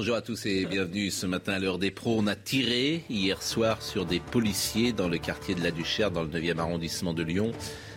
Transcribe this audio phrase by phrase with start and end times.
[0.00, 2.16] Bonjour à tous et bienvenue ce matin à l'heure des pros.
[2.18, 6.22] On a tiré hier soir sur des policiers dans le quartier de la Duchère, dans
[6.22, 7.52] le 9e arrondissement de Lyon.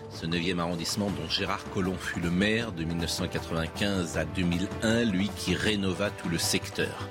[0.09, 5.55] Ce 9e arrondissement dont Gérard Collomb fut le maire de 1995 à 2001, lui qui
[5.55, 7.09] rénova tout le secteur.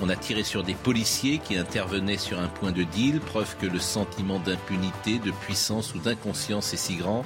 [0.00, 3.66] On a tiré sur des policiers qui intervenaient sur un point de deal, preuve que
[3.66, 7.24] le sentiment d'impunité, de puissance ou d'inconscience est si grand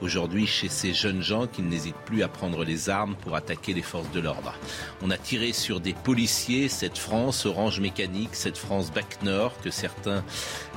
[0.00, 3.82] aujourd'hui chez ces jeunes gens qui n'hésitent plus à prendre les armes pour attaquer les
[3.82, 4.54] forces de l'ordre.
[5.02, 9.70] On a tiré sur des policiers, cette France orange mécanique, cette France bac nord que
[9.70, 10.24] certains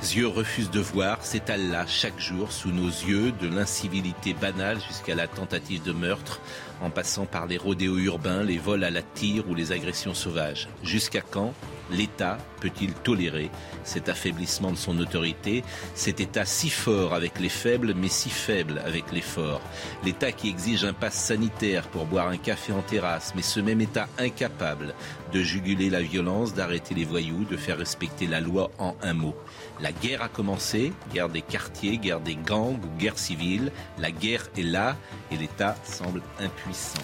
[0.02, 5.14] yeux refusent de voir, s'étale là chaque jour sous nos yeux de l'incivilité banale jusqu'à
[5.14, 6.40] la tentative de meurtre
[6.80, 10.68] en passant par les rodéos urbains, les vols à la tire ou les agressions sauvages.
[10.82, 11.52] Jusqu'à quand
[11.90, 13.50] l'État peut-il tolérer
[13.84, 15.64] cet affaiblissement de son autorité,
[15.94, 19.62] cet État si fort avec les faibles, mais si faible avec les forts?
[20.04, 23.80] L'État qui exige un pass sanitaire pour boire un café en terrasse, mais ce même
[23.80, 24.94] État incapable
[25.32, 29.34] de juguler la violence, d'arrêter les voyous, de faire respecter la loi en un mot.
[29.82, 33.72] La guerre a commencé, guerre des quartiers, guerre des gangs guerre civile.
[33.98, 34.96] La guerre est là
[35.30, 37.00] et l'État semble impuissant.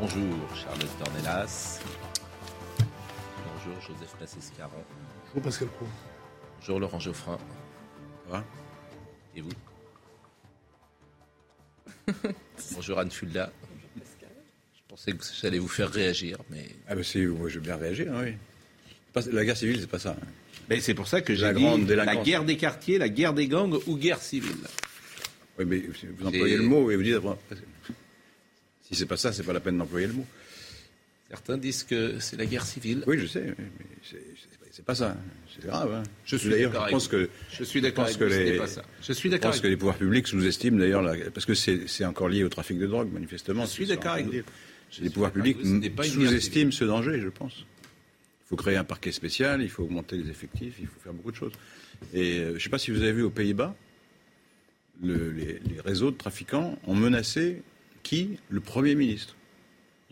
[0.00, 1.78] Bonjour Charlotte Dornelas.
[3.54, 4.70] Bonjour Joseph Massescaron.
[5.28, 5.86] Bonjour Pascal Pro.
[6.58, 7.38] Bonjour Laurent Geoffrin.
[8.26, 8.44] Ça va?
[9.36, 9.50] Et vous?
[12.74, 13.52] Bonjour Anne Fulda.
[13.96, 16.66] Je pensais que j'allais vous faire réagir, mais...
[16.88, 18.34] Ah ben si, moi je veux bien réagir, hein, oui.
[19.32, 20.10] La guerre civile, c'est pas ça.
[20.10, 20.26] hein.
[20.68, 23.48] Mais c'est pour ça que j'ai La dit la guerre des quartiers, la guerre des
[23.48, 24.52] gangs ou guerre civile.
[25.58, 25.82] Oui, mais
[26.18, 27.16] vous employez le mot et vous dites...
[28.82, 30.26] Si c'est pas ça, c'est pas la peine d'employer le mot.
[31.30, 33.02] Certains disent que c'est la guerre civile.
[33.06, 33.64] Oui, je sais, mais
[34.02, 35.10] c'est- pas ça.
[35.12, 35.16] hein.
[35.54, 35.92] C'est grave.
[35.94, 36.02] hein.
[36.26, 38.56] Je suis D'ailleurs, d'accord je avec pense que Je suis d'accord que vous, les- n'est
[38.58, 38.82] pas ça.
[39.02, 42.04] Je suis je d'accord pense que les pouvoirs publics sous-estiment d'ailleurs, la- parce que c'est
[42.04, 43.62] encore lié au trafic de drogue, manifestement.
[43.64, 44.26] Je suis d'accord avec.
[44.90, 47.64] Je Les pouvoirs publics vous, sous-estiment ce danger, je pense.
[48.44, 51.30] Il faut créer un parquet spécial, il faut augmenter les effectifs, il faut faire beaucoup
[51.30, 51.52] de choses.
[52.12, 53.74] Et euh, je ne sais pas si vous avez vu aux Pays-Bas,
[55.02, 57.62] le- les, les réseaux de trafiquants ont menacé
[58.02, 58.38] qui?
[58.50, 59.34] Le Premier ministre.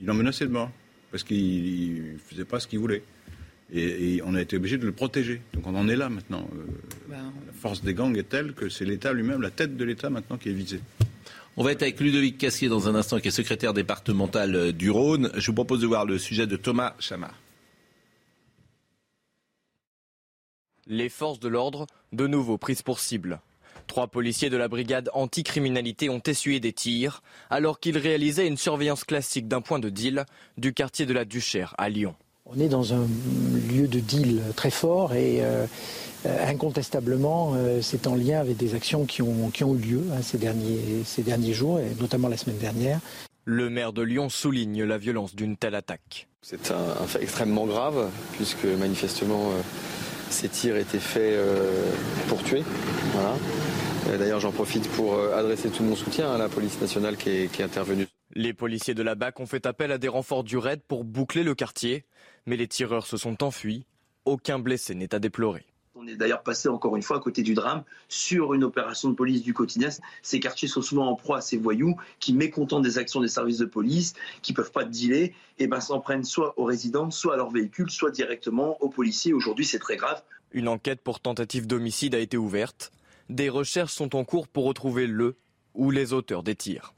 [0.01, 0.71] Ils l'ont menacé de mort,
[1.11, 3.03] parce qu'il ne faisait pas ce qu'il voulait.
[3.75, 5.41] Et, et on a été obligé de le protéger.
[5.53, 6.49] Donc on en est là maintenant.
[6.55, 6.65] Euh,
[7.11, 7.23] La
[7.61, 10.49] force des gangs est telle que c'est l'État lui-même, la tête de l'État maintenant qui
[10.49, 10.81] est visée.
[11.57, 14.91] On va être avec Ludovic Cassier dans un instant, qui est secrétaire départemental euh, du
[14.91, 15.31] Rhône.
[15.37, 17.39] Je vous propose de voir le sujet de Thomas Chamard.
[20.89, 23.41] Les forces de l'ordre, de nouveau prises pour cible.
[23.87, 29.05] Trois policiers de la brigade anticriminalité ont essuyé des tirs alors qu'ils réalisaient une surveillance
[29.05, 30.25] classique d'un point de deal
[30.59, 32.15] du quartier de la Duchère à Lyon.
[32.47, 33.07] On est dans un
[33.73, 35.67] lieu de deal très fort et euh,
[36.25, 40.23] incontestablement, euh, c'est en lien avec des actions qui ont, qui ont eu lieu hein,
[40.23, 43.01] ces, derniers, ces derniers jours, et notamment la semaine dernière.
[43.45, 46.29] Le maire de Lyon souligne la violence d'une telle attaque.
[46.43, 49.63] C'est un, un fait extrêmement grave, puisque manifestement euh,
[50.33, 51.93] ces tirs étaient faits euh,
[52.29, 52.65] pour tuer.
[54.09, 57.31] Euh, D'ailleurs, j'en profite pour euh, adresser tout mon soutien à la police nationale qui
[57.31, 58.09] est, qui est intervenue.
[58.35, 61.43] Les policiers de la BAC ont fait appel à des renforts du RAID pour boucler
[61.43, 62.07] le quartier,
[62.47, 63.87] mais les tireurs se sont enfuis.
[64.25, 65.67] Aucun blessé n'est à déplorer.
[66.03, 69.15] On est d'ailleurs passé encore une fois à côté du drame sur une opération de
[69.15, 69.89] police du quotidien.
[70.23, 73.59] Ces quartiers sont souvent en proie à ces voyous qui, mécontents des actions des services
[73.59, 77.37] de police, qui peuvent pas dealer, et ben s'en prennent soit aux résidents, soit à
[77.37, 79.33] leurs véhicules, soit directement aux policiers.
[79.33, 80.21] Aujourd'hui, c'est très grave.
[80.51, 82.91] Une enquête pour tentative d'homicide a été ouverte.
[83.29, 85.37] Des recherches sont en cours pour retrouver le
[85.75, 86.95] ou les auteurs des tirs.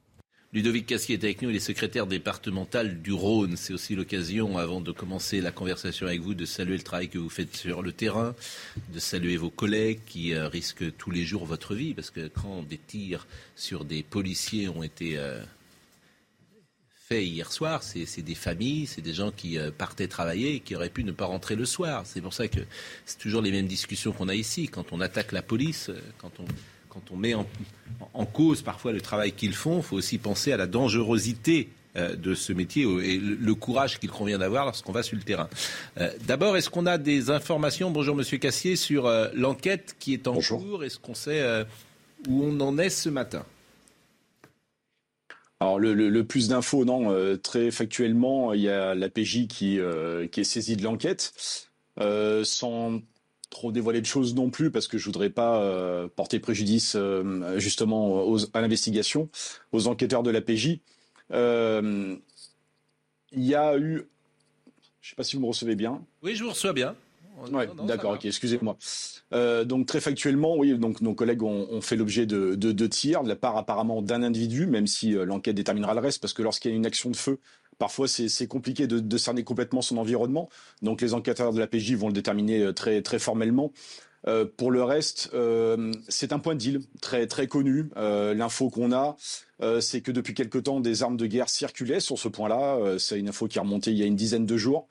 [0.54, 3.56] Ludovic Cassier est avec nous, il est secrétaire départemental du Rhône.
[3.56, 7.18] C'est aussi l'occasion, avant de commencer la conversation avec vous, de saluer le travail que
[7.18, 8.36] vous faites sur le terrain,
[8.92, 12.62] de saluer vos collègues qui euh, risquent tous les jours votre vie, parce que quand
[12.62, 15.42] des tirs sur des policiers ont été euh,
[16.94, 20.76] faits hier soir, c'est des familles, c'est des gens qui euh, partaient travailler et qui
[20.76, 22.06] auraient pu ne pas rentrer le soir.
[22.06, 22.60] C'est pour ça que
[23.06, 24.68] c'est toujours les mêmes discussions qu'on a ici.
[24.68, 26.44] Quand on attaque la police, quand on,
[26.94, 27.46] quand on met en,
[28.14, 32.16] en cause parfois le travail qu'ils font, il faut aussi penser à la dangerosité euh,
[32.16, 35.48] de ce métier et le, courage qu'il convient d'avoir lorsqu'on va sur le terrain.
[35.98, 40.26] Euh, D'abord, est-ce qu'on a des informations, bonjour Monsieur Cassier, sur euh, l'enquête qui est
[40.26, 40.82] en cours?
[40.82, 41.64] Est-ce qu'on sait euh,
[42.28, 43.44] où on en est ce matin?
[45.60, 49.78] Alors le, plus d'infos, non, très factuellement, il y a la PJ qui,
[50.30, 51.32] qui est saisie de l'enquête,
[52.42, 53.00] sans
[53.54, 56.96] trop dévoiler de choses non plus, parce que je voudrais pas porter préjudice
[57.56, 59.30] justement à l'investigation,
[59.72, 60.80] aux enquêteurs de la PJ.
[61.30, 62.18] il
[63.32, 64.06] y a eu,
[65.00, 66.04] je ne sais pas si vous me recevez bien.
[66.22, 66.94] Oui, je vous reçois bien.
[67.52, 68.76] Ouais, d'accord, ok, excusez-moi.
[69.32, 73.28] Euh, donc très factuellement, oui, donc nos collègues ont, fait l'objet de, de, tirs de
[73.28, 76.70] la part apparemment d'un individu, même si euh, l'enquête déterminera le reste, parce que lorsqu'il
[76.70, 77.40] y a une action de feu,
[77.78, 80.48] parfois c'est compliqué de, cerner complètement son environnement.
[80.82, 83.72] Donc les enquêteurs de la PJ vont le déterminer euh, très très formellement.
[84.56, 85.30] pour le reste,
[86.08, 87.90] c'est un point de deal très très connu.
[87.94, 89.16] L'info qu'on a,
[89.80, 92.96] c'est que depuis quelque temps, des armes de guerre circulaient sur ce point-là.
[92.98, 94.88] c'est une info qui est remontée il y a une dizaine de jours.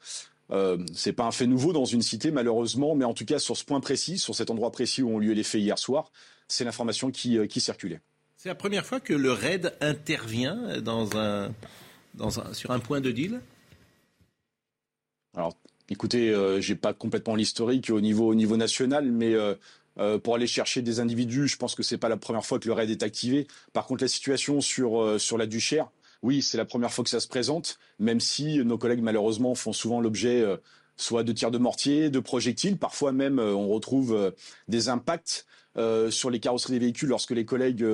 [0.51, 3.57] Euh, c'est pas un fait nouveau dans une cité malheureusement, mais en tout cas sur
[3.57, 6.11] ce point précis, sur cet endroit précis où ont lieu les faits hier soir,
[6.47, 8.01] c'est l'information euh, qui circulait.
[8.37, 11.53] C'est la première fois que le RAID intervient dans un,
[12.53, 13.41] sur un point de deal
[15.35, 15.57] Alors,
[15.89, 20.47] écoutez, euh, j'ai pas complètement l'historique au niveau, au niveau national, mais euh, pour aller
[20.47, 23.03] chercher des individus, je pense que c'est pas la première fois que le RAID est
[23.03, 23.47] activé.
[23.73, 25.89] Par contre, la situation sur, sur la Duchère,
[26.23, 29.73] oui, c'est la première fois que ça se présente, même si nos collègues malheureusement font
[29.73, 30.55] souvent l'objet euh,
[30.95, 34.31] soit de tirs de mortier, de projectiles, parfois même euh, on retrouve euh,
[34.69, 35.45] des impacts
[36.09, 37.85] sur les carrosseries des véhicules lorsque les collègues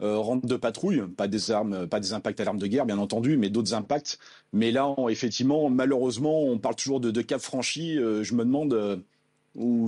[0.00, 3.36] rentrent de patrouille, pas des armes, pas des impacts à l'arme de guerre bien entendu,
[3.36, 4.18] mais d'autres impacts.
[4.52, 7.94] Mais là, effectivement, malheureusement, on parle toujours de, de cap franchi.
[7.96, 9.02] je me demande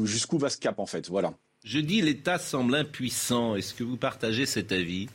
[0.04, 1.08] jusqu'où va ce cap en fait.
[1.08, 1.34] Voilà.
[1.64, 3.54] Je dis l'État semble impuissant.
[3.54, 5.08] Est-ce que vous partagez cet avis?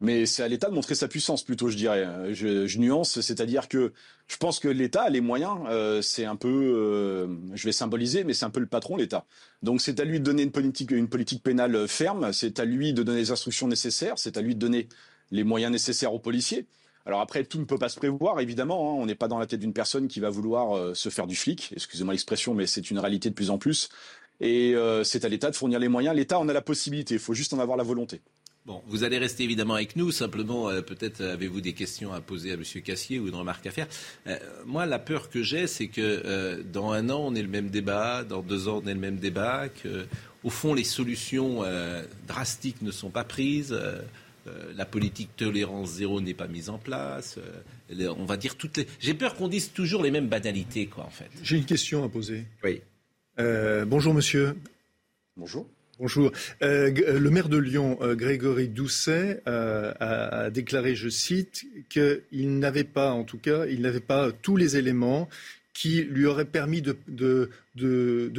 [0.00, 2.32] Mais c'est à l'État de montrer sa puissance plutôt, je dirais.
[2.32, 3.92] Je, nuance, c'est-à-dire que
[4.28, 5.58] je pense que l'État a les moyens.
[5.68, 9.24] Euh, c'est un peu, euh, je vais symboliser, mais c'est un peu le patron, l'État.
[9.62, 12.32] Donc c'est à lui de donner une politique, une politique pénale ferme.
[12.32, 14.18] C'est à lui de donner les instructions nécessaires.
[14.18, 14.88] C'est à lui de donner
[15.32, 16.66] les moyens nécessaires aux policiers.
[17.04, 18.92] Alors après, tout ne peut pas se prévoir, évidemment.
[18.92, 19.02] Hein.
[19.02, 21.34] On n'est pas dans la tête d'une personne qui va vouloir euh, se faire du
[21.34, 21.72] flic.
[21.74, 23.88] Excusez-moi l'expression, mais c'est une réalité de plus en plus.
[24.40, 26.14] Et c'est à l'État de fournir les moyens.
[26.14, 27.14] L'État en a la possibilité.
[27.14, 28.20] Il faut juste en avoir la volonté.
[28.68, 30.10] Bon, vous allez rester évidemment avec nous.
[30.10, 32.62] Simplement, euh, peut-être avez-vous des questions à poser à M.
[32.84, 33.88] Cassier ou une remarque à faire?
[34.26, 34.36] Euh,
[34.66, 37.70] moi, la peur que j'ai, c'est que euh, dans un an, on ait le même
[37.70, 40.04] débat, dans deux ans, on ait le même débat, que,
[40.44, 41.62] au fond, les solutions
[42.26, 43.74] drastiques ne sont pas prises.
[44.76, 47.38] la politique tolérance zéro n'est pas mise en place.
[47.90, 48.86] on va dire toutes les.
[49.00, 51.30] J'ai peur qu'on dise toujours les mêmes banalités, quoi, en fait.
[51.42, 52.44] J'ai une question à poser.
[52.62, 52.82] Oui.
[53.86, 54.54] bonjour, monsieur.
[55.38, 55.66] Bonjour.
[55.98, 56.30] Bonjour.
[56.62, 62.84] Euh, euh, le maire de Lyon, euh, Grégory Doucet, a, déclaré, je cite, qu'il n'avait
[62.84, 65.28] pas, en tout cas, il n'avait pas tous les éléments
[65.74, 67.50] qui lui auraient permis de,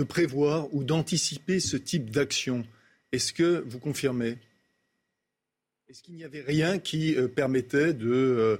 [0.07, 2.65] prévoir ou d'anticiper ce type d'action.
[3.11, 4.37] Est-ce que vous confirmez?
[5.89, 8.57] Est-ce qu'il n'y avait rien qui permettait de,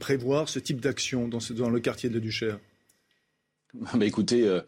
[0.00, 2.58] prévoir ce type d'action dans, le quartier de Duchère?
[3.74, 4.60] Bah écoutez, euh,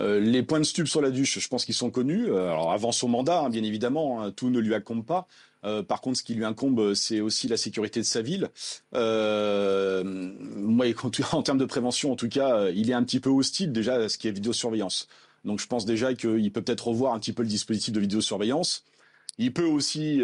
[0.00, 2.26] euh, les points de stup sur la Duche, je pense qu'ils sont connus.
[2.26, 5.28] Euh, alors avant son mandat, hein, bien évidemment, hein, tout ne lui incombe pas.
[5.88, 8.50] par contre, ce qui lui incombe, c'est aussi la sécurité de sa ville.
[8.92, 10.86] moi,
[11.32, 14.08] en termes de prévention, en tout cas, il est un petit peu hostile déjà à
[14.08, 15.08] ce qui est vidéosurveillance.
[15.44, 18.84] Donc, je pense déjà qu'il peut peut-être revoir un petit peu le dispositif de vidéosurveillance.
[19.38, 20.20] Il peut aussi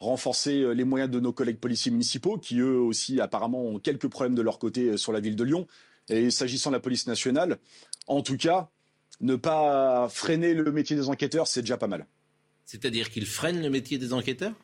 [0.00, 4.34] renforcer les moyens de nos collègues policiers municipaux, qui eux aussi apparemment ont quelques problèmes
[4.34, 5.66] de leur côté sur la ville de Lyon.
[6.12, 7.58] Et s'agissant de la police nationale,
[8.06, 8.70] en tout cas,
[9.20, 12.06] ne pas freiner le métier des enquêteurs, c'est déjà pas mal.
[12.64, 14.54] C'est-à-dire qu'ils freinent le métier des enquêteurs?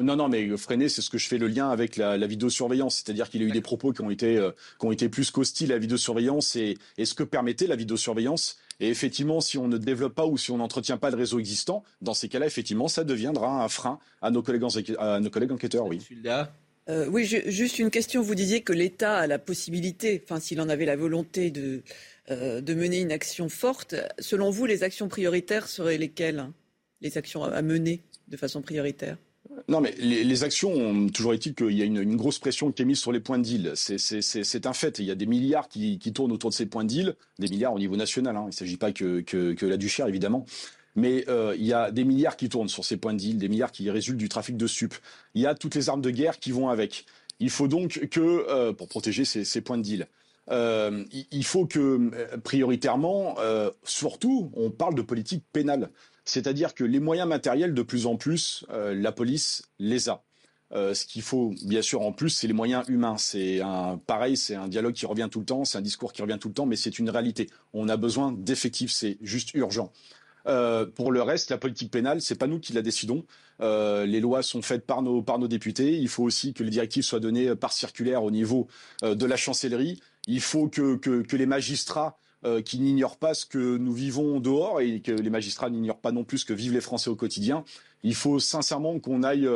[0.00, 2.96] Non, non, mais freiner, c'est ce que je fais le lien avec la, vidéosurveillance.
[2.96, 4.50] C'est-à-dire qu'il y a eu des propos qui ont été, euh,
[4.80, 8.58] qui ont été plus qu'hostiles à la vidéosurveillance et, et ce que permettait la vidéosurveillance.
[8.80, 11.84] Et effectivement, si on ne développe pas ou si on n'entretient pas le réseau existant,
[12.02, 14.64] dans ces cas-là, effectivement, ça deviendra un frein à nos collègues,
[14.98, 16.00] à nos collègues enquêteurs, oui.
[16.90, 18.22] Euh, oui, juste une question.
[18.22, 21.82] Vous disiez que l'État a la possibilité, enfin s'il en avait la volonté de,
[22.30, 23.94] euh, mener une action forte.
[24.18, 26.52] Selon vous, les actions prioritaires seraient lesquelles hein
[27.00, 29.16] Les actions à mener de façon prioritaire?
[29.68, 32.98] Non, mais les, actions, toujours est-il qu'il y a une, grosse pression qui est mise
[32.98, 33.72] sur les points de deal.
[33.76, 34.98] C'est un fait.
[34.98, 37.72] Il y a des milliards qui, tournent autour de ces points de deal, des milliards
[37.72, 38.36] au niveau national.
[38.36, 38.44] Hein.
[38.44, 40.44] Il ne s'agit pas que, que, que la Duchère, évidemment
[40.94, 43.48] mais euh, il y a des milliards qui tournent sur ces points de deal, des
[43.48, 44.94] milliards qui résultent du trafic de sup.
[45.34, 47.06] Il y a toutes les armes de guerre qui vont avec.
[47.40, 50.06] Il faut donc que, euh, pour protéger ces, points de deal,
[50.50, 53.36] euh, il faut que, prioritairement,
[53.82, 55.90] surtout, on parle de politique pénale.
[56.24, 60.22] C'est-à-dire que les moyens matériels, de plus en plus, la police les a.
[60.70, 63.16] ce qu'il faut, bien sûr, en plus, c'est les moyens humains.
[63.18, 66.22] C'est un pareil, c'est un dialogue qui revient tout le temps, c'est un discours qui
[66.22, 67.50] revient tout le temps, mais c'est une réalité.
[67.72, 69.92] On a besoin d'effectifs, c'est juste urgent.
[70.44, 73.24] Pour le reste, la politique pénale, c'est pas nous qui la décidons.
[73.60, 75.98] les lois sont faites par nos, par nos députés.
[75.98, 78.68] Il faut aussi que les directives soient données par circulaire au niveau
[79.02, 80.00] de la chancellerie.
[80.26, 82.18] Il faut que, que, que les magistrats
[82.64, 86.24] qui n'ignorent pas ce que nous vivons dehors et que les magistrats n'ignorent pas non
[86.24, 87.64] plus ce que vivent les Français au quotidien.
[88.02, 89.48] Il faut sincèrement qu'on aille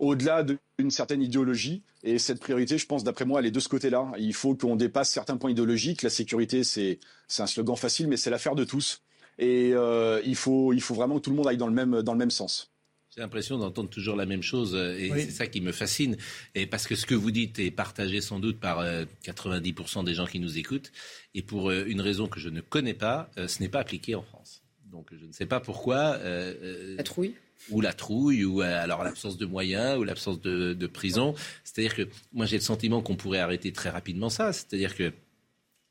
[0.00, 1.82] au-delà d'une certaine idéologie.
[2.02, 4.10] Et cette priorité, je pense, d'après moi, elle est de ce côté-là.
[4.18, 6.02] Il faut qu'on dépasse certains points idéologiques.
[6.02, 6.98] La sécurité, c'est
[7.38, 9.02] un slogan facile, mais c'est l'affaire de tous.
[9.40, 12.02] Et euh, il, faut, il faut vraiment que tout le monde aille dans le même,
[12.02, 12.70] dans le même sens.
[13.12, 16.16] J'ai l'impression d'entendre toujours la même chose et c'est ça qui me fascine.
[16.54, 18.84] Et parce que ce que vous dites est partagé sans doute par
[19.24, 20.92] 90% euh, des gens qui nous écoutent.
[21.34, 24.22] Et pour euh, une raison que je ne connais pas, ce n'est pas appliqué en
[24.22, 24.62] France.
[24.92, 26.18] Donc je ne sais pas pourquoi.
[26.22, 27.34] la trouille
[27.68, 31.34] ou la trouille, ou euh, alors l'absence de moyens, ou l'absence de, prison.
[31.62, 34.52] C'est-à-dire que moi j'ai le sentiment qu'on pourrait arrêter très rapidement ça.
[34.52, 35.12] C'est-à-dire que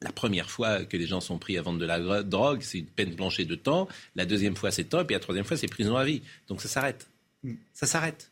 [0.01, 2.85] la première fois que les gens sont pris à vendre de la drogue, c'est une
[2.85, 3.87] peine planchée de temps.
[4.15, 5.01] La deuxième fois, c'est temps.
[5.01, 6.21] Et puis la troisième fois, c'est prison à vie.
[6.47, 7.09] Donc ça s'arrête.
[7.43, 7.53] Mm.
[7.73, 8.31] Ça s'arrête.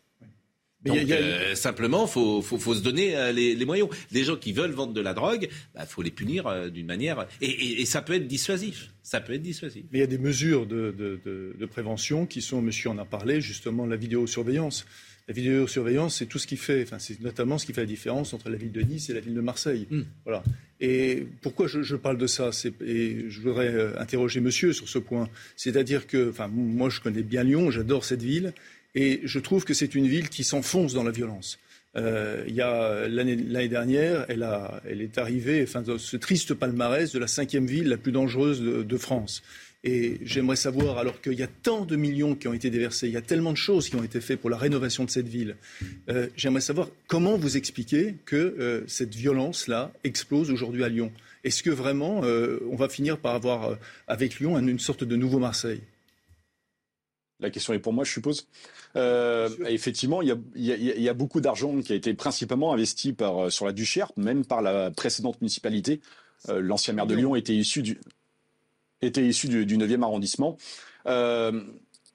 [0.85, 3.89] Donc, euh, simplement, il faut, se donner euh, les, moyens.
[4.11, 6.85] Les gens qui veulent vendre de la drogue, il bah, faut les punir euh, d'une
[6.85, 7.27] manière.
[7.41, 8.91] Et, ça peut être dissuasif.
[9.01, 9.83] Ça peut être dissuasif.
[9.91, 13.85] Mais il y a des mesures de, prévention qui sont, monsieur en a parlé, justement,
[13.85, 14.85] la vidéosurveillance.
[15.27, 18.33] La vidéosurveillance, c'est tout ce qui fait, enfin, c'est notamment ce qui fait la différence
[18.33, 19.85] entre la ville de Nice et la ville de Marseille.
[19.89, 20.03] Hmm.
[20.23, 20.41] Voilà.
[20.79, 22.51] Et pourquoi je, parle de ça?
[22.85, 25.27] Et je voudrais interroger monsieur sur ce point.
[25.57, 28.53] C'est-à-dire que, enfin, moi, je connais bien Lyon, j'adore cette ville.
[28.95, 31.59] Et je trouve que c'est une ville qui s'enfonce dans la violence.
[31.95, 36.53] Euh, il y a l'année dernière, elle, a, elle, est arrivée, enfin, dans ce triste
[36.53, 39.41] palmarès de la cinquième ville la plus dangereuse de, France.
[39.83, 43.13] Et j'aimerais savoir, alors qu'il y a tant de millions qui ont été déversés, il
[43.13, 45.55] y a tellement de choses qui ont été faites pour la rénovation de cette ville,
[46.09, 51.11] euh, j'aimerais savoir comment vous expliquez que euh, cette violence-là explose aujourd'hui à Lyon.
[51.43, 55.81] Est-ce que vraiment on va finir par avoir avec Lyon une sorte de nouveau Marseille?
[57.39, 58.47] La question est pour moi, je suppose.
[58.95, 63.65] Euh, effectivement, il y, a, beaucoup d'argent qui a été principalement investi par, euh, sur
[63.65, 66.01] la Duchère, même par la précédente municipalité.
[66.49, 67.99] Euh, l'ancien maire de Lyon était issu du,
[69.01, 70.57] était issu du, du 9e arrondissement.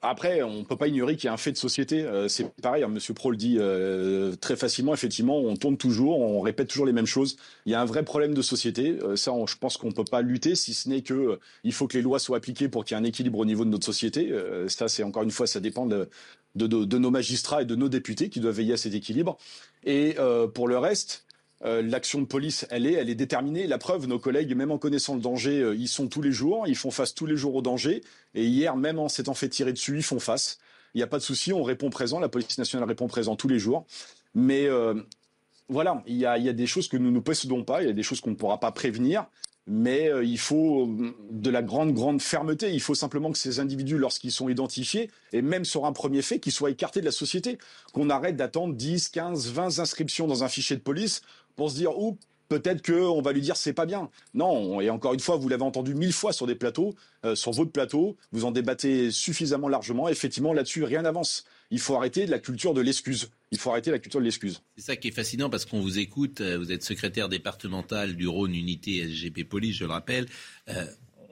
[0.05, 2.03] Après, on ne peut pas ignorer qu'il y a un fait de société.
[2.03, 4.93] Euh, c'est pareil, hein, Monsieur Pro le dit euh, très facilement.
[4.93, 7.37] Effectivement, on tourne toujours, on répète toujours les mêmes choses.
[7.65, 8.99] Il y a un vrai problème de société.
[9.01, 11.87] Euh, ça, je pense qu'on ne peut pas lutter, si ce n'est que il faut
[11.87, 13.85] que les lois soient appliquées pour qu'il y ait un équilibre au niveau de notre
[13.85, 14.33] société.
[14.67, 16.09] ça, c'est encore une fois, ça dépend de,
[16.57, 19.37] nos magistrats et de nos députés qui doivent veiller à cet équilibre.
[19.85, 20.17] Et
[20.53, 21.25] pour le reste,
[21.65, 23.67] euh, l'action de police, elle est, elle est déterminée.
[23.67, 26.65] La preuve, nos collègues, même en connaissant le danger, euh, ils sont tous les jours,
[26.67, 28.01] ils font face tous les jours au danger.
[28.35, 30.59] Et hier, même en s'étant fait tirer dessus, ils font face.
[30.93, 32.19] Il n'y a pas de souci, on répond présent.
[32.19, 33.85] La police nationale répond présent tous les jours.
[34.35, 34.95] Mais euh,
[35.69, 38.03] voilà, il y a, des choses que nous ne possédons pas, il y a des
[38.03, 39.25] choses qu'on ne pourra pas prévenir.
[39.65, 40.93] Mais il faut
[41.31, 42.73] de la grande, grande fermeté.
[42.73, 46.39] Il faut simplement que ces individus, lorsqu'ils sont identifiés, et même sur un premier fait,
[46.39, 47.57] qu'ils soient écartés de la société.
[47.93, 51.21] Qu'on arrête d'attendre 10, 15, 20 inscriptions dans un fichier de police
[51.55, 52.17] pour se dire, ou
[52.49, 54.09] peut-être qu'on va lui dire c'est pas bien.
[54.33, 56.95] Non, et encore une fois, vous l'avez entendu mille fois sur des plateaux,
[57.25, 60.09] euh, sur votre plateau, vous en débattez suffisamment largement.
[60.09, 61.45] Effectivement, là-dessus, rien n'avance.
[61.71, 63.31] Il faut arrêter de la culture de l'excuse.
[63.51, 64.61] Il faut arrêter la culture de l'excuse.
[64.77, 66.41] C'est ça qui est fascinant parce qu'on vous écoute.
[66.41, 70.27] Euh, vous êtes secrétaire départemental du Rhône Unité SGP Police, je le rappelle.
[70.69, 70.85] Euh,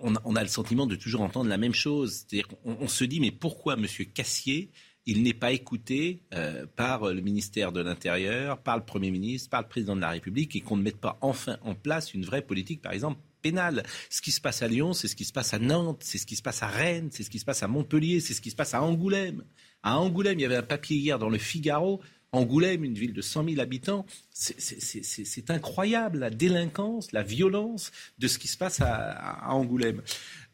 [0.03, 2.25] on, a, le sentiment de toujours entendre la même chose.
[2.25, 4.71] C'est-à-dire qu'on on se dit mais pourquoi Monsieur Cassier
[5.05, 9.62] il n'est pas écouté euh, par le ministère de l'Intérieur, par le Premier ministre, par
[9.62, 12.43] le Président de la République et qu'on ne mette pas enfin en place une vraie
[12.43, 13.84] politique, par exemple, pénale.
[14.10, 16.25] Ce qui se passe à Lyon, c'est ce qui se passe à Nantes, c'est ce
[16.25, 18.51] qui se passe à Rennes, c'est ce qui se passe à Montpellier, c'est ce qui
[18.51, 19.43] se passe à Angoulême.
[19.84, 22.01] À Angoulême, il y avait un papier hier dans le Figaro.
[22.34, 28.39] Angoulême, une ville de 100 000 habitants, c'est incroyable la délinquance, la violence de ce
[28.39, 30.01] qui se passe à Angoulême.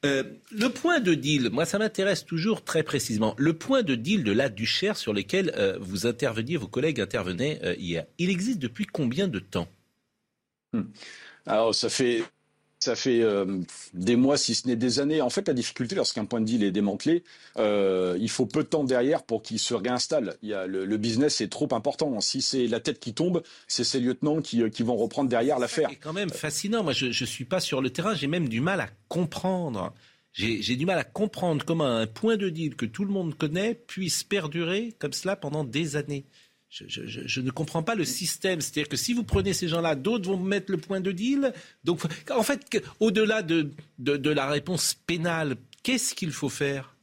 [0.08, 3.36] Euh, le point de deal, moi ça m'intéresse toujours très précisément.
[3.38, 7.60] Le point de deal de la Duchère sur lequel euh, vous interveniez, vos collègues intervenaient
[7.64, 9.68] euh, hier, il existe depuis combien de temps?
[10.74, 10.84] Hmm.
[11.46, 12.24] Alors ça fait
[12.79, 13.62] ça fait euh,
[13.93, 15.22] des mois, si ce n'est des années.
[15.22, 17.24] En fait, la difficulté lorsqu'un point de deal est démantelé,
[17.57, 20.38] euh, il faut peu de temps derrière pour qu'il se réinstalle.
[20.43, 22.19] Il y a, le, le, business est trop important.
[22.22, 25.57] Si c'est la tête qui tombe, c'est ces lieutenants qui, euh, qui vont reprendre derrière
[25.57, 25.89] l'affaire.
[25.89, 26.84] C'est quand même fascinant.
[26.84, 28.13] Moi, je ne suis pas sur le terrain.
[28.13, 29.93] J'ai même du mal à comprendre.
[30.34, 33.74] J'ai du mal à comprendre comment un point de deal que tout le monde connaît
[33.74, 36.27] puisse perdurer comme cela pendant des années.
[36.69, 38.59] Je, ne comprends pas le système.
[38.59, 41.53] C'est-à-dire que si vous prenez ces gens-là, d'autres vont mettre le point de deal.
[41.83, 46.95] Donc, en fait, au-delà de, de, la réponse pénale, qu'est-ce qu'il faut faire?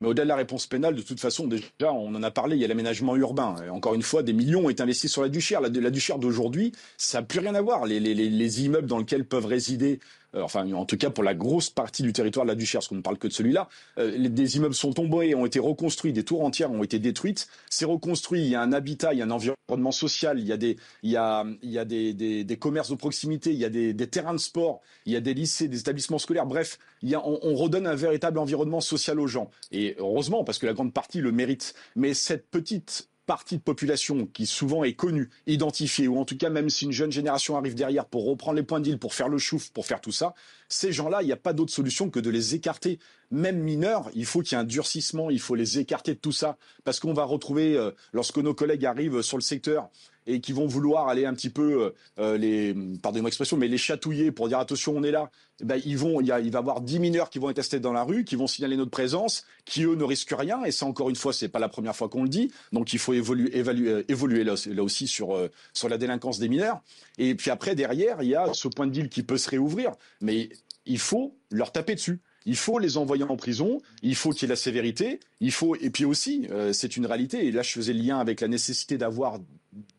[0.00, 2.62] Mais au-delà de la réponse pénale, de toute façon, déjà, on en a parlé, il
[2.62, 3.56] y a l'aménagement urbain.
[3.64, 5.60] Et encore une fois, des millions ont été investis sur la Duchère.
[5.60, 7.84] La, Duchère d'aujourd'hui, ça n'a plus rien à voir.
[7.84, 10.00] Les, les, les, immeubles dans lesquels peuvent résider
[10.34, 12.96] enfin en tout cas pour la grosse partie du territoire de la Duchère, parce qu'on
[12.96, 13.68] ne parle que de celui-là,
[13.98, 17.48] euh, des immeubles sont tombés, ont été reconstruits, des tours entières ont été détruites.
[17.68, 20.52] C'est reconstruit, il y a un habitat, il y a un environnement social, il y
[20.52, 23.64] a des, il y a, il y a des, des, commerces de proximité, il y
[23.64, 26.46] a des, terrains de sport, il y a des lycées, des établissements scolaires.
[26.46, 29.50] Bref, il y a, on redonne un véritable environnement social aux gens.
[29.72, 31.74] Et heureusement, parce que la grande partie le mérite.
[31.96, 36.50] Mais cette petite partie de population qui souvent est connue, identifiée, ou en tout cas
[36.50, 39.38] même si une jeune génération arrive derrière pour reprendre les points d'île, pour faire le
[39.38, 40.34] chouf, pour faire tout ça,
[40.68, 42.98] ces gens-là, il n'y a pas d'autre solution que de les écarter.
[43.30, 46.32] Même mineurs, il faut qu'il y ait un durcissement, il faut les écarter de tout
[46.32, 49.90] ça, parce qu'on va retrouver, euh, lorsque nos collègues arrivent sur le secteur,
[50.30, 53.78] et qui vont vouloir aller un petit peu euh, euh les pardonnez-moi l'expression mais les
[53.78, 55.30] chatouiller pour dire attention on est là.
[55.60, 57.50] Eh ben ils vont il, y a, il va y avoir 10 mineurs qui vont
[57.50, 60.64] être testés dans la rue qui vont signaler notre présence qui eux ne risquent rien.
[60.64, 62.50] Et ça encore une fois c'est pas la première fois qu'on le dit.
[62.72, 66.48] Donc il faut évoluer évaluer euh, évoluer là, aussi sur euh, sur la délinquance des
[66.48, 66.80] mineurs.
[67.18, 69.92] Et puis après derrière il y a ce point de deal qui peut se réouvrir.
[70.20, 70.48] Mais
[70.86, 72.20] il faut leur taper dessus.
[72.46, 75.76] Il faut les envoyer en prison, il faut qu'il y ait la sévérité, il faut
[75.76, 77.46] et puis aussi euh, c'est une réalité.
[77.46, 79.38] Et là je faisais le lien avec la nécessité d'avoir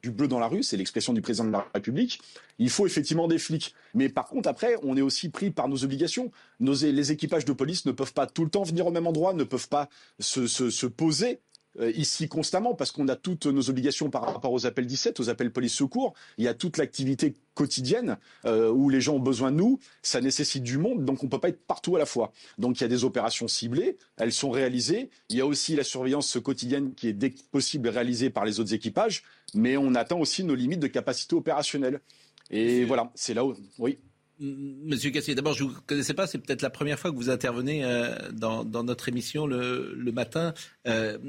[0.03, 2.21] du bleu dans la rue, c'est l'expression du président de la République.
[2.59, 5.83] Il faut effectivement des flics, mais par contre après on est aussi pris par nos
[5.83, 6.31] obligations.
[6.59, 9.33] Nos, les équipages de police ne peuvent pas tout le temps venir au même endroit,
[9.33, 11.39] ne peuvent pas se, se, se poser
[11.79, 15.51] ici constamment parce qu'on a toutes nos obligations par rapport aux appels 17, aux appels
[15.51, 16.13] police secours.
[16.37, 19.79] Il y a toute l'activité quotidienne euh, où les gens ont besoin de nous.
[20.01, 22.31] Ça nécessite du monde, donc on peut pas être partout à la fois.
[22.57, 25.09] Donc il y a des opérations ciblées, elles sont réalisées.
[25.29, 28.59] Il y a aussi la surveillance quotidienne qui est dès que possible réalisée par les
[28.59, 29.23] autres équipages,
[29.53, 32.01] mais on atteint aussi nos limites de capacité opérationnelle.
[32.49, 33.55] Et voilà, c'est là où.
[33.79, 33.99] Oui.
[34.41, 37.29] Monsieur Cassier, d'abord, je ne vous connaissais pas, c'est peut-être la première fois que vous
[37.29, 40.55] intervenez euh, dans, dans, notre émission le, le matin.
[40.87, 41.19] Euh,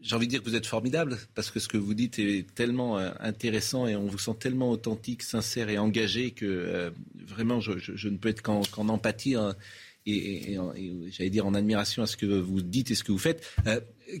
[0.00, 2.46] j'ai envie de dire que vous êtes formidable, parce que ce que vous dites est
[2.54, 6.92] tellement euh, intéressant et on vous sent tellement authentique, sincère et engagé que
[7.26, 9.54] vraiment, je, je, je, ne peux être qu'en qu empathie hein,
[10.06, 13.12] et, et, et j'allais dire en admiration à ce que vous dites et ce que
[13.12, 13.46] vous faites.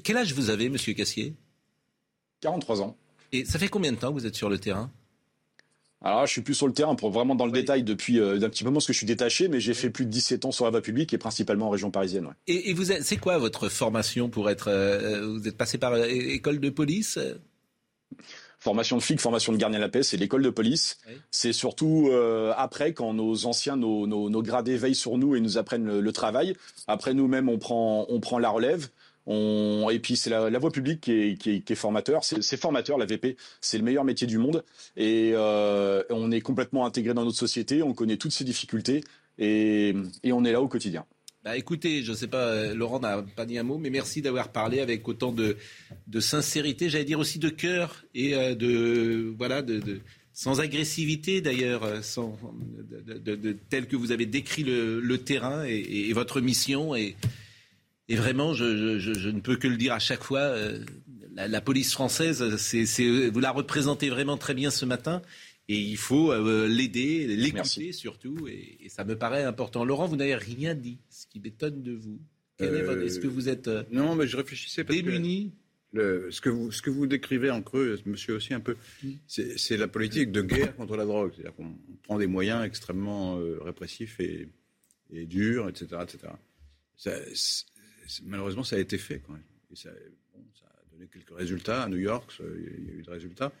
[0.04, 1.34] Quel âge vous avez, Monsieur Cassier?
[2.42, 2.98] 43 ans.
[3.32, 4.90] Et ça fait combien de temps que vous êtes sur le terrain?
[6.02, 7.60] Alors là, je suis plus sur le terrain pour vraiment dans le oui.
[7.60, 10.04] détail depuis euh, d'un petit moment parce que je suis détaché, mais j'ai fait plus
[10.04, 12.26] de 17 ans sur la voie publique et principalement en région parisienne.
[12.26, 12.32] Ouais.
[12.46, 16.04] Et, et, vous, c'est quoi votre formation pour être euh, Vous êtes passé par euh,
[16.06, 17.18] école de police
[18.58, 20.98] Formation de flic, formation de gardien de la paix, c'est l'école de police.
[21.06, 21.14] Oui.
[21.30, 25.40] C'est surtout euh, après quand nos anciens, nos, nos, nos, gradés veillent sur nous et
[25.40, 26.56] nous apprennent le, le travail.
[26.88, 28.88] Après nous-mêmes, on prend, on prend la relève.
[29.28, 32.22] Et puis c'est la, voie publique qui est, formateur.
[32.24, 33.36] C'est formateur, la VP.
[33.60, 34.64] C'est le meilleur métier du monde.
[34.96, 37.82] Et euh, on est complètement intégré dans notre société.
[37.82, 39.02] On connaît toutes ses difficultés.
[39.38, 41.04] Et, on est là au quotidien.
[41.44, 44.48] Bah écoutez, je ne sais pas, Laurent n'a pas dit un mot, mais merci d'avoir
[44.48, 45.56] parlé avec autant de,
[46.18, 49.62] sincérité, j'allais dire aussi de cœur et euh, de voilà
[50.32, 52.36] sans agressivité d'ailleurs, euh, sans
[53.70, 57.14] tel que vous avez décrit le, terrain et, et, et, votre mission et,
[58.08, 60.78] et vraiment, je, je, je, ne peux que le dire à chaque fois, euh,
[61.34, 65.22] la, la, police française, c'est, vous la représentez vraiment très bien ce matin.
[65.68, 69.84] Et il faut euh, l'aider, l'écouter surtout, et, et, ça me paraît important.
[69.84, 72.20] Laurent, vous n'avez rien dit, ce qui m'étonne de vous.
[72.60, 75.52] Euh, Est-ce que vous êtes euh, non, mais je réfléchissais parce démuni
[75.92, 78.76] que le, ce, que vous, ce que vous décrivez en creux, monsieur aussi un peu,
[79.26, 81.32] c'est la politique de guerre contre la drogue.
[81.34, 84.48] C'est-à-dire qu'on prend des moyens extrêmement répressifs et,
[85.10, 86.02] et, durs, etc.
[86.02, 86.32] etc.
[86.96, 87.12] Ça,
[88.24, 89.42] malheureusement, ça a été fait quand même.
[89.72, 89.90] Et ça,
[90.34, 91.82] bon, ça a donné quelques résultats.
[91.82, 93.52] À New York, il y a eu des résultats.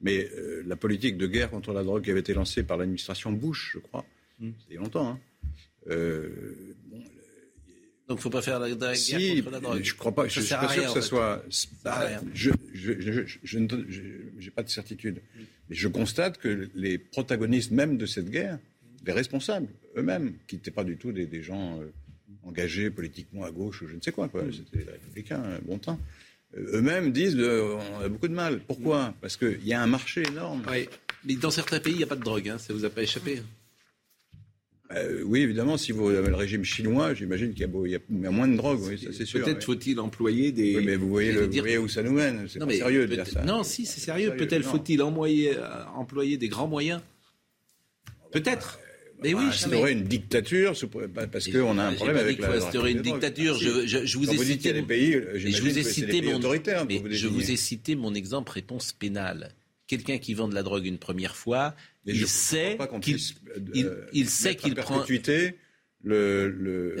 [0.00, 3.32] Mais euh, la politique de guerre contre la drogue qui avait été lancée par l'administration
[3.32, 4.04] Bush, je crois,
[4.40, 4.50] mmh.
[4.58, 5.08] c'était il y a longtemps.
[5.08, 5.20] Hein.
[5.88, 7.22] Euh, bon, le...
[8.08, 9.82] Donc, il ne faut pas faire la, la si, guerre contre la drogue.
[9.84, 10.26] Je crois pas.
[10.26, 11.44] je ne suis pas sûr que ce soit.
[11.84, 15.22] Bah, je, je, je, je n'ai pas de certitude.
[15.68, 18.58] Mais je constate que les protagonistes même de cette guerre,
[19.06, 21.92] les responsables eux-mêmes, qui n'étaient pas du tout des, des gens euh,
[22.44, 24.42] engagés politiquement à gauche ou je ne sais quoi, quoi.
[24.42, 24.52] Mmh.
[24.52, 25.98] c'était les républicains, bon temps
[26.56, 28.60] eux-mêmes disent euh, on a beaucoup de mal.
[28.66, 30.62] Pourquoi Parce qu'il y a un marché énorme.
[30.70, 30.88] Oui.
[31.24, 32.48] Mais dans certains pays, il n'y a pas de drogue.
[32.48, 32.58] Hein.
[32.58, 33.42] Ça ne vous a pas échappé
[34.94, 38.46] euh, oui, évidemment, si vous avez le régime chinois, j'imagine qu'il y, y, a moins
[38.46, 39.42] de drogue, oui, ça c'est sûr.
[39.42, 39.74] Peut-être oui.
[39.74, 40.76] faut-il employer des.
[40.76, 41.62] Oui, mais vous voyez, le, dire...
[41.62, 42.46] vous voyez où ça nous mène.
[42.46, 43.42] C'est sérieux de dire ça.
[43.42, 44.36] Non, si, c'est sérieux.
[44.36, 47.00] Peut-être faut-il employer, euh, employer des grands moyens.
[48.32, 48.80] Peut-être.
[49.22, 50.74] Mais oui, instaurer une dictature
[51.30, 52.52] parce qu'on a un problème avec la.
[52.52, 53.56] instaurer une dictature.
[53.56, 54.72] Je, je, je vous ai cité.
[54.72, 56.40] Des pays, je vous ai cité mon.
[56.40, 59.54] je vous ai cité mon exemple réponse pénale.
[59.86, 61.74] Quelqu'un qui vend de la drogue une première fois,
[62.06, 63.18] Mais il sait qu'il
[63.74, 65.04] il, euh, il sait qu'il prend.
[66.04, 66.96] Le, le...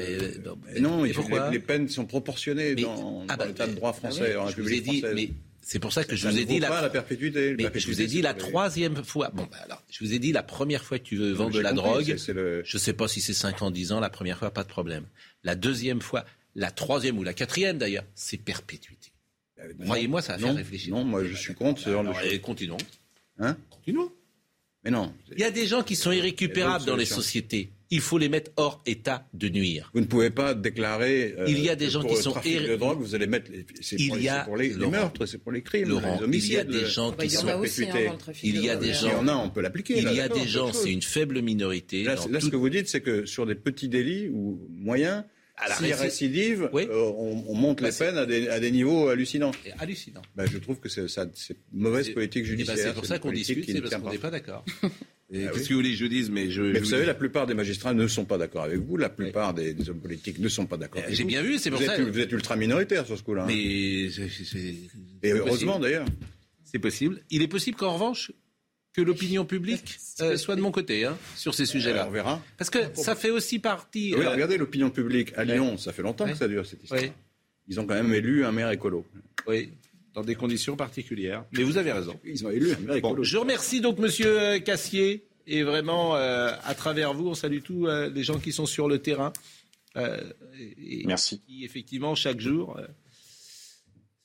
[0.76, 3.66] Et, non, il faut, les, les, peines sont proportionnées mais, dans, ah bah, dans l'état
[3.66, 5.14] de droit français, ah ouais, en République dit, française.
[5.16, 5.30] Mais
[5.64, 6.82] C'est pour ça que je vous ai dit la...
[6.82, 7.54] la perpétuité.
[7.56, 9.30] Mais je vous ai dit la troisième fois.
[9.32, 11.60] Bon, bah alors, je vous ai dit la première fois que tu veux vendre de
[11.60, 12.16] la drogue.
[12.18, 14.00] Je ne sais pas si c'est 5 ans, 10 ans.
[14.00, 15.06] La première fois, pas de problème.
[15.44, 19.12] La deuxième fois, la troisième ou la quatrième d'ailleurs, c'est perpétuité.
[19.84, 20.94] Croyez-moi, ça va faire réfléchir.
[20.94, 22.76] Non, moi je suis contre ce Continuons.
[23.38, 23.56] Hein?
[23.70, 24.12] Continuons.
[24.84, 25.14] Mais non.
[25.30, 28.50] Il y a des gens qui sont irrécupérables dans les sociétés il faut les mettre
[28.56, 29.90] hors état de nuire.
[29.92, 31.34] Vous ne pouvez pas déclarer.
[31.38, 33.50] Euh, il y a des gens qui sont trafic de drogue, vous allez mettre.
[33.82, 36.50] C'est pour, il y a, pour les, meurtres, c'est pour les crimes, Laurent, les homicides.
[36.50, 38.10] Il y a des gens qui sont perpétués.
[38.44, 39.08] il y a des gens.
[39.08, 39.98] Il y en a, on peut l'appliquer.
[39.98, 42.02] Il y a des gens, c'est une faible minorité.
[42.04, 45.24] Là, ce que vous dites, c'est que sur des petits délits ou moyens.
[45.76, 49.52] S'il y a récidive, euh, on, monte les peines à des, niveaux hallucinants.
[49.78, 50.22] Hallucinant.
[50.34, 51.06] Ben, je trouve que c'est
[51.72, 52.78] mauvaise politique eh ben, judiciaire.
[52.78, 54.64] c'est pour ça qu'on discute, c'est parce qu'on n'est pas d'accord.
[55.34, 56.30] Ah qu'est-ce que vous voulez que je dise?
[56.30, 58.96] Mais, je, vous, savez, la plupart des magistrats ne sont pas d'accord avec vous.
[58.96, 61.16] La plupart des, hommes politiques ne sont pas d'accord avec vous.
[61.16, 61.98] J'ai bien vu, c'est pour vous ça.
[61.98, 63.44] Êtes, vous êtes ultra minoritaire sur ce coup-là.
[63.44, 63.46] Hein.
[63.46, 64.08] Mais
[65.22, 66.06] et heureusement d'ailleurs.
[66.64, 67.20] C'est possible.
[67.30, 68.32] Il est possible qu'en revanche,
[68.94, 72.06] que l'opinion publique euh, soit de mon côté hein, sur ces sujets-là.
[72.08, 72.42] on verra.
[72.58, 74.14] Parce que ça fait aussi partie.
[74.16, 77.00] Oui, euh, regardez l'opinion publique à Lyon, ça fait longtemps que ça dure cette histoire.
[77.68, 79.06] Ils ont quand même élu un maire écolo.
[79.46, 79.70] Oui
[80.14, 81.44] dans des conditions particulières.
[81.52, 82.18] Mais vous avez raison.
[82.24, 82.74] Ils ont élu
[83.22, 87.86] je remercie donc Monsieur euh, Cassier et vraiment, euh, à travers vous, on salue tous
[87.86, 89.32] euh, les gens qui sont sur le terrain.
[89.96, 90.32] Euh,
[91.04, 91.40] Merci.
[91.40, 92.78] Qui, effectivement, chaque jour,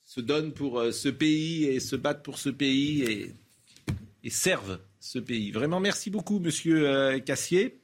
[0.06, 3.32] se donnent pour ce pays et se battent pour ce pays et,
[4.24, 5.52] et servent ce pays.
[5.52, 7.80] Vraiment, merci beaucoup, monsieur Cassier.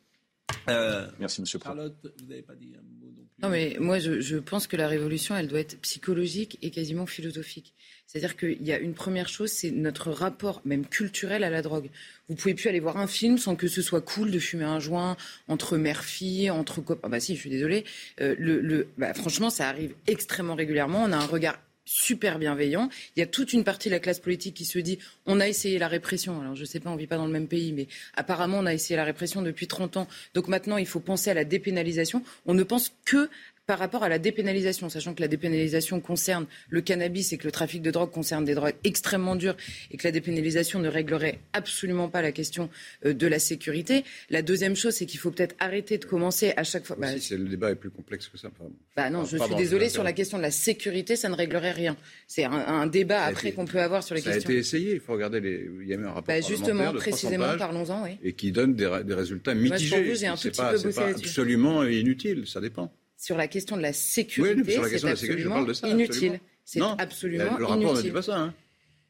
[0.67, 3.41] merci, monsieur Charlotte, vous n'avez pas dit un mot non plus.
[3.41, 7.05] Non, mais moi, je, je pense que la révolution, elle doit être psychologique et quasiment
[7.05, 7.73] philosophique.
[8.07, 11.89] C'est-à-dire qu'il y a une première chose, c'est notre rapport même culturel à la drogue.
[12.29, 14.79] Vous pouvez plus aller voir un film sans que ce soit cool de fumer un
[14.79, 17.09] joint entre mère-fille, entre copains.
[17.09, 17.85] Bah si, je suis désolée.
[18.21, 21.03] Euh, bah, franchement, ça arrive extrêmement régulièrement.
[21.03, 22.89] On a un regard super bienveillant.
[23.15, 25.47] Il y a toute une partie de la classe politique qui se dit on a
[25.47, 26.39] essayé la répression.
[26.41, 28.65] Alors je ne sais pas, on vit pas dans le même pays, mais apparemment on
[28.65, 30.07] a essayé la répression depuis 30 ans.
[30.33, 32.23] Donc maintenant il faut penser à la dépénalisation.
[32.45, 33.29] On ne pense que
[33.65, 37.51] par rapport à la dépénalisation, sachant que la dépénalisation concerne le cannabis et que le
[37.51, 39.55] trafic de drogue concerne des drogues extrêmement dures
[39.91, 42.69] et que la dépénalisation ne réglerait absolument pas la question
[43.05, 44.03] euh, de la sécurité.
[44.29, 46.97] La deuxième chose, c'est qu'il faut peut-être arrêter de commencer à chaque fois.
[46.99, 48.49] Bah, si le débat est plus complexe que ça.
[48.95, 51.95] Bah non, je suis désolé sur la question de la sécurité, ça ne réglerait rien.
[52.27, 54.41] C'est un, débat après qu'on peut avoir sur les questions.
[54.41, 54.93] Ça a été essayé.
[54.95, 55.69] Il faut regarder les.
[55.81, 58.17] Il y a eu un rapport bah justement, précisément, parlons-en, oui.
[58.23, 60.15] Et qui donne des, résultats mitigés.
[60.35, 62.45] C'est pas, pas absolument inutile.
[62.45, 62.91] Ça dépend
[63.23, 66.41] sur la question de la sécurité, c'est absolument inutile.
[66.65, 68.37] C'est absolument le rapport ne dit pas ça.
[68.37, 68.53] Hein.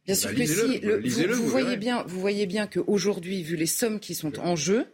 [0.06, 0.82] Bien sûr bah, que si.
[1.26, 4.86] vous, voyez bien, vous voyez bien qu'aujourd'hui, vu les sommes qui sont en jeu,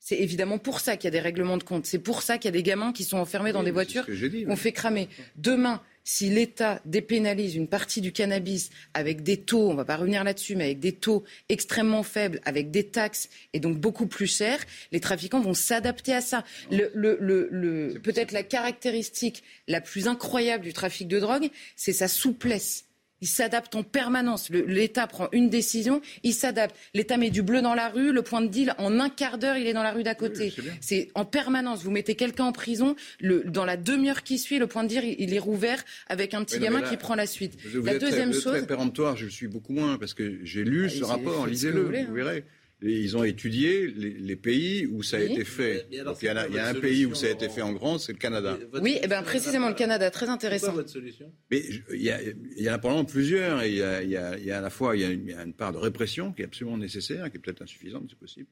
[0.00, 1.86] c'est évidemment pour ça qu'il y a des règlements de compte.
[1.86, 4.56] C'est pour ça qu'il y a des gamins qui sont enfermés dans des voitures qu'on
[4.56, 5.08] fait cramer.
[5.36, 9.96] Demain, si l'État dépénalise une partie du cannabis avec des taux, on ne va pas
[9.96, 14.26] revenir là-dessus, mais avec des taux extrêmement faibles, avec des taxes et donc beaucoup plus
[14.26, 14.60] chers,
[14.92, 16.44] les trafiquants vont s'adapter à ça.
[16.70, 22.84] Peut-être la caractéristique la plus incroyable du trafic de drogue, c'est sa souplesse.
[23.20, 24.50] Il s'adapte en permanence.
[24.50, 26.74] L'État prend une décision, il s'adapte.
[26.94, 29.56] L'État met du bleu dans la rue, le point de deal, en un quart d'heure,
[29.56, 30.54] il est dans la rue d'à côté.
[30.80, 31.82] c'est en permanence.
[31.82, 35.16] Vous mettez quelqu'un en prison, le, dans la demi-heure qui suit, le point de deal,
[35.18, 37.58] il est rouvert avec un petit gamin qui prend la suite.
[37.74, 38.56] la deuxième chose.
[38.56, 41.82] Très péremptoire, je le suis beaucoup moins parce que j'ai lu ah, ce rapport, lisez-le,
[41.82, 42.06] vous, hein.
[42.12, 42.44] verrez
[42.82, 45.86] ils ont étudié les, pays où ça a été fait.
[45.90, 48.58] il y, a, un pays où ça a été fait en grand, c'est le Canada.
[48.80, 50.72] Oui, et eh ben précisément le Canada, très intéressant.
[50.72, 51.62] votre solution Mais
[51.92, 53.64] il y, a, il y en a probablement plusieurs.
[53.64, 54.16] il, y a, il, y
[54.50, 57.30] a, à la fois il y a, une, part de répression qui est absolument nécessaire,
[57.30, 58.48] qui est peut-être insuffisante, c'est possible,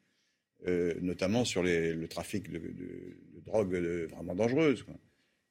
[0.67, 3.75] euh, notamment sur le trafic de, de, de drogue
[4.11, 4.83] vraiment dangereuse.
[4.83, 4.95] Quoi.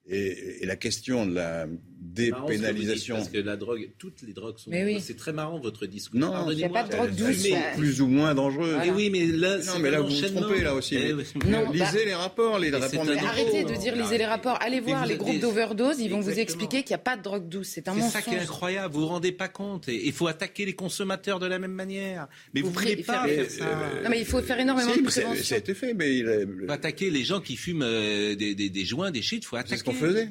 [0.10, 1.68] Et, la question de la
[2.00, 3.16] dépénalisation.
[3.16, 4.72] parce que la drogue, toutes les drogues sont.
[5.00, 6.20] C'est très marrant votre discours.
[6.20, 7.48] Non, il n'y a pas de drogue douce.
[7.76, 8.78] Plus ou moins dangereuse.
[8.82, 10.96] Mais oui, mais là, non, mais là vous vous trompez là aussi.
[10.96, 11.14] Eh
[11.48, 13.06] non, lisez bah, les rapports, les rapports.
[13.10, 14.58] Arrêtez de dire lisez les rapports.
[14.62, 17.48] Allez voir les groupes d'overdose, ils vont vous expliquer qu'il n'y a pas de drogue
[17.48, 17.70] douce.
[17.74, 18.12] C'est un mensonge.
[18.12, 18.94] C'est ça qui est incroyable.
[18.94, 19.88] Vous vous rendez pas compte.
[19.88, 22.28] Il faut attaquer les consommateurs de la même manière.
[22.54, 23.66] Mais vous ne pas faire ça.
[24.04, 25.44] Non, mais il faut faire énormément de prévention.
[25.44, 29.22] Ça a été fait, mais il attaquer les gens qui fument euh, des joints, des
[29.22, 29.44] shit.
[29.44, 29.76] Il faut attaquer.
[29.76, 30.30] C'est ce qu'on faisait.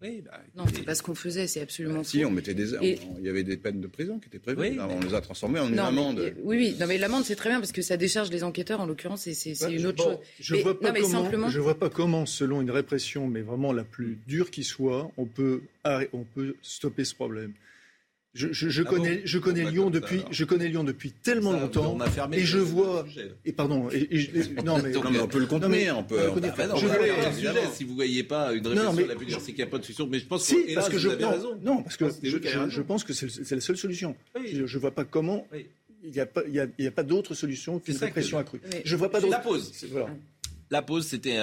[0.00, 3.24] Oui, bah, non, c'est pas ce qu'on faisait, c'est absolument Si, on mettait des, il
[3.24, 4.78] y avait des peines de prison qui étaient prévues.
[4.80, 6.32] on les a transformées en une amende.
[6.44, 8.80] oui, oui, non, mais l'amende c'est très bien parce que ça décharge les enquêteurs.
[8.80, 10.18] En l'occurrence, c'est une autre chose.
[10.40, 13.84] Je ne vois pas comment, je vois pas comment, selon une répression, mais vraiment la
[13.84, 17.52] plus dure qui soit, on peut, on peut stopper ce problème.
[18.38, 21.98] Je, ah connais, je connais Lyon depuis, je connais Lyon depuis tellement longtemps,
[22.32, 23.04] et je vois,
[23.44, 23.88] et pardon,
[24.64, 26.20] non mais, on peut le contenir, on peut.
[26.76, 29.84] je si vous voyez pas une réflexion mais, la c'est qu'il n'y a pas de
[29.84, 30.06] solution.
[30.06, 31.58] Mais je pense si, que, parce que je, raison.
[31.62, 34.14] non, parce que je, pense que c'est la seule solution.
[34.46, 35.46] Je, ne vois pas comment.
[36.04, 38.60] Il n'y a pas, il a, pas d'autre solution qu'une répression accrue.
[38.84, 39.32] Je vois pas d'autre.
[39.32, 39.72] La pause.
[40.70, 41.38] La pause, c'était.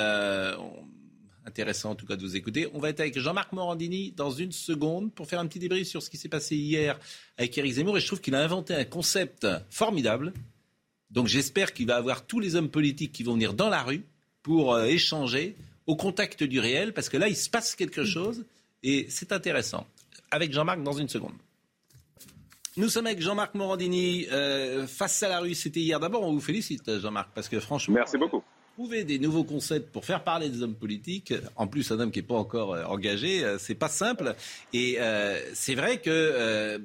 [1.48, 2.68] Intéressant en tout cas de vous écouter.
[2.74, 6.02] On va être avec Jean-Marc Morandini dans une seconde pour faire un petit débrief sur
[6.02, 7.00] ce qui s'est passé hier
[7.38, 7.98] avec Éric Zemmour.
[7.98, 10.34] Et je trouve qu'il a inventé un concept formidable.
[11.12, 14.04] Donc j'espère qu'il va avoir tous les hommes politiques qui vont venir dans la rue
[14.42, 15.56] pour euh, échanger
[15.86, 18.44] au contact du réel, parce que là, il se passe quelque chose
[18.82, 19.86] et c'est intéressant.
[20.32, 21.34] Avec Jean-Marc dans une seconde.
[22.76, 24.26] Nous sommes avec Jean-Marc Morandini.
[24.32, 26.00] Euh, face à la rue, c'était hier.
[26.00, 27.96] D'abord, on vous félicite, Jean-Marc, parce que franchement.
[27.96, 28.44] Merci beaucoup
[28.76, 32.20] trouver des nouveaux concepts pour faire parler des hommes politiques, en plus un homme qui
[32.20, 34.36] n'est pas encore euh, engagé, euh, c'est pas simple.
[34.74, 36.82] Et euh, c'est vrai que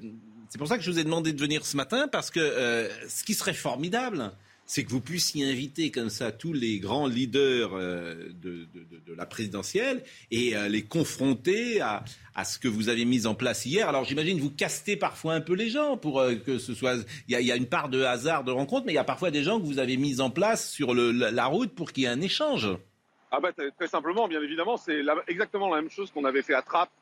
[0.49, 3.25] c'est pour ça que je vous ai demandé de venir ce matin, parce que ce
[3.25, 4.31] qui serait formidable,
[4.71, 8.69] c'est que vous puissiez inviter comme ça tous les grands leaders euh, de,
[9.17, 12.05] la présidentielle et euh, les confronter à,
[12.45, 13.89] ce que vous avez mis en place hier.
[13.89, 16.95] Alors j'imagine vous castez parfois un peu les gens pour euh, que ce soit...
[17.27, 19.43] Il y, a une part de hasard de rencontre, mais il y a parfois des
[19.43, 22.21] gens que vous avez mis en place sur la, route pour qu'il y ait un
[22.21, 22.69] échange.
[23.33, 26.63] Ah bah, très simplement, bien évidemment, c'est exactement la même chose qu'on avait fait à
[26.63, 26.93] Trappes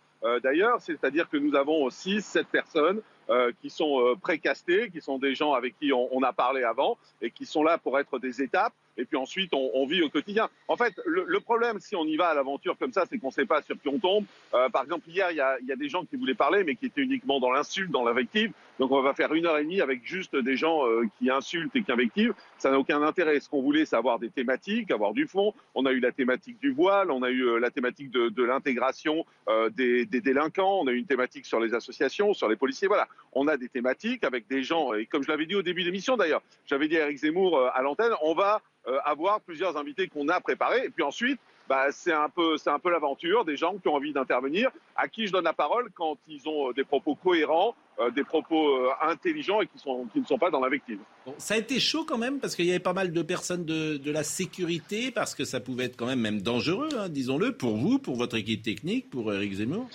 [0.42, 5.18] d'ailleurs, c'est-à-dire que nous avons 6, 7 personnes euh, qui sont euh, précastés, qui sont
[5.18, 8.18] des gens avec qui on, on, a parlé avant et qui sont là pour être
[8.18, 8.72] des étapes.
[8.98, 10.48] Et puis ensuite, on, on vit au quotidien.
[10.66, 13.28] En fait, le, le, problème, si on y va à l'aventure comme ça, c'est qu'on
[13.28, 14.24] ne sait pas sur qui on tombe.
[14.54, 16.74] Euh, par exemple, hier, il y, a, y, a, des gens qui voulaient parler, mais
[16.74, 18.52] qui étaient uniquement dans l'insulte, dans l'invective.
[18.80, 21.74] Donc, on va faire une heure et demie avec juste des gens euh, qui insultent
[21.76, 22.34] et qui invectivent.
[22.58, 23.38] Ça n'a aucun intérêt.
[23.38, 25.54] Ce qu'on voulait, c'est avoir des thématiques, avoir du fond.
[25.76, 29.24] On a eu la thématique du voile, on a eu la thématique de, de l'intégration
[29.72, 32.88] des, des délinquants, on a eu une thématique sur les associations, sur les policiers.
[32.88, 35.83] Voilà, on a des thématiques avec des gens, et comme je l'avais dit au début
[35.83, 39.40] de l'émission d'ailleurs, j'avais dit à Eric Zemmour euh, à l'antenne, on va euh, avoir
[39.40, 43.57] plusieurs invités qu'on a préparés, et puis ensuite, bah, c'est un peu, peu l'aventure des
[43.57, 46.72] gens qui ont envie d'intervenir, à qui je donne la parole quand ils ont euh,
[46.72, 47.74] des propos cohérents,
[48.14, 49.74] des propos intelligents et qui,
[50.14, 51.00] ne sont pas dans l'invective.
[51.26, 53.64] Bon, ça a été chaud quand même parce qu'il y avait pas mal de personnes
[53.64, 57.57] de, de, la sécurité, parce que ça pouvait être quand même même dangereux, hein, disons-le,
[57.57, 59.88] pour vous, pour votre équipe technique, pour Eric Zemmour?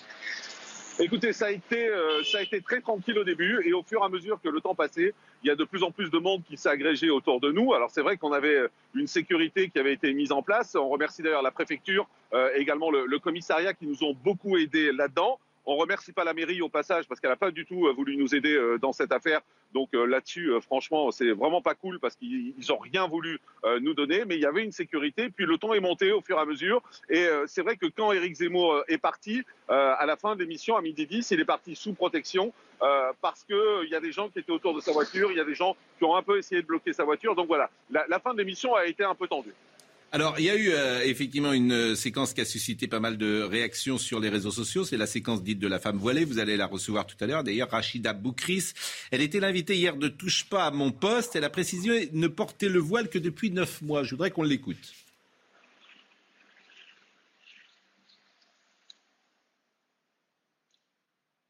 [0.99, 4.01] Écoutez, ça a été euh, ça a été très tranquille au début et au fur
[4.01, 6.19] et à mesure que le temps passait, il y a de plus en plus de
[6.19, 7.73] monde qui s'est agrégé autour de nous.
[7.73, 10.75] Alors c'est vrai qu'on avait une sécurité qui avait été mise en place.
[10.75, 14.91] On remercie d'ailleurs la préfecture, euh, également le, le, commissariat qui nous ont beaucoup aidés
[14.91, 15.39] là-dedans.
[15.65, 18.17] On remercie pas la mairie au passage parce qu'elle n'a pas du tout euh, voulu
[18.17, 19.39] nous aider euh, dans cette affaire.
[19.73, 23.39] Donc euh, là-dessus, franchement, c'est vraiment pas cool parce qu'ils ont rien voulu
[23.81, 24.23] nous donner.
[24.25, 25.29] Mais il y avait une sécurité.
[25.29, 26.83] Puis le ton est monté au fur et à mesure.
[27.09, 30.81] Et c'est vrai que quand Éric Zemmour est parti, à la fin de l'émission, à
[30.81, 32.53] midi 10, il est parti sous protection
[33.21, 35.31] parce qu'il y a des gens qui étaient autour de sa voiture.
[35.31, 37.33] Il y a des gens qui ont un peu essayé de bloquer sa voiture.
[37.33, 39.55] Donc voilà, la, la fin de l'émission a été un peu tendue.
[40.15, 43.17] Alors, il y a eu euh, effectivement une euh, séquence qui a suscité pas mal
[43.17, 44.85] de réactions sur les réseaux sociaux.
[44.85, 46.23] C'est la séquence dite de la femme voilée.
[46.23, 47.43] Vous allez la recevoir tout à l'heure.
[47.43, 48.73] D'ailleurs, Rachida Boukris,
[49.09, 51.35] elle était l'invitée hier de Touche pas à mon poste.
[51.35, 54.03] Elle a précisé ne porter le voile que depuis neuf mois.
[54.03, 54.93] Je voudrais qu'on l'écoute.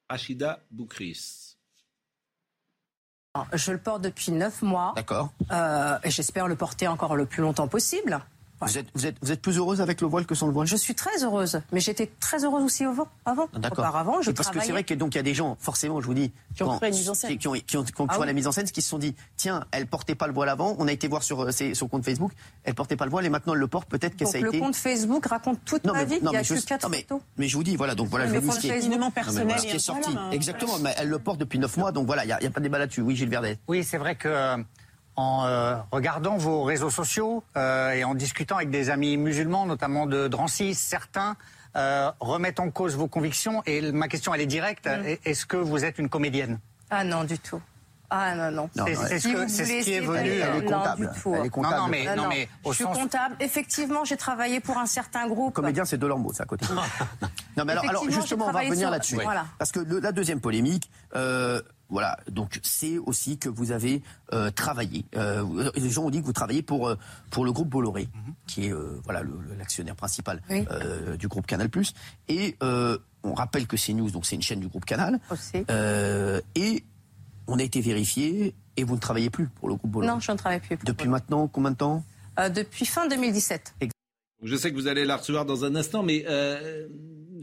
[0.10, 1.58] Rachida Boukris.
[3.52, 4.94] Je le porte depuis neuf mois.
[4.96, 5.34] D'accord.
[5.52, 8.22] Euh, et j'espère le porter encore le plus longtemps possible.
[8.62, 10.68] Vous, êtes, vous, êtes, vous êtes plus heureuse avec le voile que sans le voile
[10.68, 13.08] Je suis très heureuse, mais j'étais très heureuse aussi avant.
[13.26, 13.48] avant.
[13.54, 13.80] D'accord.
[13.80, 16.32] Auparavant, je Parce que c'est vrai qu'il y a des gens, forcément, je vous dis,
[16.56, 18.34] qui ont fait une mise en scène, qui, ont, qui ont, qui ont ah la
[18.34, 20.76] mise en scène, qui se sont dit, tiens, elle portait pas le voile avant.
[20.80, 22.32] On a été voir sur euh, son compte Facebook,
[22.64, 23.90] elle portait pas le voile et maintenant elle le porte.
[23.90, 24.58] Peut-être que ça a le été.
[24.58, 26.20] Le compte Facebook raconte toute ma vie.
[26.22, 27.22] il y a que quatre mais, photos.
[27.38, 29.66] Mais je vous dis, voilà, donc voilà, je vous dis ce qui est, personnel, ce
[29.66, 30.16] qui est sorti.
[30.32, 32.60] Exactement, mais elle le porte depuis neuf mois, donc voilà, il n'y a, a, pas
[32.60, 33.02] de débat là-dessus.
[33.02, 33.60] Oui, Gilles Verdet.
[33.68, 34.58] Oui, c'est vrai que euh,
[35.16, 40.06] en euh, regardant vos réseaux sociaux euh, et en discutant avec des amis musulmans, notamment
[40.06, 41.36] de Drancy, certains
[41.76, 43.64] euh, remettent en cause vos convictions.
[43.66, 44.88] Et ma question, elle est directe.
[44.88, 45.18] Mm.
[45.26, 46.60] Est-ce que vous êtes une comédienne?
[46.90, 47.62] Ah non, du tout.
[48.16, 48.70] Ah non, non.
[48.76, 50.30] C'est ce, ce, qui est venu.
[50.30, 51.06] Elle est comptable.
[51.06, 51.36] Non, du tout.
[51.36, 51.76] Elle est comptable.
[51.78, 53.36] Non, mais, non, mais je suis comptable.
[53.40, 55.56] Effectivement, j'ai travaillé pour un certain groupe.
[55.56, 56.68] Comédien, c'est de c'est à côté.
[57.58, 59.16] non, mais alors, alors justement, on va revenir là-dessus.
[59.16, 59.46] Voilà.
[59.58, 61.60] Parce que le, la deuxième polémique, euh,
[61.94, 64.02] voilà, donc c'est aussi que vous avez
[64.34, 65.06] euh, travaillé.
[65.16, 66.96] Euh, les gens ont dit que vous travaillez pour euh,
[67.30, 68.34] pour le groupe Bolloré, mhm.
[68.48, 69.22] qui est euh, voilà
[69.60, 71.70] l'actionnaire principal euh, du groupe Canal+.
[72.30, 72.58] Et
[73.26, 75.20] on rappelle que CNews, donc c'est une chaîne du groupe Canal.
[76.56, 76.84] et
[77.46, 80.12] on a été vérifié et vous ne travaillez plus pour le groupe Bolloré.
[80.12, 80.78] Non, je ne travaille plus.
[80.84, 82.04] Depuis maintenant, combien de temps?
[82.56, 83.76] Depuis fin 2017.
[84.42, 86.26] Je sais que vous allez la recevoir dans un instant, mais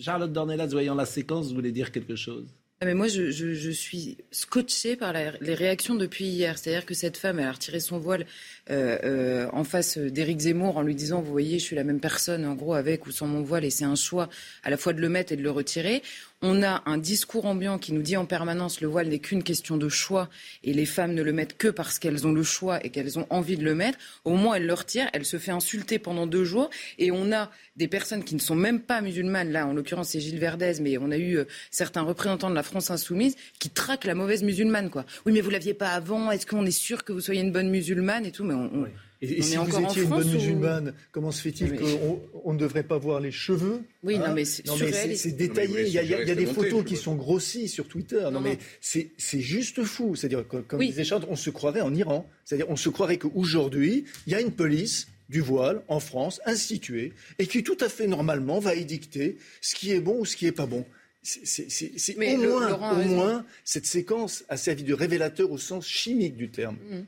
[0.00, 2.48] Charlotte Dornelas, voyant la séquence, voulait dire quelque chose
[2.82, 6.56] Ah, mais moi, je, suis scotché par les réactions depuis hier.
[6.56, 8.24] C'est-à-dire que cette femme, elle a retiré son voile
[8.70, 12.00] euh, euh, en face d'Éric Zemmour en lui disant, vous voyez, je suis la même
[12.00, 14.30] personne, en gros, avec ou sans mon voile, et c'est un choix
[14.64, 16.02] à la fois de le mettre et de le retirer.
[16.42, 19.76] On a un discours ambiant qui nous dit en permanence le voile n'est qu'une question
[19.76, 20.30] de choix
[20.64, 23.26] et les femmes ne le mettent que parce qu'elles ont le choix et qu'elles ont
[23.28, 23.98] envie de le mettre.
[24.24, 27.50] Au moins, elle le retire, elle se fait insulter pendant deux jours et on a
[27.76, 29.52] des personnes qui ne sont même pas musulmanes.
[29.52, 32.62] Là, en l'occurrence, c'est Gilles Verdez, mais on a eu euh, certains représentants de la
[32.62, 34.88] France insoumise qui traquent la mauvaise musulmane.
[34.88, 35.04] Quoi.
[35.26, 36.30] Oui, mais vous l'aviez pas avant.
[36.30, 38.44] Est-ce qu'on est sûr que vous soyez une bonne musulmane et tout?
[38.44, 38.86] Mais on,
[39.22, 43.20] et, si vous étiez une bonne musulmane, comment se fait-il qu'on ne devrait pas voir
[43.20, 45.86] les cheveux Oui, non, hein mais c'est détaillé.
[45.86, 48.28] Il y a, des photos qui sont grossies sur Twitter.
[48.32, 50.16] Non, mais c'est juste fou.
[50.16, 52.28] C'est-à-dire, comme disait Charles, on se croirait en Iran.
[52.44, 57.12] C'est-à-dire, on se croirait qu'aujourd'hui, il y a une police du voile en France instituée
[57.38, 60.46] et qui tout à fait normalement va édicter ce qui est bon ou ce qui
[60.46, 60.84] n'est pas bon.
[61.22, 66.50] C'est au, moins, au moins cette séquence a servi de révélateur au sens chimique du
[66.50, 66.76] terme.
[66.90, 67.00] Mm.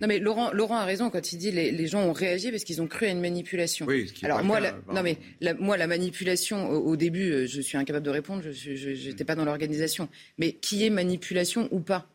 [0.00, 2.64] Non mais Laurent, Laurent a raison quand il dit les, les gens ont réagi parce
[2.64, 3.86] qu'ils ont cru à une manipulation.
[3.86, 5.18] Oui, Alors moi, la, non mais
[5.58, 9.44] moi la manipulation au, début, euh, je suis incapable de répondre, je n'étais pas dans
[9.44, 10.08] l'organisation.
[10.38, 12.08] Mais qui est manipulation ou pas?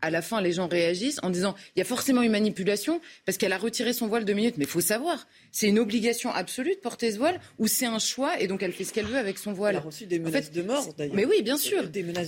[0.00, 3.38] À la fin, les gens réagissent en disant il y a forcément une manipulation parce
[3.38, 4.56] qu'elle a retiré son voile deux minutes.
[4.58, 7.98] Mais il faut savoir, c'est une obligation absolue de porter ce voile ou c'est un
[7.98, 9.74] choix et donc elle fait ce qu'elle veut avec son voile.
[9.74, 11.14] Elle a reçu des menaces de mort d'ailleurs.
[11.14, 11.82] Mais oui, bien sûr.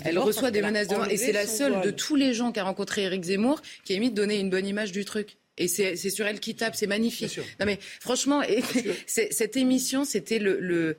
[0.04, 2.64] elle reçoit des menaces de mort et c'est la seule de tous les gens qu'a
[2.64, 5.36] rencontré Eric Zemmour qui a mis de donner une bonne image du truc.
[5.58, 7.38] Et c'est sur elle qui tape, c'est magnifique.
[7.60, 8.42] Non mais franchement,
[9.06, 10.96] cette émission, c'était le,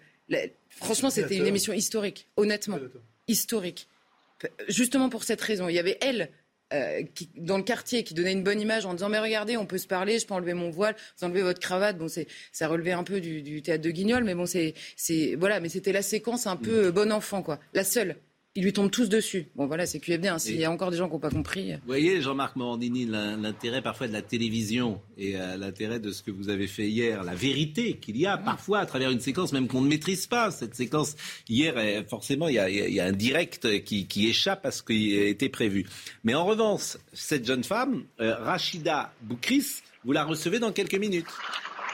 [0.70, 2.80] franchement, c'était une émission historique, honnêtement,
[3.28, 3.88] historique.
[4.70, 6.32] Justement pour cette raison, il y avait elle
[6.74, 9.66] euh, qui, dans le quartier qui donnait une bonne image en disant mais regardez on
[9.66, 11.98] peut se parler je peux enlever mon voile vous enlevez votre cravate.
[11.98, 15.36] Bon c'est ça relevait un peu du, du théâtre de Guignol mais bon c'est c'est
[15.36, 16.92] voilà mais c'était la séquence un peu mm.
[16.92, 17.60] bon enfant quoi.
[17.74, 18.16] La seule
[18.54, 19.48] ils lui tombent tous dessus.
[19.56, 20.28] Bon, voilà, c'est QFD.
[20.28, 20.38] Hein.
[20.38, 21.72] S'il y a encore des gens qui n'ont pas compris.
[21.74, 26.32] Vous voyez, Jean-Marc Morandini, l'intérêt parfois de la télévision et euh, l'intérêt de ce que
[26.32, 28.44] vous avez fait hier, la vérité qu'il y a mm.
[28.44, 30.52] parfois à travers une séquence, même qu'on ne maîtrise pas.
[30.52, 31.16] Cette séquence,
[31.48, 31.76] hier,
[32.10, 35.88] forcément, il y a, un direct qui, échappe à ce qui était prévu.
[36.26, 41.28] Mais en revanche, cette jeune femme, euh, Rachida Boukris, vous la recevez dans quelques minutes.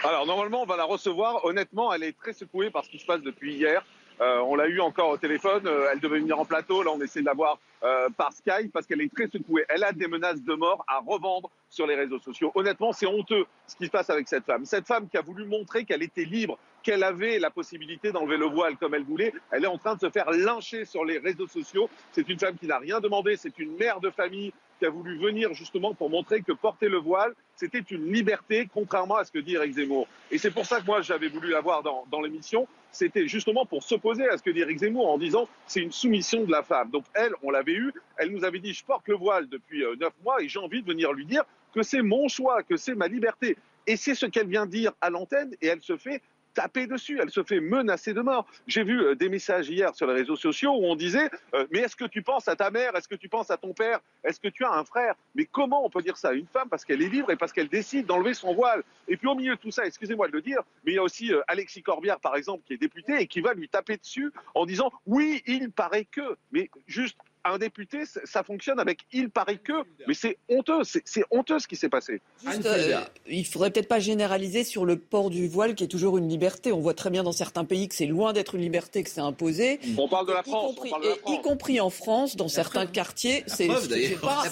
[0.03, 1.45] Alors, normalement, on va la recevoir.
[1.45, 3.83] Honnêtement, elle est très secouée par ce qui se passe depuis hier.
[4.19, 5.67] Euh, on l'a eu encore au téléphone.
[5.67, 6.81] Euh, elle devait venir en plateau.
[6.83, 9.65] Là, on essaie de la voir euh, par Skype parce qu'elle est très secouée.
[9.69, 12.51] Elle a des menaces de mort à revendre sur les réseaux sociaux.
[12.55, 14.65] Honnêtement, c'est honteux ce qui se passe avec cette femme.
[14.65, 18.45] Cette femme qui a voulu montrer qu'elle était libre, qu'elle avait la possibilité d'enlever le
[18.45, 19.33] voile comme elle voulait.
[19.51, 21.89] Elle est en train de se faire lyncher sur les réseaux sociaux.
[22.11, 23.35] C'est une femme qui n'a rien demandé.
[23.37, 26.97] C'est une mère de famille qui a voulu venir justement pour montrer que porter le
[26.97, 30.07] voile, c'était une liberté, contrairement à ce que dit Eric Zemmour.
[30.31, 32.67] Et c'est pour ça que moi, j'avais voulu la voir dans, dans l'émission.
[32.91, 36.43] C'était justement pour s'opposer à ce que dit Eric Zemmour en disant c'est une soumission
[36.43, 36.89] de la femme.
[36.89, 39.95] Donc elle, on l'avait eu, elle nous avait dit je porte le voile depuis euh,
[39.95, 42.95] neuf mois et j'ai envie de venir lui dire que c'est mon choix, que c'est
[42.95, 43.57] ma liberté.
[43.85, 46.21] Et c'est ce qu'elle vient dire à l'antenne et elle se fait
[46.57, 48.47] taper dessus, elle se fait menacer de mort.
[48.65, 51.81] J'ai vu euh, des messages hier sur les réseaux sociaux où on disait euh, Mais
[51.81, 52.95] est-ce que tu penses à ta mère?
[52.95, 53.99] Est-ce que tu penses à ton père?
[54.23, 55.13] Est-ce que tu as un frère?
[55.35, 56.67] Mais comment on peut dire ça à une femme?
[56.67, 58.81] Parce qu'elle est libre et parce qu'elle décide d'enlever son voile.
[59.07, 61.03] Et puis au milieu de tout ça, excusez-moi de le dire, mais il y a
[61.03, 64.31] aussi euh, Alexis Corbière, par exemple, qui est député et qui va lui taper dessus
[64.55, 66.37] en disant Oui, il paraît que.
[66.51, 69.73] Mais juste un député, ça fonctionne avec il paraît que,
[70.07, 72.21] mais c'est honteux, c'est honteux ce qui s'est passé.
[72.45, 76.17] Juste, euh, il faudrait peut-être pas généraliser sur le port du voile qui est toujours
[76.17, 76.71] une liberté.
[76.71, 79.21] On voit très bien dans certains pays que c'est loin d'être une liberté, que c'est
[79.21, 79.79] imposé.
[79.97, 80.91] On parle de la France, y compris,
[81.27, 84.43] y compris en France, dans certains quartiers, c'est pas,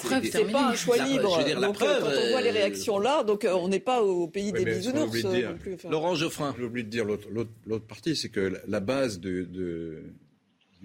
[0.52, 1.38] pas, un choix libre.
[1.60, 4.52] donc, euh, quand on voit les euh, réactions là, donc on n'est pas au pays
[4.52, 5.76] des bisounours non plus.
[5.88, 6.54] Laurent Geoffrin.
[6.58, 10.02] J'ai oublié de dire l'autre partie, c'est que la base de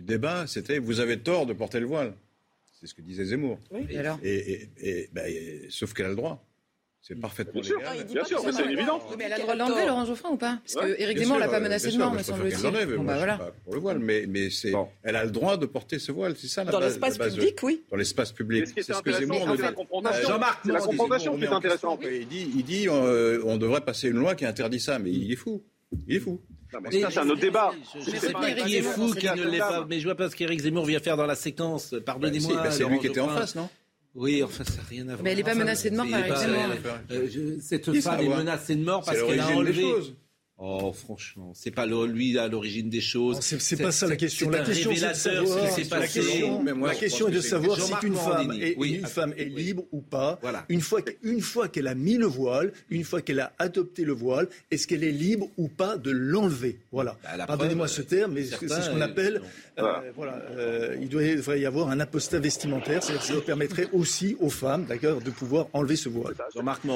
[0.02, 2.14] du débat, c'était vous avez tort de porter le voile.
[2.80, 3.60] C'est ce que disait Zemmour.
[3.72, 5.32] Oui, et, alors et, ben,
[5.70, 6.44] sauf qu'elle a le droit.
[7.04, 7.98] C'est parfaitement bien légal.
[7.98, 9.00] Sûr, bien sûr, mais c'est évident.
[9.18, 10.60] Mais elle a le droit de l'enlever, Laurent Geoffrin, ou pas?
[10.64, 12.96] Parce que Éric Zemmour l'a pas menacé de mort, me semble-t-il.
[12.96, 13.38] Bon, bah, voilà.
[13.38, 14.72] pas pour le voile, mais, mais c'est,
[15.04, 17.84] elle a le droit de porter ce voile, c'est ça la Dans l'espace public, oui.
[17.90, 18.68] Dans l'espace public.
[18.76, 19.56] C'est ce que Zemmour ne
[20.28, 22.02] Jean-Marc, c'est la confrontation qui est intéressante.
[22.04, 25.36] Il dit, il dit, on devrait passer une loi qui interdit ça, mais il est
[25.36, 25.64] fou.
[26.08, 26.40] Il est fou
[26.80, 27.72] mais ça, c'est un autre débat.
[27.94, 29.86] Je ne sais pas qui est fou, qui ne l'est pas.
[29.90, 31.96] Mais je vois pas ce qu'Éric Zemmour vient faire dans la séquence.
[32.06, 32.56] Pardonnez-moi.
[32.56, 33.70] Bah, c'est lui qui était en face, non
[34.14, 35.24] oui, enfin, ça n'a rien à voir.
[35.24, 37.62] Mais elle n'est pas menacée de mort, par exemple.
[37.62, 39.86] cette femme est menacée de mort parce qu'elle a enlevé.
[40.63, 43.40] Oh, franchement, c'est pas lui à l'origine des choses.
[43.40, 44.48] C'est pas ça la question.
[44.52, 45.58] La question, c'est de savoir.
[45.58, 49.86] La question, la question est de savoir si une femme, est, une femme est libre
[49.92, 50.38] ou pas.
[50.44, 50.63] Voilà.
[50.69, 54.13] Une fois, une fois qu'elle a mis le voile, une fois qu'elle a adopté le
[54.13, 56.77] voile, est-ce qu'elle est libre ou pas de l'enlever?
[56.92, 57.17] Voilà.
[57.23, 59.42] Bah, Pardonnez-moi ce terme, mais c'est ce qu'on appelle.
[59.79, 60.44] Euh, voilà.
[60.52, 65.21] Euh, il devrait y avoir un apostat vestimentaire, c'est-à-dire ça permettrait aussi aux femmes, d'accord,
[65.21, 66.36] de pouvoir enlever ce voile.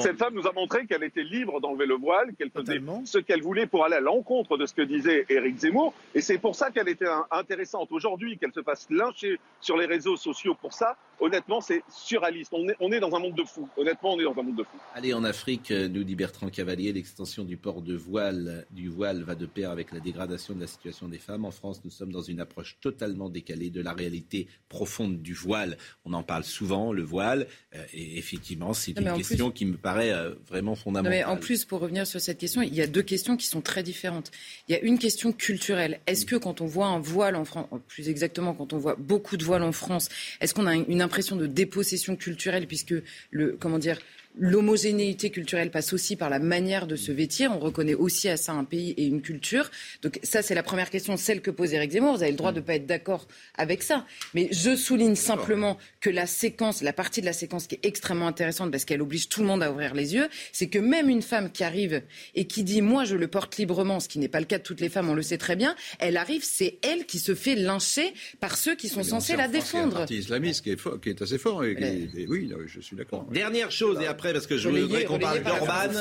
[0.02, 3.42] Cette femme nous a montré qu'elle était libre d'enlever le voile, qu'elle faisait ce qu'elle
[3.42, 5.94] voulait pour aller à l'encontre de ce que disait Éric Zemmour.
[6.14, 10.16] Et c'est pour ça qu'elle était intéressante aujourd'hui, qu'elle se fasse lyncher sur les réseaux
[10.16, 10.96] sociaux pour ça.
[11.18, 12.52] Honnêtement, c'est surréaliste.
[12.52, 13.68] On est, on est dans un monde de fous.
[13.78, 14.78] Honnêtement, on est dans un monde de fous.
[14.94, 19.22] Allez, en Afrique, euh, nous dit Bertrand Cavalier, l'extension du port de voile, du voile
[19.22, 21.46] va de pair avec la dégradation de la situation des femmes.
[21.46, 25.78] En France, nous sommes dans une approche totalement décalée de la réalité profonde du voile.
[26.04, 27.46] On en parle souvent, le voile.
[27.74, 31.18] Euh, et effectivement, c'est une question qui me paraît euh, vraiment fondamentale.
[31.18, 33.60] mais en plus, pour revenir sur cette question, il y a deux questions qui sont
[33.60, 34.30] très différentes.
[34.68, 36.00] Il y a une question culturelle.
[36.06, 39.36] Est-ce que quand on voit un voile en France, plus exactement quand on voit beaucoup
[39.36, 40.08] de voiles en France,
[40.40, 42.94] est-ce qu'on a une impression de dépossession culturelle puisque
[43.30, 43.98] le comment dire
[44.38, 47.52] L'homogénéité culturelle passe aussi par la manière de se vêtir.
[47.52, 49.70] On reconnaît aussi à ça un pays et une culture.
[50.02, 52.16] Donc ça, c'est la première question, celle que pose Éric Zemmour.
[52.16, 53.26] Vous avez le droit de ne pas être d'accord
[53.56, 54.04] avec ça.
[54.34, 58.26] Mais je souligne simplement que la séquence, la partie de la séquence qui est extrêmement
[58.26, 61.22] intéressante parce qu'elle oblige tout le monde à ouvrir les yeux, c'est que même une
[61.22, 62.02] femme qui arrive
[62.34, 64.62] et qui dit moi je le porte librement, ce qui n'est pas le cas de
[64.62, 67.54] toutes les femmes, on le sait très bien, elle arrive, c'est elle qui se fait
[67.54, 69.92] lyncher par ceux qui sont censés la défendre.
[69.92, 71.64] C'est un parti islamiste qui est, qui est assez fort.
[71.64, 73.24] Et, oui, je suis d'accord.
[73.32, 75.92] Dernière chose, et après parce que je voudrais qu'on parle d'Orban.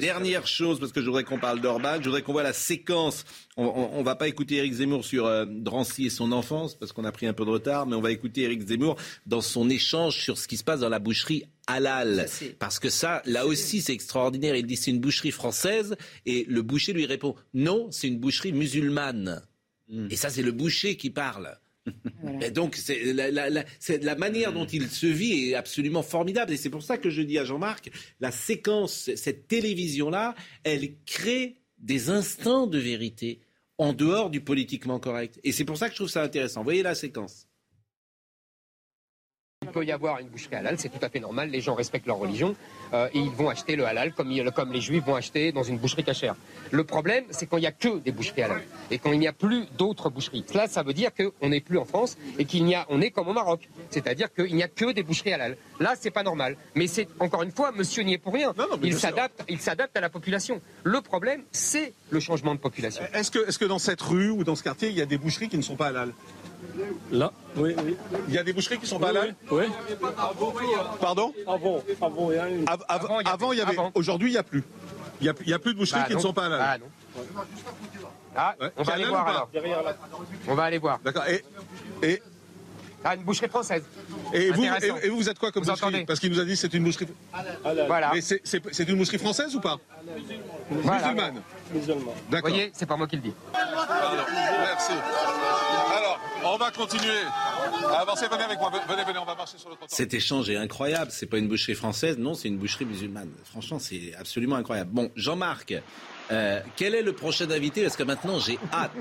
[0.00, 1.96] Dernière chose, parce que je voudrais qu'on parle d'Orban.
[2.00, 3.24] Je voudrais qu'on voit la séquence.
[3.56, 7.04] On ne va pas écouter Éric Zemmour sur euh, Drancy et son enfance, parce qu'on
[7.04, 8.96] a pris un peu de retard, mais on va écouter Éric Zemmour
[9.26, 12.26] dans son échange sur ce qui se passe dans la boucherie halal.
[12.58, 14.56] Parce que ça, là aussi, c'est extraordinaire.
[14.56, 15.96] Il dit c'est une boucherie française,
[16.26, 19.42] et le boucher lui répond non, c'est une boucherie musulmane.
[19.88, 20.08] Hmm.
[20.10, 21.58] Et ça, c'est le boucher qui parle.
[22.40, 26.52] Et donc, c'est la, la, manière dont il se vit est absolument formidable.
[26.52, 31.56] Et c'est pour ça que je dis à Jean-Marc, la séquence, cette télévision-là, elle crée
[31.78, 33.40] des instants de vérité
[33.78, 35.40] en dehors du politiquement correct.
[35.42, 36.62] Et c'est pour ça que je trouve ça intéressant.
[36.62, 37.48] Voyez la séquence?
[39.72, 41.48] Il peut y avoir une boucherie halal, c'est tout à fait normal.
[41.48, 42.54] Les gens respectent leur religion
[42.92, 45.78] euh, et ils vont acheter le halal comme, comme les juifs vont acheter dans une
[45.78, 46.34] boucherie cachère.
[46.70, 48.60] Le problème, c'est quand il n'y a que des boucheries halal
[48.90, 50.44] et quand il n'y a plus d'autres boucheries.
[50.46, 53.10] Cela, ça veut dire qu'on n'est plus en France et qu'il y a, on est
[53.10, 53.66] comme au Maroc.
[53.88, 55.56] C'est-à-dire qu'il n'y a que des boucheries halal.
[55.80, 56.58] Là, c'est pas normal.
[56.74, 58.52] Mais c'est, encore une fois, monsieur n'y est pour rien.
[58.82, 60.60] il s'adapte, il s'adapte à la population.
[60.84, 63.02] Le problème, c'est le changement de population.
[63.14, 65.16] Est-ce que, est-ce que dans cette rue ou dans ce quartier, il y a des
[65.16, 66.12] boucheries qui ne sont pas halal?
[67.10, 67.96] Là, oui, oui.
[68.28, 69.64] Il y a des boucheries qui sont pas là Oui.
[71.00, 72.64] Pardon Avant, avant, il y a une...
[73.26, 73.76] avant, il y avait.
[73.94, 74.64] Aujourd'hui, il n'y a plus.
[75.20, 76.58] Il n'y a, plus de boucheries bah, qui ne sont pas là.
[76.60, 76.86] Ah non.
[78.34, 79.50] Ah, on va aller voir alors.
[80.48, 80.98] On va aller voir.
[81.04, 81.24] D'accord.
[81.28, 81.44] Et,
[82.02, 82.22] et...
[83.04, 83.84] Ah, une boucherie française.
[84.32, 86.72] Et vous, et, vous, êtes quoi comme boucherie Parce qu'il nous a dit que c'est
[86.74, 87.08] une boucherie.
[87.86, 88.12] Voilà.
[88.14, 89.78] Mais c'est une boucherie française ou pas
[90.70, 91.42] Musulmane.
[91.72, 92.04] Musulmane.
[92.30, 92.50] D'accord.
[92.50, 93.34] Vous voyez, c'est pas moi qui le dis.
[93.52, 94.92] merci.
[96.44, 97.20] On va continuer.
[97.96, 98.70] Avancez, venez avec moi.
[98.88, 99.96] Venez, venez, on va marcher sur le trottoir.
[99.96, 101.10] Cet échange est incroyable.
[101.10, 103.30] C'est pas une boucherie française, non, c'est une boucherie musulmane.
[103.44, 104.90] Franchement, c'est absolument incroyable.
[104.92, 105.74] Bon, Jean-Marc.
[106.30, 107.82] Euh, quel est le prochain invité?
[107.82, 108.92] Parce que maintenant, j'ai hâte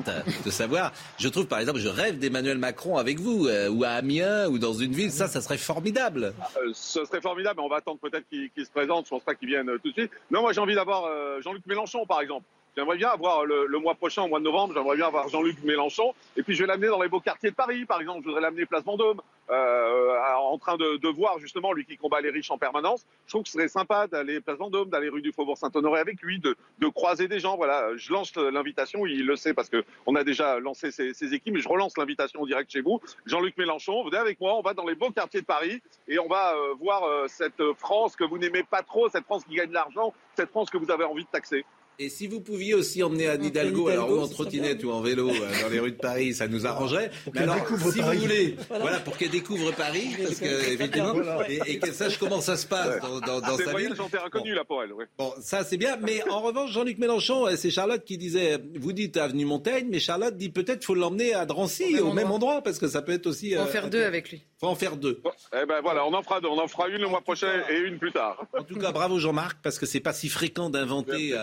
[0.46, 0.92] de savoir.
[1.18, 4.60] Je trouve, par exemple, je rêve d'Emmanuel Macron avec vous, euh, ou à Amiens, ou
[4.60, 5.12] dans une ville.
[5.12, 6.34] Ça, ça serait formidable.
[6.58, 9.06] Euh, ce serait formidable, mais on va attendre peut-être qu'il se présente.
[9.06, 10.12] Je pense pas qu'il vienne tout de suite.
[10.30, 11.06] Non, moi, j'ai envie d'avoir
[11.42, 12.46] Jean-Luc Mélenchon, par exemple.
[12.78, 16.14] J'aimerais bien avoir le, mois prochain, au mois de novembre, j'aimerais bien avoir Jean-Luc Mélenchon.
[16.38, 18.22] Et puis je vais l'amener dans les beaux quartiers de Paris, par exemple.
[18.22, 22.30] Je voudrais l'amener place Vendôme, euh, en train de, voir justement lui qui combat les
[22.30, 23.06] riches en permanence.
[23.26, 26.22] Je trouve que ce serait sympa d'aller place Vendôme, d'aller rue du Faubourg Saint-Honoré avec
[26.22, 26.56] lui, de,
[26.96, 27.58] croiser des gens.
[27.58, 29.06] Voilà, je lance l'invitation.
[29.06, 32.46] Il le sait parce que on a déjà lancé ses, équipes, mais je relance l'invitation
[32.46, 33.02] direct chez vous.
[33.26, 34.56] Jean-Luc Mélenchon, venez avec moi.
[34.56, 37.62] On va dans les beaux quartiers de Paris et on va euh, voir euh, cette
[37.78, 40.78] France que vous n'aimez pas trop, cette France qui gagne de l'argent, cette France que
[40.78, 41.66] vous avez envie de taxer.
[42.04, 45.30] Et si vous pouviez aussi emmener Anne Hidalgo, alors ou en trottinette ou en vélo
[45.30, 47.12] euh, dans les rues de Paris, ça nous arrangerait.
[47.32, 51.14] Mais alors, si vous voulez, voilà, pour qu'elle découvre Paris, parce que évidemment,
[51.48, 53.94] et, qu'elle sache comment ça se passe dans, dans, dans sa ville.
[53.96, 54.94] C'est inconnu là pour elle.
[55.20, 55.96] Bon, ça c'est bien.
[55.98, 60.00] Mais en revanche, Jean-Luc Mélenchon, euh, c'est Charlotte qui disait, vous dites avenue Montaigne, mais
[60.00, 63.28] Charlotte dit peut-être faut l'emmener à Drancy, au même endroit, parce que ça peut être
[63.28, 63.54] aussi.
[63.56, 64.42] On va faire deux avec lui.
[64.62, 65.20] Faut en faire deux.
[65.60, 66.48] Eh ben voilà, on en fera deux.
[66.48, 68.46] On en fera une le mois prochain et une plus tard.
[68.58, 71.34] En tout cas, bravo Jean-Marc, parce que c'est pas si fréquent d'inventer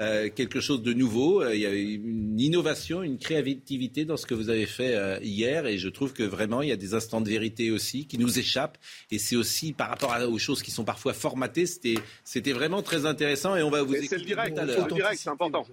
[0.00, 1.40] euh, quelque chose de nouveau.
[1.40, 5.20] Euh, il y a une innovation, une créativité dans ce que vous avez fait euh,
[5.22, 8.18] hier, et je trouve que vraiment il y a des instants de vérité aussi qui
[8.18, 8.78] nous échappent.
[9.12, 11.94] Et c'est aussi par rapport aux choses qui sont parfois formatées, c'était
[12.24, 13.54] c'était vraiment très intéressant.
[13.54, 15.64] Et on va vous direct, Le direct, c'est important.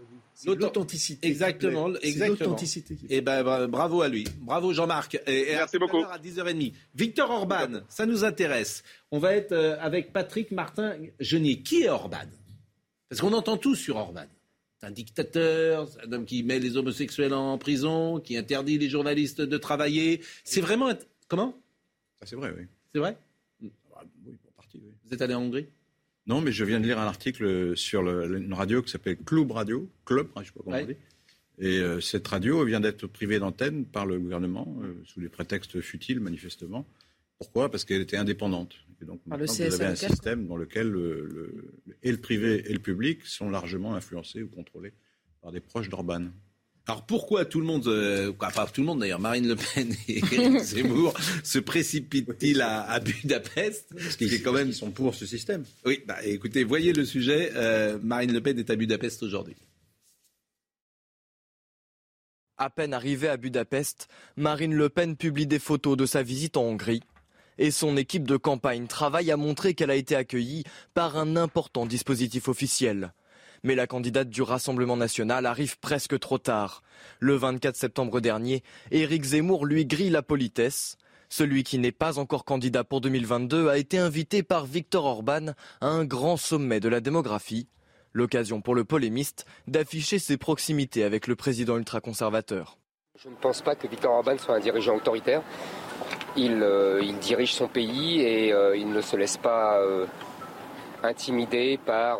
[0.45, 1.27] L'authenticité.
[1.27, 2.57] Exactement, exactement.
[2.57, 5.19] Et eh ben bravo à lui, bravo Jean-Marc.
[5.27, 6.03] Et, Merci beaucoup.
[6.03, 6.73] À 10h30.
[6.95, 8.84] Victor Orban, ça nous intéresse.
[9.11, 11.61] On va être avec Patrick Martin Genier.
[11.61, 12.27] Qui est Orban?
[13.09, 14.25] Parce qu'on entend tout sur Orban.
[14.79, 18.89] C'est un dictateur, c'est un homme qui met les homosexuels en prison, qui interdit les
[18.89, 20.21] journalistes de travailler.
[20.43, 20.91] C'est vraiment.
[21.27, 21.55] Comment?
[22.23, 22.65] C'est vrai, oui.
[22.91, 23.15] C'est vrai?
[23.95, 24.91] Ah, Oui, pour partie, oui.
[25.05, 25.67] Vous êtes allé en Hongrie?
[26.28, 29.89] Non, mais je viens de lire un article sur une radio qui s'appelle Club Radio.
[30.05, 30.95] Club, je ne sais pas comment on dit.
[31.59, 35.80] Et euh, cette radio vient d'être privée d'antenne par le gouvernement, euh, sous des prétextes
[35.82, 36.88] futiles, manifestement.
[37.38, 37.69] Pourquoi?
[37.69, 38.76] Parce qu'elle était indépendante.
[39.01, 42.80] Et donc maintenant, vous avez un système dans lequel le, et le privé et le
[42.80, 44.93] public sont largement influencés ou contrôlés
[45.41, 46.28] par des proches d'Orban.
[46.88, 50.17] Alors pourquoi tout le monde, euh, pas tout le monde d'ailleurs, Marine Le Pen et
[50.17, 51.13] Éric Zemmour
[51.43, 55.63] se précipitent-ils à, Budapest Parce qu'ils quand même sont pour ce système.
[55.86, 57.51] Oui, bah, écoutez, voyez le sujet.
[57.55, 59.55] Euh, Marine Le Pen est à Budapest aujourd'hui.
[62.57, 66.63] À peine arrivée à Budapest, Marine Le Pen publie des photos de sa visite en
[66.63, 67.01] Hongrie
[67.57, 70.63] et son équipe de campagne travaille à montrer qu'elle a été accueillie
[70.93, 73.13] par un important dispositif officiel.
[73.64, 76.82] Mais la candidate du Rassemblement national arrive presque trop tard.
[77.20, 80.97] Le 24 septembre dernier, Éric Zemmour lui grille la politesse.
[81.30, 85.88] Celui qui n'est pas encore candidat pour 2022 a été invité par Viktor Orban à
[85.88, 87.68] un grand sommet de la démographie.
[88.14, 92.78] L'occasion pour le polémiste d'afficher ses proximités avec le président ultra-conservateur.
[93.24, 95.43] Je ne pense pas que Viktor Orban soit un dirigeant autoritaire.
[96.38, 100.05] Euh, il, dirige son pays et euh, il ne se laisse pas euh,
[101.03, 102.20] intimider par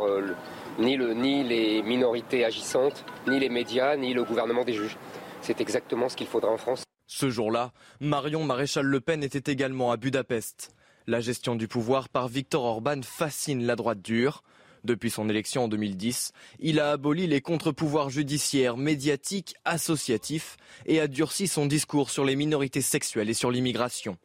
[0.80, 4.98] ni, ni les minorités agissantes, ni les médias, ni le gouvernement des juges.
[5.42, 6.84] C'est exactement ce qu'il faudra en France.
[7.08, 10.72] Ce jour-là, Marion Maréchal Le Pen était également à Budapest.
[11.08, 14.44] La gestion du pouvoir par Viktor Orban fascine la droite dure.
[14.84, 21.08] Depuis son élection en 2010, il a aboli les contre-pouvoirs judiciaires, médiatiques, associatifs et a
[21.08, 24.18] durci son discours sur les minorités sexuelles et sur l'immigration.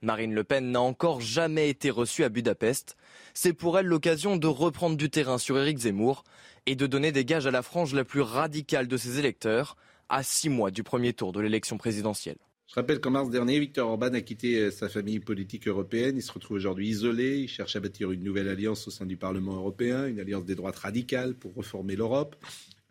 [0.00, 2.96] Marine Le Pen n'a encore jamais été reçue à Budapest.
[3.34, 6.24] C'est pour elle l'occasion de reprendre du terrain sur Éric Zemmour
[6.66, 9.76] et de donner des gages à la frange la plus radicale de ses électeurs,
[10.08, 12.36] à six mois du premier tour de l'élection présidentielle.
[12.68, 16.16] Je rappelle qu'en mars dernier, Victor Orban a quitté euh, sa famille politique européenne.
[16.16, 17.40] Il se retrouve aujourd'hui isolé.
[17.40, 20.54] Il cherche à bâtir une nouvelle alliance au sein du Parlement européen, une alliance des
[20.54, 22.36] droites radicales pour reformer l'Europe.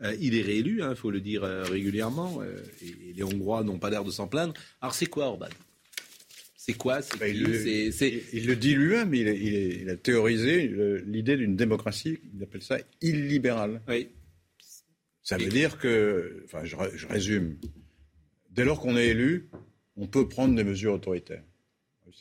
[0.04, 3.80] Euh, il est réélu, il hein, faut le dire euh, régulièrement, et, les Hongrois n'ont
[3.80, 4.54] pas l'air de s'en plaindre.
[4.82, 5.48] Alors c'est quoi Orban?
[6.64, 10.72] C'est quoi bah, il, le, dit lui-même, il, a théorisé
[11.08, 13.82] l'idée d'une démocratie, il appelle ça illibérale.
[13.88, 14.10] Oui.
[15.24, 17.58] Ça veut dire que, enfin je, je résume,
[18.52, 19.50] dès lors qu'on est élu,
[19.96, 21.44] on peut prendre des mesures autoritaires.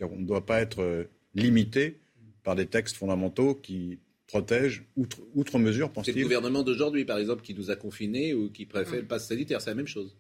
[0.01, 1.99] On ne doit pas être euh, limité
[2.43, 6.15] par des textes fondamentaux qui protègent, outre, outre mesure, pense-t-il.
[6.15, 9.29] C'est le gouvernement d'aujourd'hui, par exemple, qui nous a confinés ou qui préfère le pass
[9.29, 9.61] sanitaire.
[9.61, 10.17] C'est la même chose.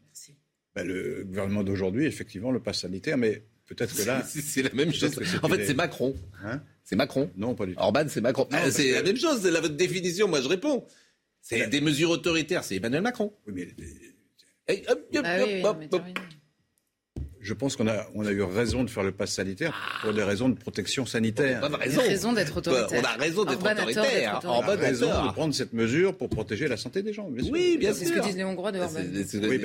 [0.74, 4.22] Ben, le gouvernement d'aujourd'hui, effectivement, le pass sanitaire, mais peut-être que là.
[4.26, 5.18] C'est la même chose.
[5.42, 6.14] En fait, c'est Macron.
[6.44, 7.30] Hein c'est Macron.
[7.36, 7.80] Non, pas du tout.
[7.80, 8.48] Orban, c'est Macron.
[8.50, 10.26] Ah, c'est la même chose, c'est la votre définition.
[10.26, 10.84] Moi, je réponds.
[11.40, 13.32] C'est des mesures autoritaires, c'est Emmanuel Macron.
[13.46, 14.76] Oui, mais.
[17.42, 20.22] Je pense qu'on a, on a eu raison de faire le pass sanitaire pour des
[20.22, 21.60] raisons de protection sanitaire.
[21.62, 23.00] On a raison, d'être autoritaire.
[23.02, 24.40] On a raison d'être autoritaire.
[24.44, 27.30] On a raison de prendre cette mesure pour protéger la santé des gens.
[27.50, 28.00] Oui, bien sûr.
[28.00, 29.00] C'est ce que disent les Hongrois de Orban.
[29.42, 29.60] Oui,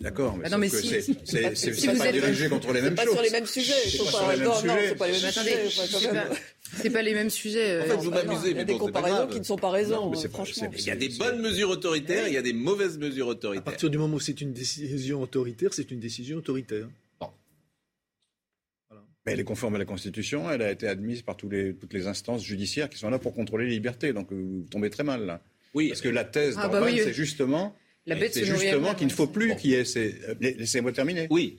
[0.00, 0.38] d'accord.
[0.38, 3.06] Mais, non, mais si, c'est pas dirigé contre les mêmes choses.
[3.06, 3.74] Pas sur les mêmes sujets.
[4.38, 5.68] Non, non, c'est pas les mêmes sujets.
[6.76, 7.80] C'est pas les mêmes sujets.
[7.82, 8.50] En fait, vous m'amusez.
[8.50, 10.12] Il y a des comparaisons qui ne sont pas raisons.
[10.30, 10.70] Franchement.
[10.76, 13.62] Il y a des bonnes mesures autoritaires, il y a des mauvaises mesures autoritaires.
[13.62, 16.86] À partir du moment où c'est une décision autoritaire, c'est une décision autoritaire.
[19.32, 22.06] Elle est conforme à la Constitution, elle a été admise par tous les, toutes les
[22.06, 24.12] instances judiciaires qui sont là pour contrôler les libertés.
[24.12, 25.42] Donc vous tombez très mal là.
[25.74, 25.88] Oui.
[25.88, 27.76] Parce que la thèse ah, bah c'est justement,
[28.06, 30.16] c'est justement qu'il ne faut plus qu'il y ait ces...
[30.28, 31.26] Euh, laissez-moi terminer.
[31.30, 31.58] Oui.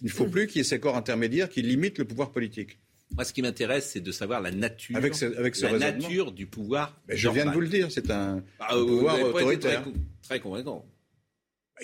[0.00, 2.78] Il ne faut plus qu'il y ait ces corps intermédiaires qui limitent le pouvoir politique.
[3.14, 6.32] Moi, ce qui m'intéresse, c'est de savoir la nature, avec ce, avec ce la nature
[6.32, 7.00] du pouvoir.
[7.08, 9.82] je viens de vous le dire, c'est un, ah, pouvoir autoritaire.
[9.82, 9.92] Très,
[10.22, 10.86] très convaincant.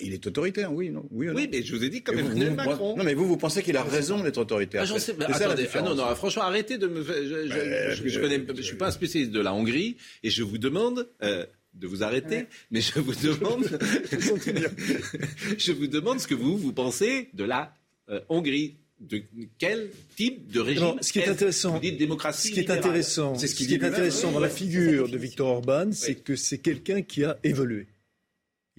[0.01, 2.95] Il est autoritaire, oui, non Oui, oui mais je vous ai dit comme Emmanuel Macron.
[2.97, 4.81] Non, mais vous, vous pensez qu'il a raison d'être autoritaire.
[4.81, 7.03] Ah, j'en sais, attendez, ah, non, non, franchement, arrêtez de me.
[7.03, 10.57] Je, je, je, connais, je suis pas un spécialiste de la Hongrie et je vous
[10.57, 11.07] demande.
[11.23, 13.65] Euh, de vous arrêter, mais je vous demande,
[15.57, 17.73] je vous demande ce que vous vous pensez de la
[18.09, 18.77] euh, Hongrie.
[18.99, 19.21] de
[19.59, 23.71] quel type de régime Ce qui est intéressant, démocratie ce qui est intéressant, ce qui
[23.71, 27.87] est intéressant dans la figure de Viktor Orban, c'est que c'est quelqu'un qui a évolué.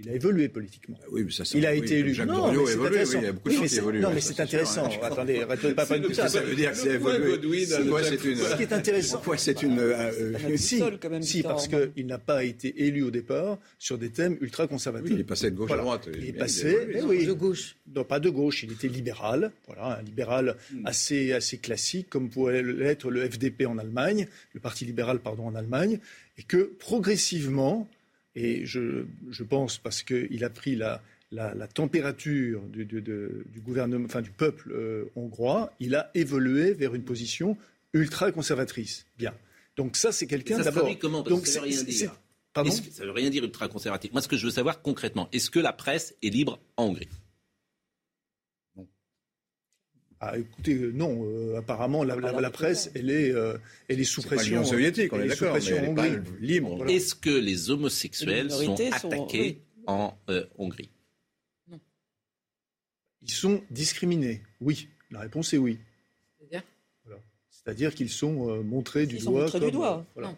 [0.00, 0.96] Il a évolué politiquement.
[1.10, 2.14] Oui, mais ça, il a été élu.
[2.14, 3.00] Jacques non, mais a évolué.
[3.00, 4.00] Oui, il y a beaucoup de gens qui évoluent.
[4.00, 4.86] Non, mais c'est intéressant.
[4.86, 4.98] Hein.
[5.02, 6.28] Attendez, arrêtez pas de ça.
[6.28, 7.66] Ça veut dire que c'est évolué.
[7.66, 8.36] C'est une.
[8.36, 9.16] Ce qui est intéressant.
[9.16, 9.78] Pourquoi c'est une.
[9.80, 10.82] Euh, si,
[11.22, 15.10] si, parce qu'il n'a pas été élu au départ sur des thèmes ultra conservateurs.
[15.10, 16.08] il est passé de gauche à droite.
[16.16, 17.76] Il est passé, oui, de gauche.
[17.94, 18.62] Non, pas de gauche.
[18.62, 19.50] Il était libéral.
[19.66, 20.86] Voilà, un libéral hmm.
[20.86, 25.54] assez assez classique, comme pourrait l'être le FDP en Allemagne, le Parti libéral, pardon, en
[25.54, 25.98] Allemagne,
[26.38, 27.88] et que progressivement
[28.38, 31.02] et je, pense parce qu'il a pris la,
[31.74, 32.86] température du,
[33.64, 37.56] gouvernement, enfin du peuple euh, hongrois, il a évolué vers une position
[37.92, 39.06] ultra conservatrice.
[39.18, 39.34] Bien.
[39.76, 40.88] Donc ça, c'est quelqu'un d'abord.
[41.00, 41.22] Comment?
[41.22, 42.14] Donc ça veut rien dire.
[42.52, 42.70] Pardon?
[42.70, 44.12] Ça veut rien dire ultra conservatif.
[44.12, 47.08] Moi, ce que je veux savoir concrètement, est-ce que la presse est libre en Hongrie?
[50.20, 51.24] Ah, écoutez, euh, non.
[51.24, 53.56] Euh, apparemment, la, presse, elle est, euh,
[53.88, 54.62] elle est sous pression.
[54.62, 55.56] Pas soviétique, on est, d'accord,
[56.40, 56.88] libre.
[56.88, 60.16] Est-ce que les homosexuels sont attaqués en
[60.58, 60.90] Hongrie?
[61.70, 61.78] Non.
[63.22, 64.42] Ils sont discriminés.
[64.60, 64.88] Oui.
[65.10, 65.78] La réponse est oui.
[66.38, 66.62] C'est-à-dire?
[67.50, 69.42] C'est-à-dire qu'ils sont montrés du doigt.
[69.42, 70.04] Montrés du doigt.
[70.14, 70.34] Voilà.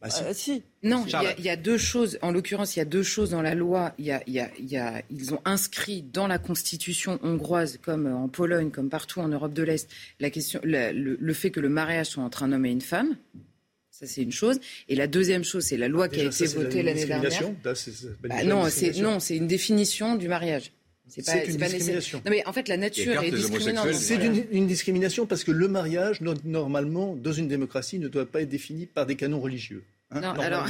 [0.00, 0.62] Bah, ah, si.
[0.84, 2.18] Non, il y, a deux choses.
[2.22, 3.94] En l'occurrence, il y a deux choses dans la loi.
[3.98, 8.90] Y a, y a, ils ont inscrit dans la constitution hongroise, comme en Pologne, comme
[8.90, 9.90] partout en Europe de l'Est,
[10.20, 13.16] la question, le, fait que le mariage soit entre un homme et une femme.
[13.90, 14.60] Ça, c'est une chose.
[14.88, 17.42] Et la deuxième chose, c'est la loi qui a été votée l'année dernière.
[17.64, 20.70] Bah, non, c'est non, c'est une définition du mariage.
[21.08, 22.22] C'est pas, une discrimination.
[22.24, 23.92] Non, mais en fait, la nature est discriminante.
[23.94, 28.42] C'est une, une, discrimination parce que le mariage, normalement, dans une démocratie, ne doit pas
[28.42, 29.84] être défini par des canons religieux.
[30.10, 30.66] Hein, non, alors,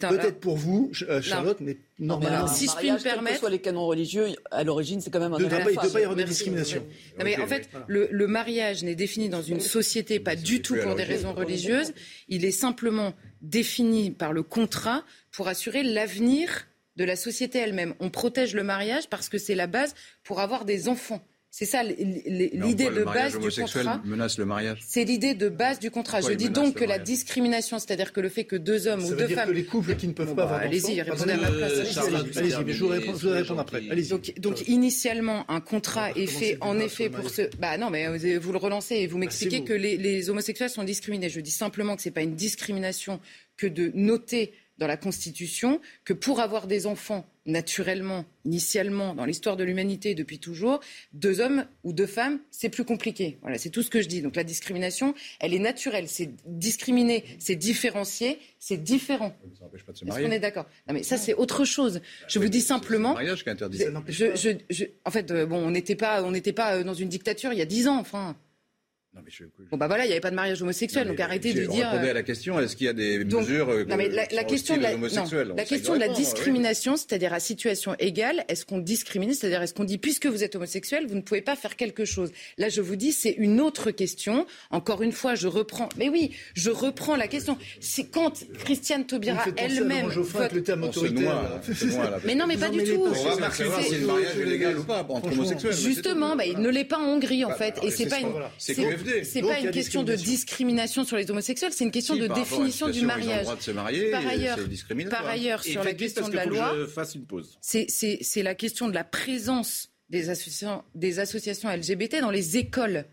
[0.00, 3.58] peut-être pour vous, euh, Charlotte, mais normalement, si je puis me permettre, que soit les
[3.58, 5.38] canons religieux, à l'origine, c'est quand même un.
[5.38, 6.84] Il ne doit pas y avoir de discrimination.
[7.18, 10.76] Non, mais en fait, le, le, mariage n'est défini dans une société pas du tout
[10.76, 11.92] pour des raisons religieuses.
[12.28, 16.67] Il est simplement défini par le contrat pour assurer l'avenir
[16.98, 17.94] de la société elle-même.
[18.00, 19.94] On protège le mariage parce que c'est la base
[20.24, 21.22] pour avoir des enfants.
[21.50, 24.02] C'est ça l'idée de base du contrat.
[24.04, 24.80] menace le mariage.
[24.86, 26.20] C'est l'idée de base du contrat.
[26.20, 29.28] Je dis donc que la discrimination, c'est-à-dire que le fait que deux hommes ou deux
[29.28, 31.96] femmes, que les couples qui ne peuvent pas avoir allez-y, répondez à ma place.
[32.36, 33.80] Allez-y, mais je vous répondre après.
[33.80, 37.42] Donc, donc initialement, un contrat est fait en effet pour ce.
[37.58, 40.84] Bah non, mais vous le relancez et vous bah, m'expliquez que les, les homosexuels sont
[40.84, 41.30] discriminés.
[41.30, 43.20] Je dis simplement que c'est pas une discrimination
[43.56, 49.56] que de noter dans la Constitution que pour avoir des enfants, naturellement, initialement, dans l'histoire
[49.56, 50.80] de l'humanité depuis toujours,
[51.12, 53.38] deux hommes ou deux femmes, c'est plus compliqué.
[53.42, 54.22] Voilà, c'est tout ce que je dis.
[54.22, 56.08] Donc la discrimination, elle est naturelle.
[56.08, 59.34] C'est discriminer, c'est différencier, c'est différent.
[59.58, 60.22] Ça n'empêche pas de se marier.
[60.22, 60.66] Est-ce qu'on est d'accord?
[60.86, 62.00] Non, mais ça, c'est autre chose.
[62.28, 63.14] Je vous dis simplement.
[63.14, 63.84] C'est le mariage qui est interdit.
[64.08, 67.52] Je, en fait, euh, bon, on n'était pas, on n'était pas euh, dans une dictature
[67.52, 68.36] il y a dix ans, enfin.
[69.70, 71.90] Bon bah voilà, il n'y avait pas de mariage homosexuel, donc arrêtez de dire.
[71.90, 74.82] Répondez à la question, est-ce qu'il y a des mesures non, mais la, question de
[74.82, 74.92] la,
[75.54, 79.84] la question de la discrimination, c'est-à-dire à situation égale, est-ce qu'on discrimine, c'est-à-dire est-ce qu'on
[79.84, 82.30] dit puisque vous êtes homosexuel, vous ne pouvez pas faire quelque chose?
[82.56, 84.46] Là, je vous dis, c'est une autre question.
[84.70, 85.88] Encore une fois, je reprends.
[85.96, 87.58] Mais oui, je reprends la question.
[87.80, 90.08] C'est quand Christiane Taubira elle-même.
[90.08, 90.52] Vote...
[90.52, 90.88] Le terme
[92.24, 93.04] mais non, mais pas du tout.
[93.06, 95.74] On va savoir si le mariage est légal ou pas entre homosexuels.
[95.74, 98.28] Justement, bah, il ne l'est pas en Hongrie en bah, fait, et c'est pas une.
[99.24, 103.04] C'est pas une question de discrimination sur les homosexuels, c'est une question de définition du
[103.04, 103.46] mariage.
[103.46, 104.58] De se marier, par ailleurs,
[105.10, 106.74] par ailleurs sur la question de la loi,
[107.60, 113.04] c'est la question de la présence des associations, des associations LGBT dans les écoles.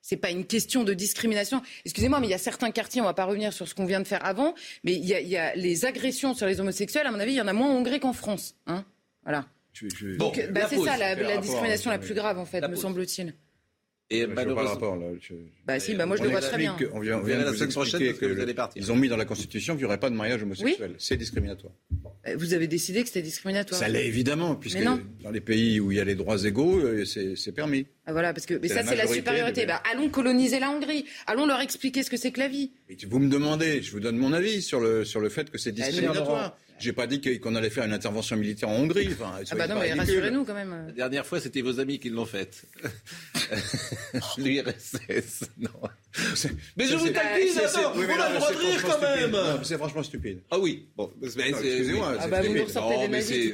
[0.00, 1.60] C'est pas une question de discrimination.
[1.84, 4.00] Excusez-moi, mais il y a certains quartiers, on va pas revenir sur ce qu'on vient
[4.00, 7.32] de faire avant, mais il y, a, les agressions sur les homosexuels, à mon avis,
[7.32, 8.54] il y en a moins en Hongrie qu'en France.
[8.66, 8.84] Hein
[9.24, 9.46] voilà.
[10.18, 13.34] Donc, bah, c'est ça la, discrimination la plus grave, en fait, me semble-t-il.
[14.10, 14.96] Et malheureusement.
[14.96, 15.06] Là,
[15.66, 16.76] Bah si, bah moi je le vois très bien.
[16.94, 18.82] on vient, on vient la semaine prochaine que vous allez partir.
[18.82, 20.94] Ils ont mis dans la Constitution qu'il n'y aurait pas de mariage homosexuel.
[20.98, 21.72] c'est discriminatoire.
[22.26, 23.78] Euh, vous avez décidé que c'était discriminatoire.
[23.78, 27.04] Ça l'est évidemment, puisque dans les pays où il y a les droits égaux, euh,
[27.04, 27.86] c'est permis.
[28.06, 29.66] Ah, voilà, parce que mais ça c'est la supériorité.
[29.66, 31.04] Bah, allons coloniser la Hongrie.
[31.26, 32.70] Allons leur expliquer ce que c'est que la vie.
[33.08, 35.70] vous me demandez, je vous donne mon avis sur le sur le fait que c'est
[35.70, 36.56] eh, discriminatoire.
[36.78, 39.10] J'ai pas dit qu'on allait faire une intervention militaire en Hongrie.
[39.20, 40.86] ah bah non, mais rassurez-nous quand même.
[40.88, 42.64] La dernière fois, c'était vos amis qui l'ont faite.
[44.38, 45.70] L'URSS, non.
[46.76, 49.60] Mais je vous taquine, attends, on a le droit de rire quand même.
[49.62, 50.40] C'est franchement stupide.
[50.50, 52.14] Ah oui, bon, excusez-moi.
[52.20, 53.52] Ah bah vous nous sortez des nazis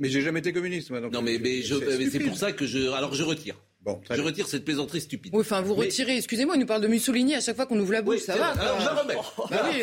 [0.00, 1.00] Mais j'ai jamais été communiste, moi.
[1.00, 3.56] Non, mais c'est pour ça que je, alors je retire.
[3.84, 5.32] Bon, je retire cette plaisanterie stupide.
[5.34, 6.16] Oui, enfin, vous retirez.
[6.16, 8.50] Excusez-moi, il nous parle de Mussolini à chaque fois qu'on ouvre la bouche, ça va
[8.50, 9.14] Alors, je la remets.
[9.14, 9.80] Bah oui,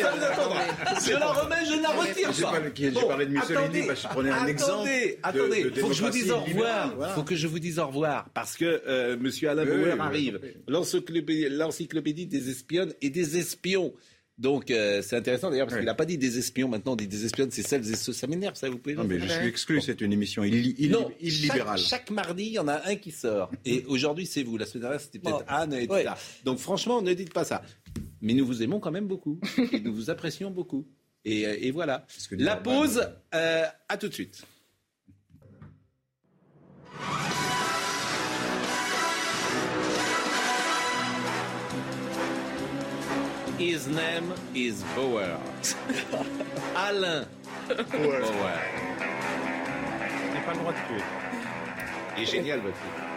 [1.06, 2.32] je la remets, je la retire.
[2.32, 4.88] J'ai parlé de Mussolini, bah, je prenais un exemple.
[5.22, 6.94] Attendez, il faut que je vous dise au revoir.
[7.08, 10.40] Il faut que je vous dise au revoir, parce que euh, Monsieur Alain Bauer arrive.
[10.66, 13.92] L'encyclopédie des espionnes et des espions.
[14.40, 17.06] Donc euh, c'est intéressant d'ailleurs parce qu'il n'a pas dit des espions maintenant, on dit
[17.06, 18.14] des espionnes, c'est celles et ceux.
[18.14, 21.78] Ça m'énerve, ça vous pouvez Non mais je suis exclu, c'est une émission illibérale.
[21.78, 23.50] Chaque, chaque, mardi, il y en a un qui sort.
[23.66, 24.56] Et aujourd'hui, c'est vous.
[24.56, 26.16] La semaine dernière, c'était peut-être Anne et tout ça.
[26.44, 27.60] Donc franchement, ne dites pas ça.
[28.22, 29.38] Mais nous vous aimons quand même beaucoup.
[29.72, 30.88] et nous vous apprécions beaucoup.
[31.26, 32.06] Et, euh, et voilà.
[32.30, 34.42] La pause, euh, à tout de suite.
[43.60, 45.36] His name is Bauer.
[46.74, 47.26] Alain
[47.68, 48.20] Bauer.
[50.32, 51.04] N'ai pas le droit de tuer.
[52.16, 53.10] Il est génial, votre film.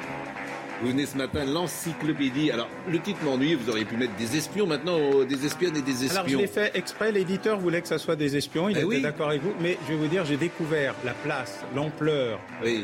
[0.82, 2.52] Vous venez ce matin, l'encyclopédie.
[2.52, 5.82] Alors, le titre m'ennuie, vous auriez pu mettre des espions, maintenant euh, des espionnes et
[5.82, 6.20] des espions.
[6.20, 9.00] Alors, je l'ai fait exprès, l'éditeur voulait que ça soit des espions, il eh était
[9.00, 12.38] d'accord avec vous, mais je vais vous dire, j'ai découvert la place, l'ampleur,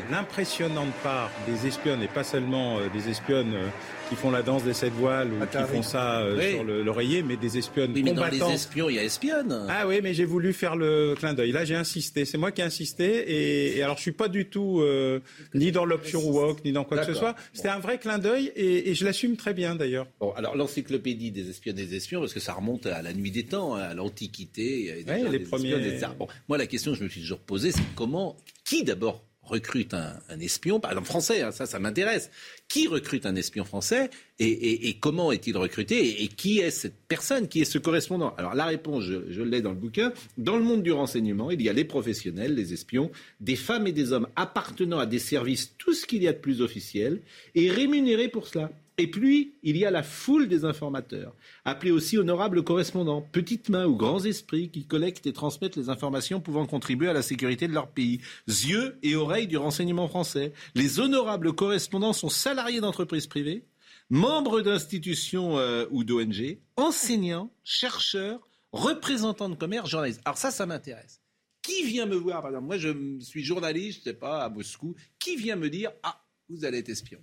[0.09, 3.67] l'impressionnante part des espionnes, et pas seulement euh, des espionnes euh,
[4.09, 7.37] qui font la danse des sept voiles ou qui font ça euh, sur l'oreiller, mais
[7.37, 9.67] des espionnes oui, mais Dans les espions, il y a espionnes.
[9.69, 11.51] Ah oui, mais j'ai voulu faire le clin d'œil.
[11.51, 12.25] Là, j'ai insisté.
[12.25, 13.77] C'est moi qui ai insisté.
[13.77, 15.19] Et, alors, je suis pas du tout euh,
[15.53, 17.35] ni dans l'option woke, ni dans quoi que ce soit.
[17.53, 20.07] C'était un vrai clin d'œil et, je l'assume très bien d'ailleurs.
[20.19, 23.45] Bon, alors l'encyclopédie des espionnes des espions, parce que ça remonte à la nuit des
[23.45, 25.05] temps, hein, à l'Antiquité.
[25.07, 25.75] Oui, les premiers.
[26.17, 28.35] Bon, moi, la question que je me suis toujours posée, c'est comment,
[28.65, 32.31] qui d'abord recrute un, espion, par exemple français, hein, ça, ça m'intéresse.
[32.67, 37.61] Qui recrute un espion français et, comment est-il recruté et, qui est cette personne, qui
[37.61, 38.33] est ce correspondant?
[38.37, 40.13] Alors la réponse, je, je l'ai dans le bouquin.
[40.37, 43.91] Dans le monde du renseignement, il y a les professionnels, les espions, des femmes et
[43.91, 47.21] des hommes appartenant à des services, tout ce qu'il y a de plus officiel,
[47.55, 48.71] et rémunérés pour cela.
[48.99, 51.33] Et puis, il y a la foule des informateurs,
[51.63, 56.41] appelés aussi honorables correspondants, petites mains ou grands esprits qui collectent et transmettent les informations
[56.41, 58.19] pouvant contribuer à la sécurité de leur pays.
[58.49, 60.51] Yeux et oreilles du renseignement français.
[60.75, 63.63] Les honorables correspondants sont salariés d'entreprises privées,
[64.09, 68.41] membres d'institutions euh, ou d'ONG, enseignants, chercheurs,
[68.73, 70.19] représentants de commerce, journalistes.
[70.25, 71.21] Alors ça, ça m'intéresse.
[71.61, 72.89] Qui vient me voir, par moi je
[73.21, 76.89] suis journaliste, je sais pas, à Moscou, qui vient me dire, ah, vous allez être
[76.89, 77.19] espion?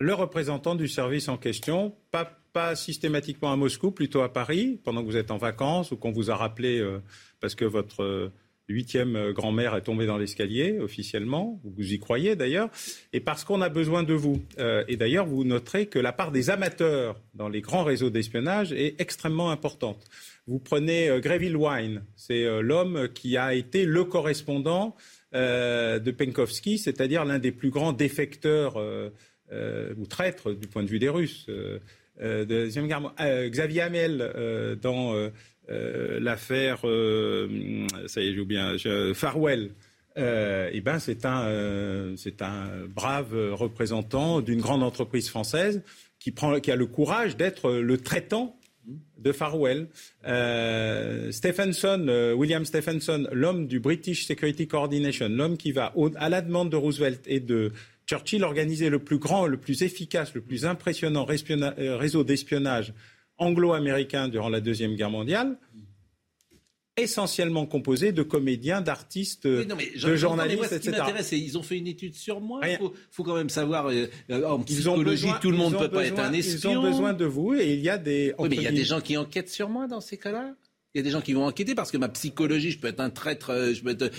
[0.00, 5.06] Le représentant du service en question, pas, systématiquement à Moscou, plutôt à Paris, pendant que
[5.06, 7.02] vous êtes en vacances ou qu'on vous a rappelé euh,
[7.40, 8.32] parce que votre euh,
[8.68, 12.70] huitième euh, grand-mère est tombée dans l'escalier officiellement, vous y croyez d'ailleurs,
[13.12, 14.40] et parce qu'on a besoin de vous.
[14.86, 19.00] et d'ailleurs, vous noterez que la part des amateurs dans les grands réseaux d'espionnage est
[19.00, 20.04] extrêmement importante.
[20.46, 24.94] Vous prenez Greville Wine, c'est l'homme qui a été le correspondant
[25.32, 28.78] de Penkovsky, c'est-à-dire l'un des plus grands défecteurs
[29.52, 31.46] ou traître du point de vue des Russes.
[32.20, 35.30] Euh, euh, Xavier Hamel dans
[35.68, 38.76] l'affaire, ça y est, j'ai bien,
[39.14, 39.70] Farwell.
[40.16, 45.82] eh ben, c'est un, un brave représentant d'une grande entreprise française
[46.18, 48.56] qui, prend, qui a le courage d'être le traitant
[49.18, 49.88] de Farwell.
[51.32, 56.76] Stephenson, William Stephenson, l'homme du British Security Coordination, l'homme qui va à la demande de
[56.76, 57.72] Roosevelt et de
[58.06, 62.92] Churchill organisait le plus grand, le plus efficace, le plus impressionnant euh, réseau d'espionnage
[63.38, 65.58] anglo-américain durant la Deuxième Guerre mondiale,
[66.96, 71.02] essentiellement composé de comédiens, d'artistes, de journalistes, etc.
[71.20, 72.60] Ce ils ont fait une étude sur moi.
[72.68, 72.78] Il
[73.10, 76.32] faut, quand même savoir, euh, en psychologie, tout le monde ne peut pas être un
[76.32, 76.70] espion.
[76.70, 78.34] Ils ont besoin de vous et il y a des...
[78.38, 80.54] Oui, mais il y a des gens qui enquêtent sur moi dans ces cas-là
[80.94, 83.00] il y a des gens qui vont enquêter parce que ma psychologie, je peux être
[83.00, 84.10] un traître, euh, je peux être,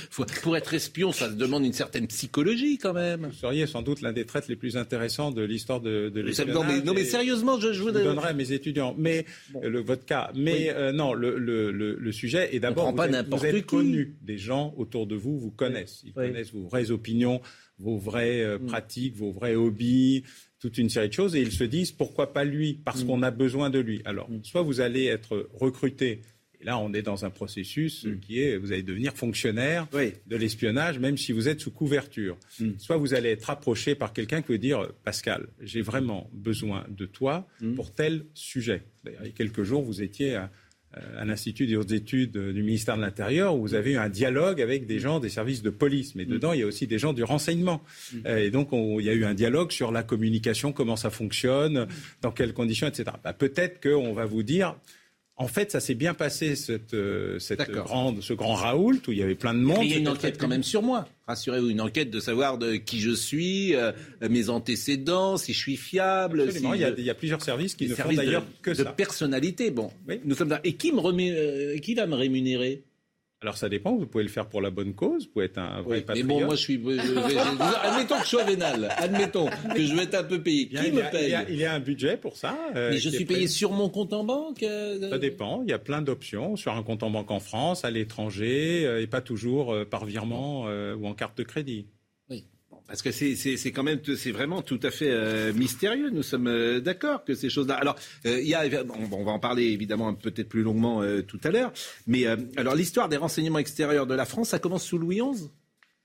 [0.42, 3.28] pour être espion, ça demande une certaine psychologie quand même.
[3.28, 6.84] Vous seriez sans doute l'un des traîtres les plus intéressants de l'histoire de, de l'espionnage.
[6.84, 8.94] Non, mais, sérieusement, je, je vous donnerai à mes étudiants.
[8.98, 9.26] Mais
[9.62, 13.46] le, votre cas, mais euh, non, le, le, le, sujet est d'abord vous, êtes, vous
[13.46, 14.18] êtes connu.
[14.22, 16.02] Des gens autour de vous vous connaissent.
[16.04, 17.40] Ils connaissent vos vraies opinions,
[17.80, 18.66] vos vraies euh, mm.
[18.66, 20.24] pratiques, vos vrais hobbies
[20.60, 22.82] toute une série de choses et ils se disent pourquoi pas lui?
[22.84, 23.08] Parce mm.
[23.08, 24.02] qu'on a besoin de lui.
[24.04, 24.44] Alors, mm.
[24.44, 26.22] soit vous allez être recruté
[26.64, 28.20] là, on est dans un processus mm.
[28.20, 32.38] qui est, vous allez devenir fonctionnaire de l'espionnage, même si vous êtes sous couverture.
[32.60, 32.72] Mm.
[32.78, 37.06] Soit vous allez être approché par quelqu'un qui veut dire, Pascal, j'ai vraiment besoin de
[37.06, 37.76] toi mm.
[37.76, 38.84] pour tel sujet.
[39.04, 40.52] D'ailleurs, il y a quelques jours, vous étiez à,
[41.26, 44.86] l'Institut des hautes études du ministère de l'Intérieur, où vous avez eu un dialogue avec
[44.86, 46.16] des gens des services de police.
[46.16, 47.84] Mais dedans, il y a aussi des gens du renseignement.
[48.26, 51.88] Euh, et donc, il y a eu un dialogue sur la communication, comment ça fonctionne,
[52.22, 53.12] dans quelles conditions, etc.
[53.26, 54.78] Bah, peut-être qu'on va vous dire
[55.38, 59.18] en fait, ça s'est bien passé cette, euh, cette grande, ce grand Raoult où il
[59.18, 59.84] y avait plein de monde.
[59.84, 61.10] il y a une enquête quand même sur moi.
[61.28, 63.92] Rassurez-vous, une enquête de savoir de qui je suis, euh,
[64.30, 66.46] mes antécédents, si je suis fiable.
[66.54, 68.86] il, y a, plusieurs services qui ne font d'ailleurs que ça.
[68.86, 69.92] De personnalité, bon.
[70.24, 72.84] Nous sommes Et qui, me remet, qui va me rémunérer?
[73.46, 75.84] Alors ça dépend, vous pouvez le faire pour la bonne cause, vous pouvez être un
[75.84, 76.28] vrai patriote.
[76.28, 76.82] Mais bon, moi je suis...
[76.90, 80.68] admettons que je sois vénal, admettons que je veux être un peu payé.
[80.68, 82.58] Qui me paye il y, a, un budget pour ça.
[82.76, 85.74] Euh, mais je suis payé sur mon compte en banque euh, Ça dépend, il y
[85.74, 89.22] a plein d'options sur un compte en banque en France, à l'étranger, euh, et pas
[89.22, 91.86] toujours par virement ou en carte de crédit.
[92.88, 96.12] Parce que c'est quand même c'est vraiment tout à fait euh, mystérieux.
[96.12, 97.76] Nous sommes euh, d'accord que ces choses-là.
[97.76, 98.64] Alors euh, il y a
[99.12, 101.74] on, va en parler évidemment peut-être plus longuement tout à l'heure.
[102.08, 102.26] Mais
[102.58, 105.50] alors l'histoire des renseignements extérieurs de la France, ça commence sous Louis XI.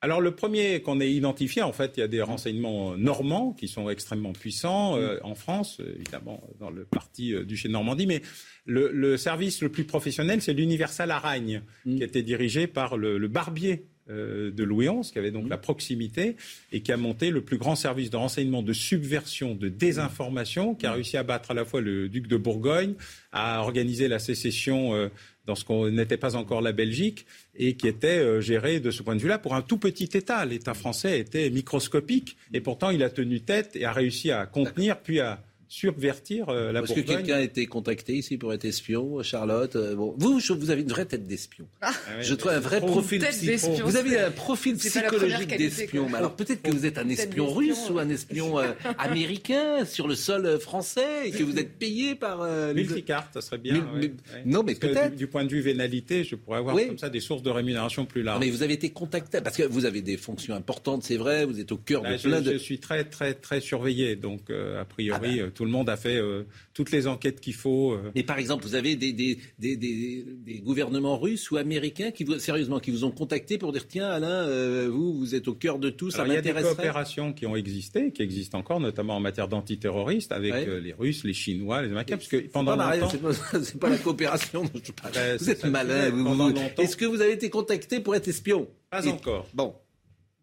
[0.03, 3.68] Alors le premier qu'on ait identifié, en fait, il y a des renseignements normands qui
[3.68, 8.22] sont extrêmement puissants en France, évidemment dans le parti duché de Normandie, mais
[8.64, 11.97] le, service le plus professionnel, c'est l'Universal Aragne, mm.
[11.97, 15.50] qui était dirigé par le, le barbier euh, de Louis XI, qui avait donc mmh.
[15.50, 16.36] la proximité
[16.72, 20.86] et qui a monté le plus grand service de renseignement, de subversion, de désinformation, qui
[20.86, 20.94] a mmh.
[20.94, 22.94] réussi à battre à la fois le duc de Bourgogne,
[23.32, 25.08] à organiser la sécession euh,
[25.46, 29.02] dans ce qu'on n'était pas encore la Belgique et qui était euh, géré de ce
[29.02, 30.44] point de vue-là pour un tout petit État.
[30.44, 34.98] L'État français était microscopique et pourtant il a tenu tête et a réussi à contenir
[35.00, 39.23] puis à subvertir euh, la Est-ce que quelqu'un a été contacté ici pour être espion,
[39.23, 41.68] Charlotte euh, bon, Vous, vous avez une vraie tête d'espion.
[41.81, 41.93] Ah.
[41.93, 43.25] Ah je trouve un vrai profil.
[43.85, 46.12] Vous avez un profil psychologique d'espion.
[46.12, 50.16] Alors peut-être que vous êtes un espion russe ou un espion euh, américain sur le
[50.16, 52.41] sol français et que vous êtes payé par.
[52.43, 53.87] Euh, Multicarte, ça serait bien.
[54.45, 55.14] Non, mais peut-être.
[55.14, 58.25] Du, point de vue vénalité, je pourrais avoir comme ça des sources de rémunération plus
[58.25, 58.41] larges.
[58.41, 61.45] mais vous avez été contacté parce que vous avez des fonctions importantes, c'est vrai.
[61.45, 62.53] Vous êtes au cœur bah, de plein de.
[62.55, 65.41] Je suis très, très, très surveillé, donc a priori.
[65.41, 67.92] Ah bah tout le monde a fait euh, toutes les enquêtes qu'il faut.
[67.92, 68.11] Euh.
[68.14, 72.38] Et par exemple, vous avez des, des, des, des, gouvernements russes ou américains qui vous,
[72.38, 75.78] sérieusement, qui vous ont contacté pour dire tiens, Alain, euh, vous, vous êtes au cœur
[75.78, 76.44] de tout, ça m'intéresse.
[76.44, 80.32] Il y a des coopérations qui ont existé, qui existent encore, notamment en matière d'antiterroristes,
[80.32, 83.11] avec les Russes, les Chinois, les Américains, parce que pendant longtemps...
[83.62, 85.12] C'est pas, la coopération dont je parle.
[85.20, 86.08] Ben, vous êtes malin.
[86.08, 88.66] Vous, Est-ce que vous avez été contacté pour être espion?
[88.88, 89.46] Pas encore.
[89.52, 89.74] Bon,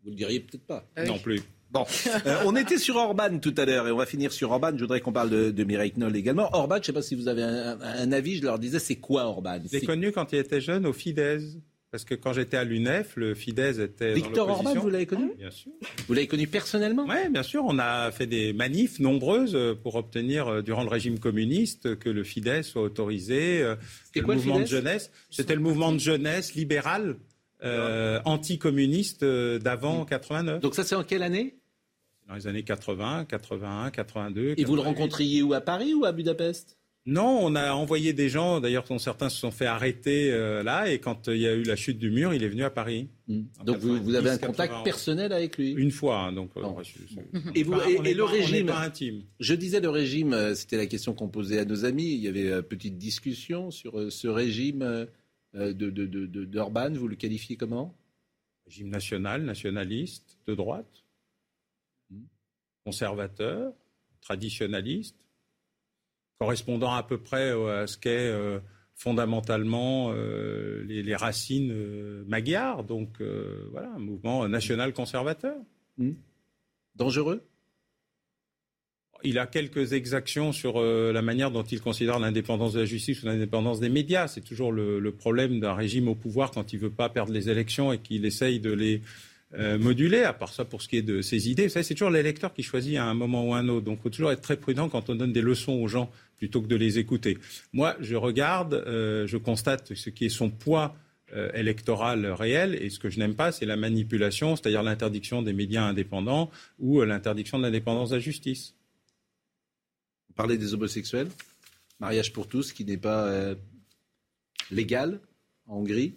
[0.03, 0.85] vous le diriez peut-être pas.
[1.07, 1.41] Non plus.
[1.71, 1.85] Bon,
[2.25, 4.71] euh, on était sur Orban tout à l'heure et on va finir sur Orban.
[4.73, 6.49] Je voudrais qu'on parle de, de Mireille Knoll également.
[6.53, 9.25] Orban, je ne sais pas si vous avez un, avis, je leur disais, c'est quoi
[9.25, 9.59] Orban?
[9.71, 11.57] J'ai connu quand il était jeune au Fidesz.
[11.89, 14.13] Parce que quand j'étais à l'UNEF, le Fidesz était.
[14.13, 15.31] Victor Orban, vous l'avez connu?
[15.37, 15.71] Bien sûr.
[16.07, 17.05] Vous l'avez connu personnellement?
[17.07, 17.63] Oui, bien sûr.
[17.65, 22.25] On a fait des manifs nombreuses pour obtenir, euh, durant le régime communiste, que le
[22.25, 23.61] Fidesz soit autorisé.
[23.61, 25.11] Euh, C'était le mouvement de jeunesse?
[25.29, 27.15] C'était le mouvement de jeunesse libéral
[27.63, 30.59] euh, anticommuniste d'avant 89.
[30.59, 31.56] Donc ça, c'est en quelle année?
[32.27, 34.55] Dans les années 80, 81, 82.
[34.57, 36.77] Et vous le rencontriez où À Paris ou à Budapest?
[37.07, 40.91] Non, on a envoyé des gens, d'ailleurs dont certains se sont fait arrêter euh, là,
[40.91, 43.07] et quand il y a eu la chute du mur, il est venu à Paris.
[43.29, 43.43] Hmm.
[43.63, 45.71] Donc vous, avez un contact personnel avec lui?
[45.71, 46.51] Une fois, hein, donc.
[46.57, 46.63] Euh,
[47.55, 49.23] et, vous, et, le régime intime.
[49.39, 52.13] Je disais le régime, euh, c'était la question qu'on posait à nos amis.
[52.13, 55.07] Il y avait une petite discussion sur ce régime
[55.53, 55.89] de
[56.43, 56.91] d'Orban.
[56.91, 57.95] Vous le qualifiez comment?
[58.65, 61.05] Régime national, nationaliste, de droite.
[62.87, 63.73] Conservateur,
[64.21, 65.17] traditionnaliste
[66.39, 68.59] correspondant à peu près euh, à ce qu'est euh,
[68.95, 71.73] fondamentalement euh, les, racines
[72.27, 72.85] magyares.
[72.85, 73.21] Donc
[73.71, 75.57] voilà, un mouvement national conservateur.
[75.97, 76.13] Hmm.
[76.95, 77.43] Dangereux?
[79.23, 83.25] Il a quelques exactions sur la manière dont il considère l'indépendance de la justice ou
[83.25, 84.27] l'indépendance des médias.
[84.27, 87.49] C'est toujours le, problème d'un régime au pouvoir quand il ne veut pas perdre les
[87.49, 89.01] élections et qu'il essaye de les
[89.53, 91.63] euh, modulé, à part ça pour ce qui est de ses idées.
[91.63, 93.85] Vous savez, c'est toujours l'électeur qui choisit à un moment ou à un autre.
[93.85, 96.61] Donc il faut toujours être très prudent quand on donne des leçons aux gens plutôt
[96.61, 97.37] que de les écouter.
[97.71, 100.97] Moi, je regarde, euh, je constate ce qui est son poids
[101.33, 105.53] euh, électoral réel et ce que je n'aime pas, c'est la manipulation, c'est-à-dire l'interdiction des
[105.53, 108.75] médias indépendants ou l'interdiction de l'indépendance de la justice.
[110.27, 111.29] Vous parlez des homosexuels,
[112.01, 113.55] mariage pour tous qui n'est pas
[114.71, 115.21] légal
[115.67, 116.13] en Hongrie?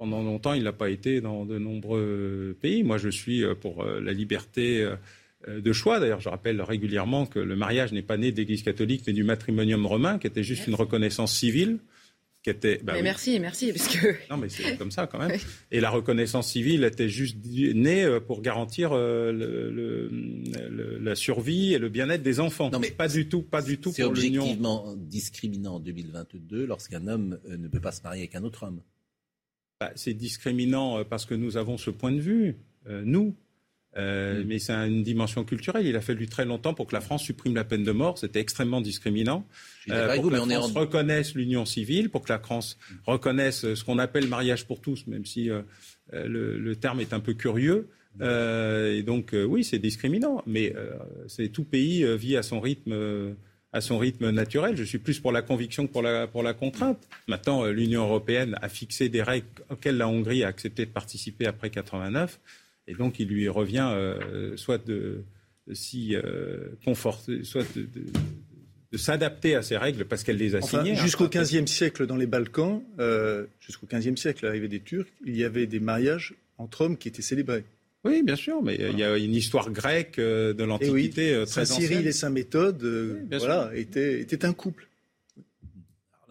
[0.00, 2.82] Pendant longtemps, il n'a pas été dans de nombreux pays.
[2.82, 6.00] Moi, je suis euh, pour euh, la liberté euh, de choix.
[6.00, 9.84] D'ailleurs, je rappelle régulièrement que le mariage n'est pas né d'Église catholique, mais du matrimonium
[9.84, 11.80] romain, qui était juste une reconnaissance civile.
[12.42, 14.14] Qui était, bah mais merci, merci, parce que...
[14.30, 15.38] Non, mais c'est comme ça quand même.
[15.70, 20.08] Et la reconnaissance civile était juste née pour garantir le,
[20.98, 22.70] la survie et le bien-être des enfants.
[22.70, 23.92] Non, mais pas du tout, pas du tout.
[23.94, 28.62] C'est objectivement discriminant en 2022 lorsqu'un homme ne peut pas se marier avec un autre
[28.62, 28.80] homme.
[29.80, 32.56] Bah, c'est discriminant euh, parce que nous avons ce point de vue,
[32.86, 33.34] euh, nous.
[33.96, 34.46] Euh, mm.
[34.46, 35.86] Mais c'est une dimension culturelle.
[35.86, 38.18] Il a fallu très longtemps pour que la France supprime la peine de mort.
[38.18, 39.46] C'était extrêmement discriminant.
[39.88, 42.76] Euh, pour que la France reconnaisse l'union civile, pour que la France
[43.06, 45.48] reconnaisse ce qu'on appelle mariage pour tous, même si
[46.12, 47.88] le, terme est un peu curieux.
[48.20, 50.42] et donc, oui, c'est discriminant.
[50.46, 50.74] Mais
[51.26, 53.34] c'est tout pays vit à son rythme
[53.72, 54.76] à son rythme naturel.
[54.76, 56.98] Je suis plus pour la conviction que pour la, pour la contrainte.
[57.28, 61.70] Maintenant, l'Union européenne a fixé des règles auxquelles la Hongrie a accepté de participer après
[61.70, 62.40] 89.
[62.88, 65.22] Et donc, il lui revient euh, soit de,
[65.72, 70.92] s'y euh, conforter, soit de, s'adapter à ces règles parce qu'elle les a signées.
[70.92, 71.02] Hein.
[71.02, 75.44] Jusqu'au XVe siècle, dans les Balkans, euh, jusqu'au XVe siècle, l'arrivée des Turcs, il y
[75.44, 77.64] avait des mariages entre hommes qui étaient célébrés.
[78.04, 81.64] Oui, bien sûr, mais il y a une histoire grecque de l'Antiquité oui, très Saint
[81.64, 82.82] Cyril et Saint Méthode,
[83.30, 84.88] voilà, étaient, étaient un couple.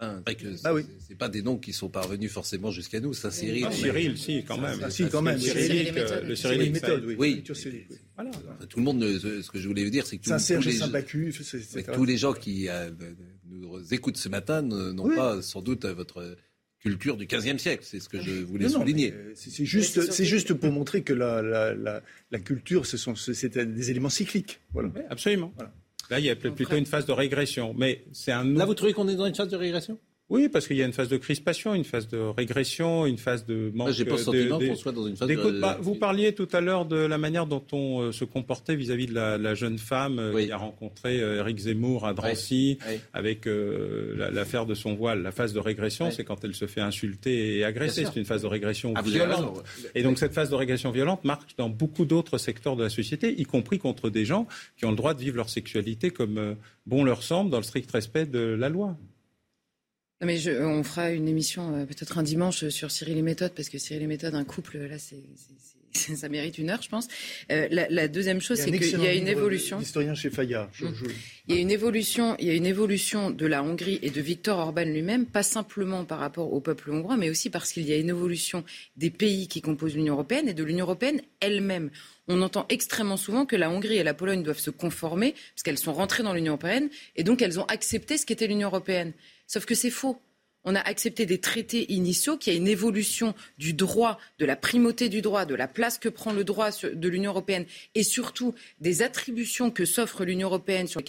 [0.02, 0.86] Ah oui.
[1.06, 3.14] C'est pas des noms qui sont parvenus forcément jusqu'à nous.
[3.14, 3.66] Saint Cyril.
[3.68, 4.80] Ah, Cyril, si, quand même.
[4.82, 5.38] Ah, si, quand même.
[5.38, 7.16] le Cyril méthode, oui.
[7.18, 7.44] oui.
[8.16, 8.32] Voilà.
[8.70, 10.62] Tout le monde, ce que je voulais vous dire, c'est que Saint
[11.94, 12.90] tous les gens qui euh,
[13.50, 16.36] nous écoutent ce matin n'ont pas sans doute votre
[16.82, 17.84] culture du XVe siècle.
[17.86, 19.14] C'est ce que je voulais souligner.
[19.36, 22.02] C'est juste, c'est juste pour montrer que la, la, la,
[22.32, 24.60] la culture, c'est des éléments cycliques.
[24.74, 24.90] Voilà.
[25.10, 25.52] absolument.
[25.56, 25.74] Voilà.
[26.10, 27.74] Là, il y a plutôt une phase de régression.
[27.78, 28.44] Mais c'est un.
[28.44, 30.00] Là, vous trouvez qu'on est dans une phase de régression?
[30.30, 33.48] Oui, parce qu'il y a une phase de crispation, une phase de régression, une phase
[33.48, 33.92] de manque.
[33.94, 35.60] J'ai pas le sentiment qu'on soit dans une phase de.
[35.60, 39.08] Bah, vous parliez tout à l'heure de la manière dont on euh, se comportait vis-à-vis
[39.08, 42.78] de la, jeune femme euh, qui a rencontré Eric euh, Zemmour à Drancy
[43.12, 45.24] avec l'affaire de son voile.
[45.24, 48.06] La phase de régression, c'est quand elle se fait insulter et agresser.
[48.06, 49.64] C'est une phase de régression ah, violente.
[49.96, 53.34] Et donc cette phase de régression violente marche dans beaucoup d'autres secteurs de la société,
[53.40, 56.56] y compris contre des gens qui ont le droit de vivre leur sexualité comme
[56.86, 58.96] bon leur semble, dans le strict respect de la loi
[60.22, 63.70] mais je, on fera une émission euh, peut-être un dimanche sur Cyril et méthodes, parce
[63.70, 65.24] que Cyril et méthodes, un couple, là, c'est,
[66.16, 67.08] ça mérite une heure, je pense.
[67.52, 69.80] Euh, la, deuxième chose, c'est qu'il y a une évolution.
[69.80, 70.70] Historien chez Fayard.
[70.82, 70.94] Hum.
[71.48, 72.36] Il y a une évolution.
[72.40, 76.06] Il y a une évolution de la Hongrie et de Viktor Orban lui-même, pas simplement
[76.06, 78.64] par rapport au peuple hongrois, mais aussi parce qu'il y a une évolution
[78.98, 81.90] des pays qui composent l'Union européenne et de l'Union européenne elle-même.
[82.28, 85.80] On entend extrêmement souvent que la Hongrie et la Pologne doivent se conformer parce qu'elles
[85.80, 89.14] sont rentrées dans l'Union européenne et donc elles ont accepté ce qu'était l'Union européenne.
[89.50, 90.22] Sauf que c'est faux.
[90.64, 95.10] On a accepté des traités initiaux qui a une évolution du droit, de la primauté
[95.10, 99.02] du droit, de la place que prend le droit de l'Union européenne et surtout des
[99.02, 101.00] attributions que s'offre l'Union européenne sur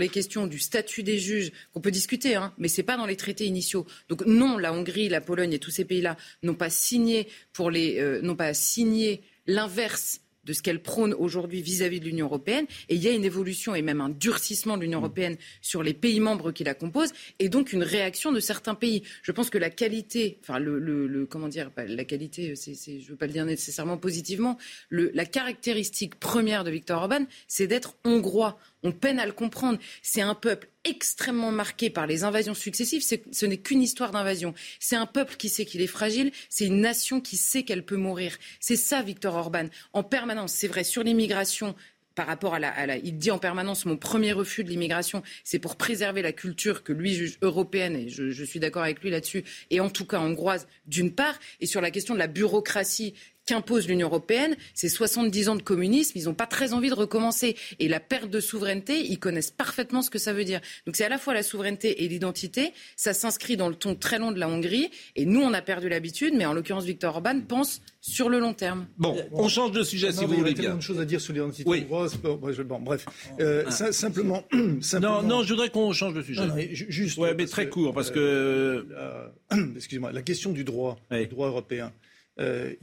[0.00, 3.06] les, questions, du statut des juges qu'on peut discuter, hein, mais ce n'est pas dans
[3.06, 3.86] les traités initiaux.
[4.08, 8.00] Donc non, la Hongrie, la Pologne et tous ces pays-là n'ont pas signé pour les,
[8.00, 12.66] euh, n'ont pas signé l'inverse de ce qu'elle prône aujourd'hui vis-à-vis de l'Union européenne.
[12.88, 15.94] Et il y a une évolution et même un durcissement de l'Union européenne sur les
[15.94, 19.02] pays membres qui la composent, et donc une réaction de certains pays.
[19.22, 23.16] Je pense que la qualité, enfin le, comment dire, la qualité, c'est, je ne veux
[23.16, 24.56] pas le dire nécessairement positivement,
[24.90, 28.58] la caractéristique première de Viktor Orban, c'est d'être hongrois.
[28.82, 29.78] On peine à le comprendre.
[30.02, 33.02] C'est un peuple extrêmement marqué par les invasions successives.
[33.02, 34.54] Ce n'est qu'une histoire d'invasion.
[34.80, 36.32] C'est un peuple qui sait qu'il est fragile.
[36.48, 38.36] C'est une nation qui sait qu'elle peut mourir.
[38.60, 39.66] C'est ça, Victor Orban.
[39.92, 41.74] En permanence, c'est vrai, sur l'immigration,
[42.18, 45.76] par rapport à la, Il dit en permanence mon premier refus de l'immigration, c'est pour
[45.76, 49.78] préserver la culture que lui juge européenne, et je, suis d'accord avec lui là-dessus, et
[49.78, 53.14] en tout cas hongroise d'une part, et sur la question de la bureaucratie
[53.48, 57.56] qu'impose l'Union européenne, c'est 70 ans de communisme, ils n'ont pas très envie de recommencer.
[57.78, 60.60] Et la perte de souveraineté, ils connaissent parfaitement ce que ça veut dire.
[60.86, 64.18] Donc c'est à la fois la souveraineté et l'identité, ça s'inscrit dans le ton très
[64.18, 67.40] long de la Hongrie, et nous on a perdu l'habitude, mais en l'occurrence Viktor Orban
[67.40, 68.86] pense sur le long terme.
[68.98, 70.52] Bon, on change de sujet si vous voulez bien.
[70.52, 72.16] Il y a tellement de choses à dire sur l'identité hongroise.
[72.16, 73.06] Bon, bref,
[73.40, 73.92] euh, ah.
[73.92, 76.46] simplement, Non, non, je voudrais qu'on change de sujet.
[76.46, 77.16] Non, juste.
[77.16, 78.86] Ouais, mais très court, parce que.
[78.90, 79.28] Euh,
[79.76, 81.92] excusez-moi, la question du droit, du droit européen.
[82.40, 82.74] Euh,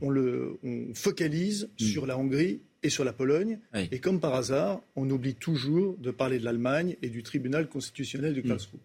[0.00, 0.58] on, le,
[0.94, 1.84] focalise mm.
[1.84, 3.58] sur la Hongrie et sur la Pologne.
[3.90, 8.34] Et comme par hasard, on oublie toujours de parler de l'Allemagne et du tribunal constitutionnel
[8.34, 8.48] de mm.
[8.48, 8.80] Karlsruhe.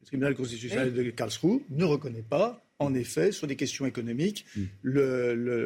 [0.00, 4.90] Le tribunal constitutionnel de Karlsruhe ne reconnaît pas, en effet, sur des questions économiques, mm.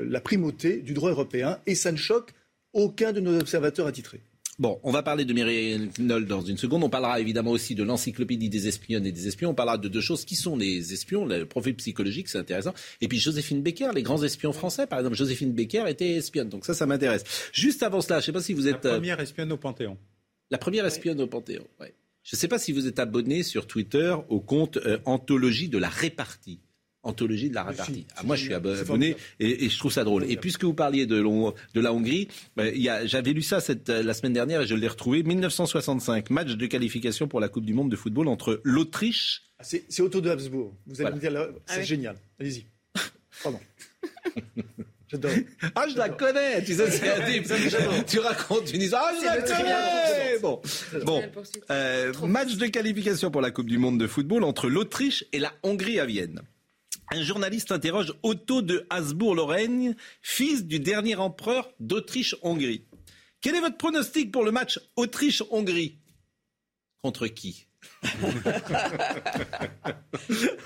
[0.09, 1.59] la primauté du droit européen.
[1.67, 2.33] Et ça ne choque
[2.73, 4.21] aucun de nos observateurs attitrés.
[4.61, 6.85] Bon, on va parler de Mireille Knoll dans une seconde.
[6.85, 9.49] On parlera évidemment aussi de l'encyclopédie des espionnes et des espions.
[9.49, 12.75] On parlera de deux choses qui sont les espions, le profil psychologique, c'est intéressant.
[13.01, 15.17] Et puis Joséphine Becker, les grands espions français, par exemple.
[15.17, 17.25] Joséphine Becker était espionne, donc ça, ça m'intéresse.
[17.55, 18.85] Juste avant cela, je ne sais pas si vous êtes...
[18.85, 19.97] La première espionne au Panthéon.
[20.51, 21.87] La première espionne au Panthéon, oui.
[22.23, 25.79] Je ne sais pas si vous êtes abonné sur Twitter au compte euh, Anthologie de
[25.79, 26.61] la répartie
[27.03, 28.07] anthologie de la répartie.
[28.17, 30.25] Ah, moi, je suis abonné et, je trouve ça drôle.
[30.31, 32.73] Et puisque vous parliez de, de la Hongrie, ben,
[33.05, 35.23] j'avais lu ça cette, la semaine dernière et je l'ai retrouvé.
[35.23, 39.43] 1965, match de qualification pour la Coupe du Monde de football entre l'Autriche.
[39.59, 40.75] Ah, c'est Otto de Habsbourg.
[40.87, 41.33] Vous allez me dire,
[41.67, 42.17] c'est ah génial.
[42.39, 42.67] Allez-y.
[43.43, 43.61] Pardon.
[45.11, 45.33] J'adore.
[45.75, 46.63] Ah, je la connais.
[46.63, 49.07] Tu sais, c'est un Tu racontes une histoire.
[49.07, 50.39] Ah, je la connais.
[50.41, 50.61] Bon,
[51.05, 51.23] bon.
[51.71, 55.53] Euh, match de qualification pour la Coupe du Monde de football entre l'Autriche et la
[55.65, 56.43] Hongrie à Vienne.
[57.13, 62.85] Un journaliste interroge Otto de Habsbourg-Lorraine, fils du dernier empereur d'Autriche-Hongrie.
[63.41, 65.99] Quel est votre pronostic pour le match Autriche-Hongrie?
[67.03, 67.67] Contre qui?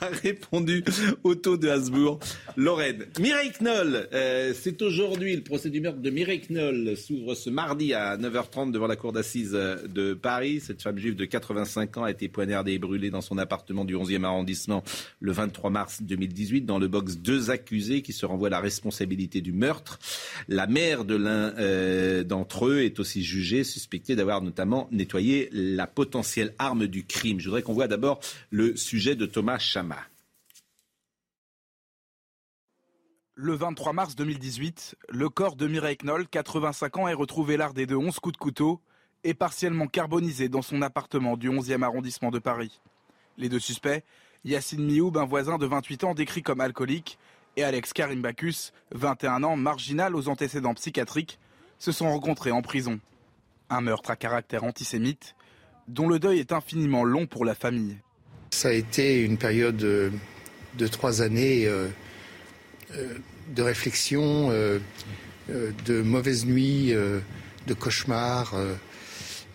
[0.01, 0.85] a répondu
[1.25, 2.21] Otto de Hasbourg,
[2.57, 3.07] Lorraine.
[3.19, 7.93] Mireille Knoll, euh, c'est aujourd'hui le procès du meurtre de Mireille Knoll s'ouvre ce mardi
[7.93, 10.61] à 9h30 devant la cour d'assises de Paris.
[10.61, 13.97] Cette femme juive de 85 ans a été poignardée et brûlée dans son appartement du
[13.97, 14.85] 11e arrondissement
[15.19, 16.67] le 23 mars 2018.
[16.67, 19.99] Dans le box, deux accusés qui se renvoient la responsabilité du meurtre.
[20.47, 25.89] La mère de l'un euh, d'entre eux est aussi jugée, suspectée d'avoir notamment nettoyé la
[25.89, 27.24] potentielle arme du crime.
[27.25, 28.21] Je voudrais qu'on voit d'abord
[28.51, 29.99] le sujet de Thomas Chama.
[33.35, 37.97] Le 23 mars 2018, le corps de Mireille Knoll, 85 ans, est retrouvé lardé de
[37.97, 38.81] 11 coups de couteau
[39.25, 42.81] et partiellement carbonisé dans son appartement du 11e arrondissement de Paris.
[43.39, 44.05] Les deux suspects,
[44.45, 47.19] Yacine Mioub, un voisin de 28 ans décrit comme alcoolique,
[47.57, 51.39] et Alex Karimbacus, 21 ans, marginal aux antécédents psychiatriques,
[51.79, 53.01] se sont rencontrés en prison.
[53.71, 55.35] Un meurtre à caractère antisémite
[55.89, 57.97] dont le deuil est infiniment long pour la famille.
[58.51, 61.89] Ça a été une période de, trois années euh,
[62.95, 63.15] euh,
[63.55, 64.79] de réflexion, euh,
[65.49, 68.55] de mauvaises nuits, de cauchemars.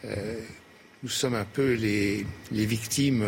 [0.03, 3.25] nous sommes un peu les, les victimes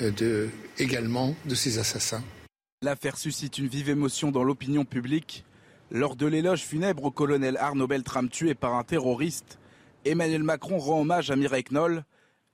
[0.00, 0.48] de,
[0.78, 2.24] également de ces assassins.
[2.82, 5.44] L'affaire suscite une vive émotion dans l'opinion publique.
[5.92, 9.58] Lors de l'éloge funèbre au colonel Arnaud Beltrame tué par un terroriste,
[10.06, 12.04] Emmanuel Macron rend hommage à Mireille Knoll,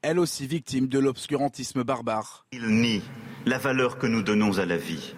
[0.02, 2.44] elle aussi victime de l'obscurantisme barbare.
[2.50, 3.02] Il nie
[3.44, 5.14] la valeur que nous donnons à la vie.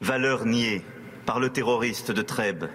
[0.00, 0.82] Valeur niée
[1.26, 2.70] par le terroriste de Trèbes.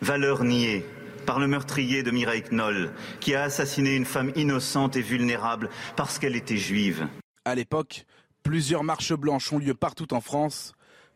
[0.00, 0.86] Valeur niée
[1.26, 6.20] par le meurtrier de Mireille Knoll, qui a assassiné une femme innocente et vulnérable parce
[6.20, 7.08] qu'elle était juive.
[7.44, 8.06] À l'époque,
[8.44, 10.72] plusieurs marches blanches ont lieu partout en France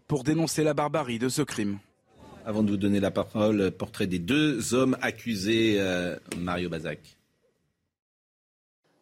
[0.08, 1.78] pour dénoncer la barbarie de ce crime.
[2.46, 7.16] Avant de vous donner la parole, portrait des deux hommes accusés, euh, Mario Bazac.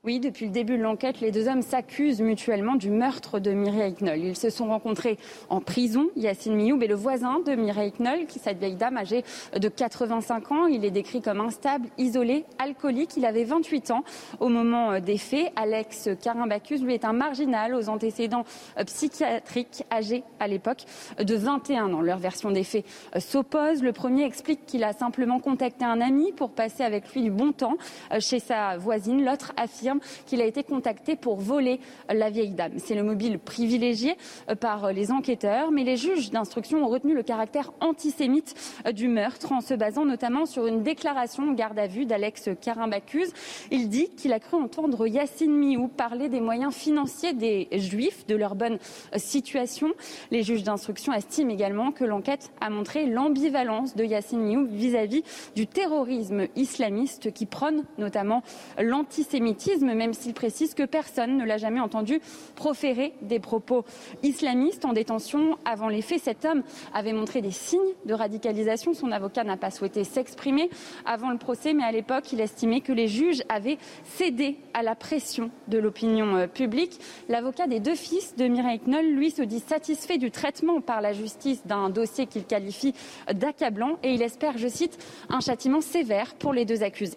[0.05, 3.95] Oui, depuis le début de l'enquête, les deux hommes s'accusent mutuellement du meurtre de Mireille
[4.01, 4.19] Knoll.
[4.19, 5.17] Ils se sont rencontrés
[5.49, 9.23] en prison, Yacine Mioub et le voisin de Mireille Knoll, qui cette vieille dame âgée
[9.57, 10.67] de 85 ans.
[10.67, 13.17] Il est décrit comme instable, isolé, alcoolique.
[13.17, 14.03] Il avait 28 ans
[14.41, 15.53] au moment euh, des faits.
[15.55, 18.45] Alex Carimbacus, lui, est un marginal aux antécédents
[18.79, 20.83] euh, psychiatriques, âgé à l'époque
[21.17, 22.01] de 21 ans.
[22.01, 22.85] Leur version des faits
[23.15, 23.85] euh, s'oppose.
[23.85, 27.53] Le premier explique qu'il a simplement contacté un ami pour passer avec lui du bon
[27.53, 27.77] temps
[28.19, 29.25] chez sa voisine.
[29.25, 29.92] L'autre affirme
[30.27, 32.73] qu'il a été contacté pour voler la vieille dame.
[32.77, 34.17] C'est le mobile privilégié
[34.49, 38.55] euh, par les enquêteurs, mais les juges d'instruction ont retenu le caractère antisémite
[38.87, 43.33] euh, du meurtre en se basant notamment sur une déclaration garde à vue d'Alex Carimbacuse.
[43.71, 48.37] Il dit qu'il a cru entendre Yacine Miou parler des moyens financiers des juifs, de
[48.37, 48.79] leur bonne
[49.15, 49.93] euh, situation.
[50.31, 55.23] Les juges d'instruction estiment également que l'enquête a montré l'ambivalence de Yacine Miou vis-à-vis
[55.57, 58.43] du terrorisme islamiste qui prône notamment
[58.79, 62.21] l'antisémitisme même s'il précise que personne ne l'a jamais entendu
[62.55, 63.85] proférer des propos
[64.23, 66.23] islamistes en détention avant les faits.
[66.23, 66.63] Cet homme
[66.95, 68.95] avait montré des signes de radicalisation.
[68.95, 70.71] Son avocat n'a pas souhaité s'exprimer
[71.05, 74.95] avant le procès, mais à l'époque, il estimait que les juges avaient cédé à la
[74.95, 76.99] pression de l'opinion euh, publique.
[77.29, 81.13] L'avocat des deux fils de Mireille Knoll, lui, se dit satisfait du traitement par la
[81.13, 82.95] justice d'un dossier qu'il qualifie
[83.33, 87.17] d'accablant et il espère, je cite, un châtiment sévère pour les deux accusés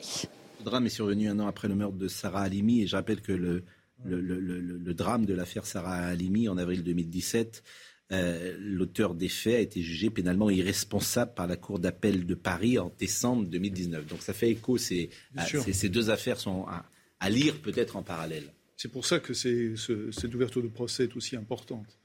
[0.66, 2.82] drame est survenu un an après le meurtre de Sarah Halimi.
[2.82, 3.64] Et je rappelle que le,
[4.04, 7.64] le, drame de l'affaire Sarah Halimi en avril 2017,
[8.12, 12.78] euh, l'auteur des faits a été jugé pénalement irresponsable par la Cour d'appel de Paris
[12.78, 14.06] en décembre 2019.
[14.06, 14.78] Donc ça fait écho.
[14.78, 15.10] Ces,
[15.48, 18.54] ces deux affaires sont à, lire peut-être en parallèle.
[18.78, 21.98] C'est pour ça que cette ouverture de procès est aussi importante.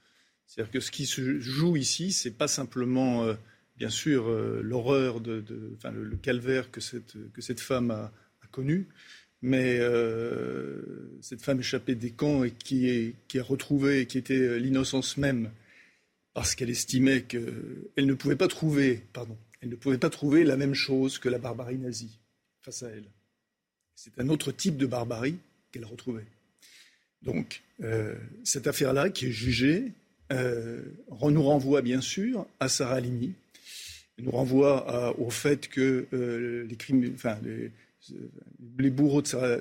[0.47, 3.35] C'est-à-dire que ce qui se joue ici, c'est pas simplement, euh,
[3.77, 5.43] bien sûr, euh, l'horreur, de,
[5.77, 8.11] enfin, le, calvaire que cette, que cette femme a,
[8.51, 8.87] connue,
[9.41, 10.81] mais euh,
[11.21, 15.49] cette femme échappée des camps et qui, est, qui a retrouvé, qui était l'innocence même,
[16.33, 20.57] parce qu'elle estimait qu'elle ne pouvait pas trouver, pardon, elle ne pouvait pas trouver la
[20.57, 22.19] même chose que la barbarie nazie
[22.61, 23.05] face à elle.
[23.95, 25.37] C'est un autre type de barbarie
[25.71, 26.25] qu'elle retrouvait.
[27.21, 29.91] Donc, euh, cette affaire-là, qui est jugée,
[30.31, 30.81] euh,
[31.21, 33.33] nous renvoie bien sûr à Sarah Halimi,
[34.19, 36.07] nous renvoie au fait que
[36.67, 37.39] les crimes, enfin,
[38.77, 39.57] les bourreaux de Sarah,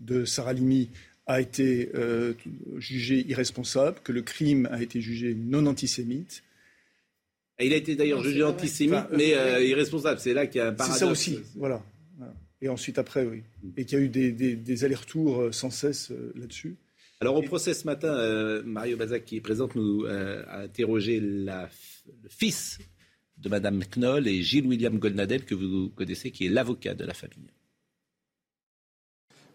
[0.00, 0.90] de Sarah Limi
[1.26, 2.32] a été euh,
[2.78, 6.42] jugé irresponsable, que le crime a été jugé non antisémite.
[7.60, 9.30] Il a été d'ailleurs jugé antisémite, mais
[9.66, 10.20] irresponsable.
[10.20, 10.98] C'est là qu'il y a un paradoxe.
[10.98, 11.82] C'est ça aussi, voilà.
[12.60, 13.42] Et ensuite, après, oui.
[13.76, 16.76] Et qu'il y a eu des, allers-retours sans cesse là-dessus.
[17.20, 21.66] Alors, au procès ce matin, Mario Bazac, qui est présent, nous a interrogé le
[22.28, 22.78] fils
[23.42, 27.14] de Mme Knoll et Gilles William Goldnadel, que vous connaissez, qui est l'avocat de la
[27.14, 27.50] famille.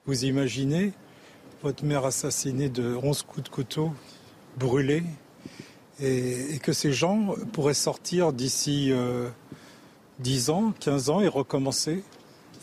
[0.05, 0.93] Vous imaginez
[1.61, 3.93] votre mère assassinée de 11 coups de couteau,
[4.57, 5.03] brûlée,
[6.01, 8.91] et, que ces gens pourraient sortir d'ici
[10.19, 12.03] 10 euh, ans, 15 ans et recommencer,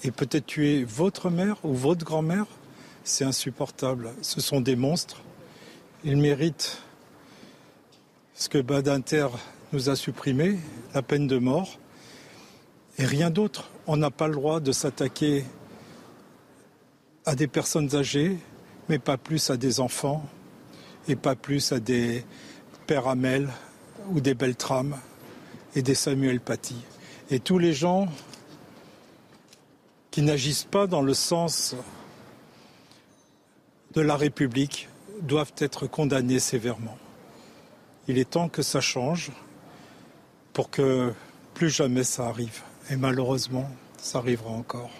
[0.04, 2.46] et peut-être tuer votre mère ou votre grand-mère,
[3.04, 4.10] c'est insupportable.
[4.22, 5.22] Ce sont des monstres.
[6.04, 6.82] Ils méritent
[8.34, 9.28] ce que Badinter
[9.72, 10.58] nous a supprimé,
[10.94, 11.78] la peine de mort,
[12.98, 13.70] et rien d'autre.
[13.86, 15.44] On n'a pas le droit de s'attaquer
[17.24, 18.38] à des personnes âgées,
[18.88, 20.24] mais pas plus à des enfants,
[21.08, 22.24] et pas plus à des
[22.86, 23.48] pères Amel
[24.10, 24.96] ou des Beltrame
[25.76, 26.76] et des Samuel Paty.
[27.30, 28.08] Et tous les gens
[30.10, 31.76] qui n'agissent pas dans le sens
[33.94, 34.88] de la République
[35.22, 36.98] doivent être condamnés sévèrement.
[38.08, 39.30] Il est temps que ça change
[40.60, 41.10] pour que
[41.54, 42.60] plus jamais ça arrive.
[42.90, 43.66] Et malheureusement,
[43.96, 44.90] ça arrivera encore.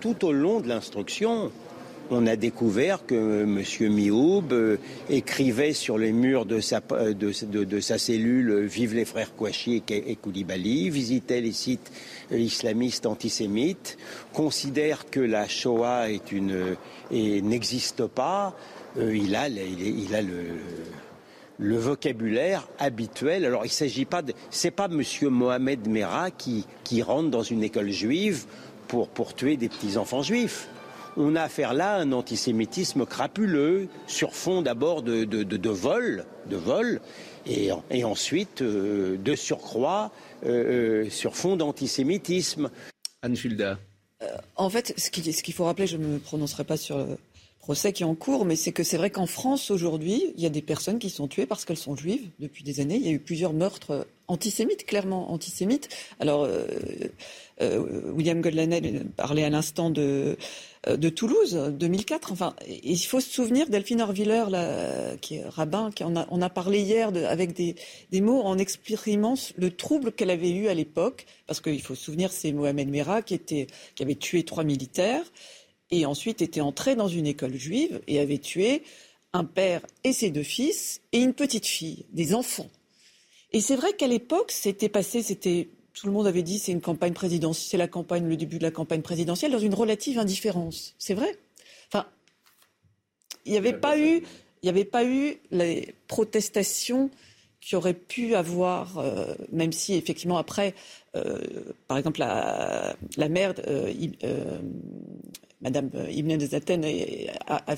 [0.00, 1.50] Tout au long de l'instruction,
[2.08, 3.64] on a découvert que M.
[3.92, 4.76] Mioub euh,
[5.10, 9.82] écrivait sur les murs de sa, euh, de, sa cellule euh, Vive les frères Kouachi
[9.88, 11.90] et, Koulibaly, visitait les sites
[12.30, 13.98] islamistes antisémites,
[14.32, 16.06] considère que la Shoah
[17.10, 18.54] n'existe pas.
[18.96, 20.44] il a le
[21.58, 23.44] le vocabulaire habituel.
[23.44, 24.32] Alors il ne s'agit pas de...
[24.50, 28.44] C'est pas Monsieur Mohamed Merah qui, qui rentre dans une école juive
[28.88, 30.68] pour, pour tuer des petits-enfants juifs.
[31.16, 36.26] On a affaire là à un antisémitisme crapuleux, sur fond d'abord de, de, de, vol,
[36.50, 37.00] de vol,
[37.46, 40.12] et, et ensuite euh, de surcroît
[40.44, 42.68] euh, euh, sur fond d'antisémitisme.
[43.22, 43.78] Anne Fulda.
[44.56, 46.98] en fait, ce qu'il ce qu'il faut rappeler, je ne me prononcerai pas sur
[47.66, 50.46] procès qui est en cours, mais c'est que c'est vrai qu'en France aujourd'hui, il y
[50.46, 52.94] a des personnes qui sont tuées parce qu'elles sont juives depuis des années.
[52.94, 55.88] Il y a eu plusieurs meurtres antisémites, clairement antisémites.
[56.20, 56.64] Alors, euh,
[57.60, 60.36] euh, William Goldlanel parlait à l'instant de,
[60.86, 62.30] euh, de Toulouse, 2004.
[62.30, 64.44] Enfin, il faut se souvenir Delphine Orviller,
[65.20, 67.74] qui est rabbin, qui en a, on a parlé hier avec des,
[68.12, 72.04] des, mots en exprimant le trouble qu'elle avait eu à l'époque, parce qu'il faut se
[72.04, 73.66] souvenir, c'est Mohamed Merah qui, qui
[74.00, 75.24] avait tué trois militaires
[75.90, 78.82] et ensuite était entré dans une école juive et avait tué
[79.32, 82.68] un père et ses deux fils et une petite fille, des enfants.
[83.52, 86.80] Et c'est vrai qu'à l'époque, c'était passé, c'était tout le monde avait dit c'est une
[86.80, 90.94] campagne présidentielle, c'est la campagne, le début de la campagne présidentielle dans une relative indifférence.
[90.98, 91.38] C'est vrai?
[91.88, 92.06] Enfin,
[93.44, 94.22] il n'y avait pas eu,
[94.62, 97.10] il n'y avait pas eu les protestations
[97.60, 100.74] qui auraient pu avoir, euh, même si effectivement après,
[101.16, 101.40] euh,
[101.88, 103.92] par exemple la, la mère, euh,
[105.60, 106.84] Madame Ibn Zaten
[107.46, 107.76] a, a,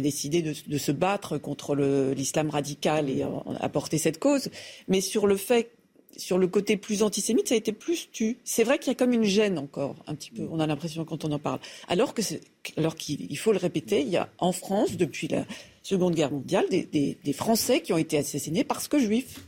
[0.00, 1.74] décidé de, se battre contre
[2.14, 4.50] l'islam radical et a porté cette cause.
[4.88, 5.70] Mais sur le fait,
[6.16, 8.38] sur le côté plus antisémite, ça a été plus tu.
[8.44, 10.46] C'est vrai qu'il y a comme une gêne encore, un petit peu.
[10.50, 11.60] On a l'impression quand on en parle.
[11.88, 15.44] Alors qu'il faut le répéter, il y a en France depuis la
[15.82, 19.40] Seconde Guerre mondiale des, des, des Français qui ont été assassinés parce que juifs.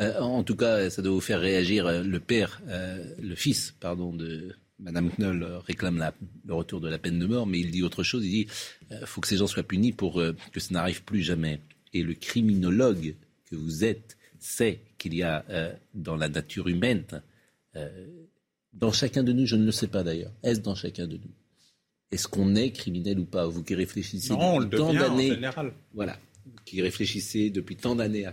[0.00, 1.86] Euh, en tout cas, ça doit vous faire réagir.
[1.86, 6.12] Euh, le père, euh, le fils, pardon, de Madame Knoll réclame
[6.46, 8.24] le retour de la peine de mort, mais il dit autre chose.
[8.24, 8.46] Il dit
[8.90, 11.60] il faut que ces gens soient punis pour que ça n'arrive plus jamais.
[11.92, 13.14] Et le criminologue
[13.48, 15.44] que vous êtes sait qu'il y a
[15.94, 17.04] dans la nature humaine,
[18.72, 21.30] dans chacun de nous, je ne le sais pas d'ailleurs, est-ce dans chacun de nous
[22.10, 23.46] Est-ce qu'on est criminel ou pas?
[23.46, 25.38] Vous qui réfléchissez non, depuis tant d'années,
[25.94, 26.18] voilà,
[26.64, 28.32] qui réfléchissez depuis tant d'années à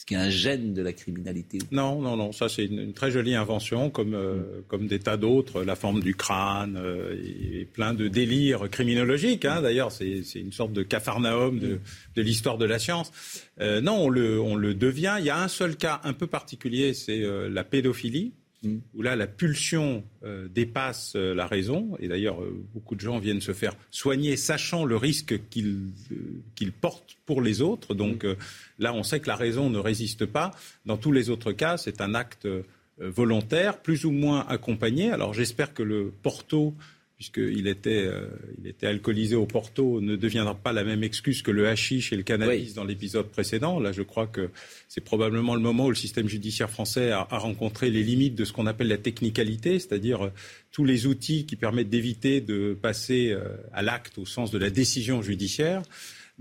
[0.00, 2.32] est-ce qu'il y a un gène de la criminalité Non, non, non.
[2.32, 5.62] Ça, c'est une, très jolie invention, comme, euh, comme des tas d'autres.
[5.62, 9.44] La forme du crâne euh, et plein de délires criminologiques.
[9.44, 9.60] Hein.
[9.60, 11.80] D'ailleurs, c'est une sorte de capharnaüm de,
[12.16, 13.12] de l'histoire de la science.
[13.60, 15.16] Euh, non, on le, on le devient.
[15.18, 17.20] Il y a un seul cas un peu particulier, c'est
[17.50, 18.32] la pédophilie.
[18.62, 18.76] Mm.
[18.94, 21.96] où là, la pulsion euh, dépasse euh, la raison.
[21.98, 27.16] Et d'ailleurs, euh, beaucoup de gens viennent se faire soigner, sachant le risque qu'ils portent
[27.24, 27.94] pour les autres.
[27.94, 28.36] Donc mm.
[28.78, 30.50] là, on sait que la raison ne résiste pas.
[30.84, 32.46] Dans tous les autres cas, c'est un acte
[32.98, 35.10] volontaire, plus ou moins accompagné.
[35.10, 36.74] Alors j'espère que le Porto
[37.20, 38.28] puisqu'il était, euh,
[38.58, 42.16] il était alcoolisé au Porto, ne deviendra pas la même excuse que le hashish et
[42.16, 43.78] le cannabis dans l'épisode précédent.
[43.78, 44.48] Là, je crois que
[44.88, 48.54] c'est probablement le moment où le système judiciaire français a, rencontré les limites de ce
[48.54, 50.32] qu'on appelle la technicalité, c'est-à-dire euh,
[50.72, 54.70] tous les outils qui permettent d'éviter de passer euh, à l'acte au sens de la
[54.70, 55.82] décision judiciaire.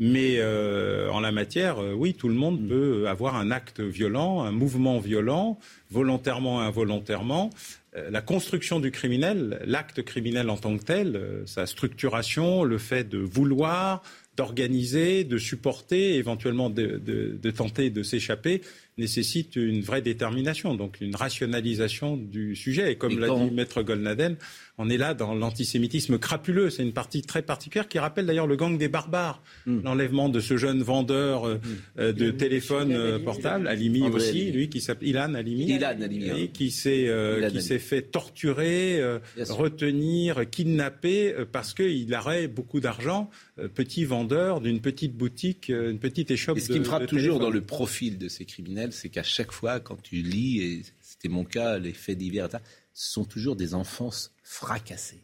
[0.01, 2.67] Mais en la matière, oui, tout le monde mm.
[2.69, 5.59] peut avoir un acte violent, un mouvement violent,
[5.91, 7.49] volontairement, involontairement.
[7.93, 13.17] La construction du criminel, l'acte criminel en tant que tel, sa structuration, le fait de
[13.17, 14.03] vouloir,
[14.37, 18.61] d'organiser, de supporter, éventuellement de tenter de s'échapper,
[18.99, 22.91] nécessite une vraie détermination, donc une rationalisation du sujet.
[22.91, 24.37] Et comme l'a dit Maître Golnaden,
[24.79, 26.69] on est là dans l'antisémitisme crapuleux.
[26.69, 29.43] C'est une partie très particulière qui rappelle d'ailleurs le gang des barbares.
[29.65, 29.81] Hmm.
[29.83, 31.99] L'enlèvement de ce jeune vendeur euh, hmm.
[31.99, 36.71] euh, de téléphone euh, portable, Alimi aussi, lui qui s'appelle Ilan Alimi, Ilan Alimi qui
[36.71, 37.11] s'est
[37.51, 39.01] qui s'est fait torturer,
[39.49, 43.29] retenir, kidnapper parce qu'il aurait beaucoup d'argent,
[43.75, 46.57] petit vendeur d'une petite boutique, une petite échoppe.
[46.57, 49.51] Et ce qui me frappe toujours dans le profil de ces criminels, c'est qu'à chaque
[49.51, 52.47] fois, quand tu lis, et c'était mon cas, les faits divers,
[52.93, 55.21] ce sont toujours des enfances fracassées.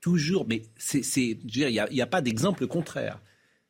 [0.00, 3.20] Toujours, mais c'est, il n'y a, pas d'exemple contraire.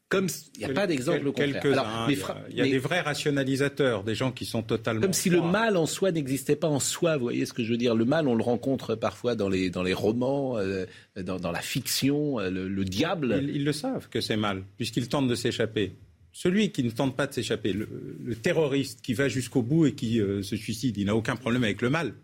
[0.08, 2.08] Comme il n'y a pas d'exemple contraire.
[2.50, 5.02] il y a, des vrais rationalisateurs, des gens qui sont totalement.
[5.02, 7.70] Comme si le mal en soi n'existait pas en soi, vous voyez ce que je
[7.70, 10.86] veux dire Le mal, on le rencontre parfois dans les, dans les romans, euh,
[11.16, 13.42] dans, la fiction, euh, le, diable.
[13.42, 15.96] Ils, le savent que c'est mal, puisqu'ils tentent de s'échapper.
[16.32, 20.20] Celui qui ne tente pas de s'échapper, le, terroriste qui va jusqu'au bout et qui
[20.20, 22.14] euh, se suicide, il n'a aucun problème avec le mal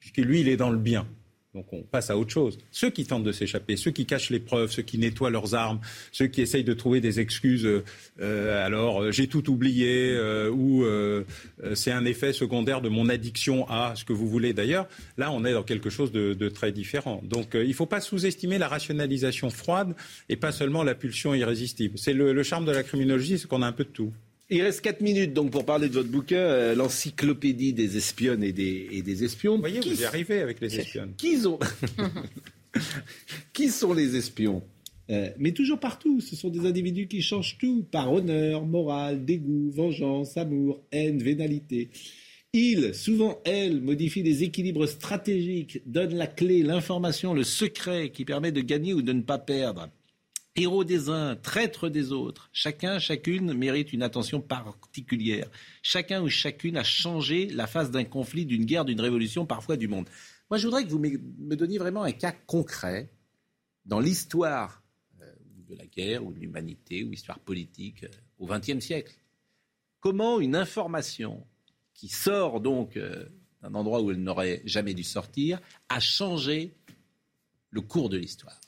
[0.00, 1.06] puisque lui, il est dans le bien.
[1.54, 2.58] Donc on passe à autre chose.
[2.70, 5.80] Ceux qui tentent de s'échapper, ceux qui cachent les preuves, ceux qui nettoient leurs armes,
[6.12, 7.68] ceux qui essayent de trouver des excuses,
[8.20, 10.84] euh, alors euh, j'ai tout oublié, euh, ou
[11.74, 14.86] c'est un effet secondaire de mon addiction à ce que vous voulez d'ailleurs,
[15.18, 17.20] là on est dans quelque chose de, très différent.
[17.24, 19.94] Donc il ne faut pas sous-estimer la rationalisation froide
[20.28, 21.98] et pas seulement la pulsion irrésistible.
[21.98, 24.12] C'est le charme de la criminologie, c'est qu'on a un peu de tout.
[24.50, 28.52] Il reste 4 minutes donc pour parler de votre bouquin, euh, l'encyclopédie des espionnes et
[28.52, 29.54] des, et des espions.
[29.54, 31.14] Vous voyez, vous y arrivez avec les espionnes.
[31.16, 31.38] Qui,
[33.52, 34.62] qui sont les espions
[35.10, 39.72] euh, mais toujours partout, ce sont des individus qui changent tout, par honneur, morale, dégoût,
[39.72, 41.90] vengeance, amour, haine, vénalité.
[42.52, 48.52] Ils, souvent elles, modifient les équilibres stratégiques, donnent la clé, l'information, le secret qui permet
[48.52, 49.88] de gagner ou de ne pas perdre.
[50.56, 52.50] Héros des uns, traîtres des autres.
[52.52, 55.48] Chacun, chacune mérite une attention particulière.
[55.82, 59.86] Chacun ou chacune a changé la face d'un conflit, d'une guerre, d'une révolution, parfois du
[59.86, 60.08] monde.
[60.50, 63.10] Moi, je voudrais que vous me donniez vraiment un cas concret
[63.86, 64.82] dans l'histoire
[65.20, 65.32] euh,
[65.68, 68.08] de la guerre ou de l'humanité ou l'histoire politique euh,
[68.38, 69.14] au XXe siècle.
[70.00, 71.46] Comment une information
[71.94, 73.26] qui sort donc euh,
[73.62, 76.74] d'un endroit où elle n'aurait jamais dû sortir a changé
[77.70, 78.59] le cours de l'histoire?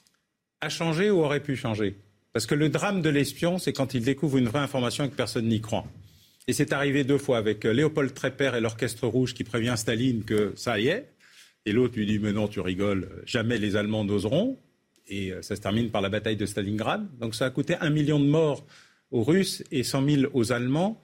[0.63, 1.97] A changé ou aurait pu changer
[2.33, 5.17] Parce que le drame de l'espion, c'est quand il découvre une vraie information et que
[5.17, 5.85] personne n'y croit.
[6.49, 10.23] Et c'est arrivé deux fois avec euh, Léopold Trépère et l'Orchestre Rouge qui prévient Staline
[10.25, 11.11] que ça y est.
[11.67, 14.57] Et l'autre lui dit Mais non, tu rigoles, jamais les Allemands n'oseront.
[15.09, 17.07] Et euh, ça se termine par la bataille de Stalingrad.
[17.19, 18.65] Donc ça a coûté un million de morts
[19.11, 21.01] aux Russes et 100 000 aux Allemands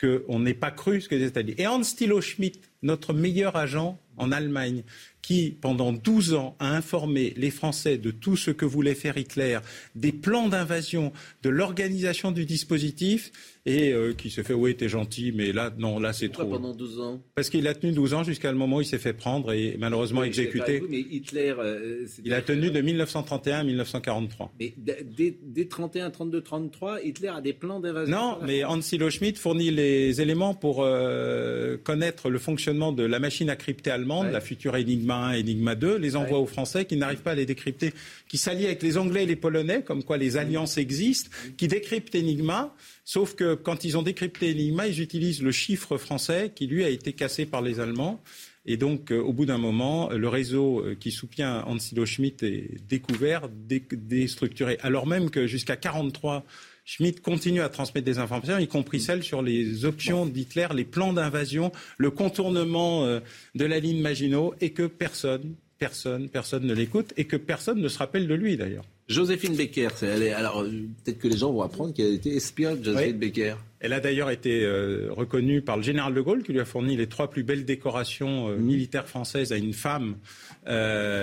[0.00, 1.54] qu'on n'ait pas cru ce que les États-Unis.
[1.58, 4.82] Et Hans Thilo Schmidt, notre meilleur agent en Allemagne,
[5.22, 9.58] qui, pendant 12 ans, a informé les Français de tout ce que voulait faire Hitler,
[9.94, 11.12] des plans d'invasion,
[11.42, 13.30] de l'organisation du dispositif,
[13.64, 16.44] et euh, qui se fait oui t'es gentil mais là non là c'est trop.
[16.44, 17.22] pendant 12 ans?
[17.36, 19.76] Parce qu'il a tenu 12 ans jusqu'à le moment où il s'est fait prendre et
[19.78, 20.82] malheureusement exécuté.
[20.88, 21.54] mais Hitler.
[21.56, 24.52] Euh, il a tenu de 1931 à 1943.
[24.58, 28.16] Mais dès, dès 31, 32, 33, Hitler a des plans d'invasion.
[28.16, 33.20] Non, mais Hans Silo Schmidt fournit les éléments pour euh, connaître le fonctionnement de la
[33.20, 36.96] machine à crypter allemande, la future Enigma 1, Enigma 2, les envoie aux Français qui
[36.96, 37.92] n'arrivent pas à les décrypter,
[38.28, 42.14] qui s'allient avec les Anglais et les Polonais, comme quoi les alliances existent, qui décryptent
[42.14, 42.74] Enigma
[43.04, 46.88] Sauf que quand ils ont décrypté Enigma, ils utilisent le chiffre français qui, lui, a
[46.88, 48.22] été cassé par les Allemands.
[48.64, 52.86] Et donc, euh, au bout d'un moment, le réseau euh, qui soutient Hansilo Schmidt est
[52.88, 54.78] découvert, déstructuré.
[54.82, 56.44] Alors même que jusqu'à 43,
[56.84, 61.12] Schmidt continue à transmettre des informations, y compris celles sur les options d'Hitler, les plans
[61.12, 63.20] d'invasion, le contournement euh,
[63.54, 67.88] de la ligne Maginot, et que personne, personne, personne ne l'écoute, et que personne ne
[67.88, 68.84] se rappelle de lui d'ailleurs.
[69.08, 69.88] Joséphine Becker,
[70.34, 70.70] alors euh,
[71.04, 73.54] peut-être que les gens vont apprendre qu'elle a été espionne, Joséphine Becker.
[73.80, 76.96] Elle a d'ailleurs été euh, reconnue par le général de Gaulle, qui lui a fourni
[76.96, 78.62] les trois plus belles décorations euh, mmh.
[78.62, 80.14] militaires françaises à une femme,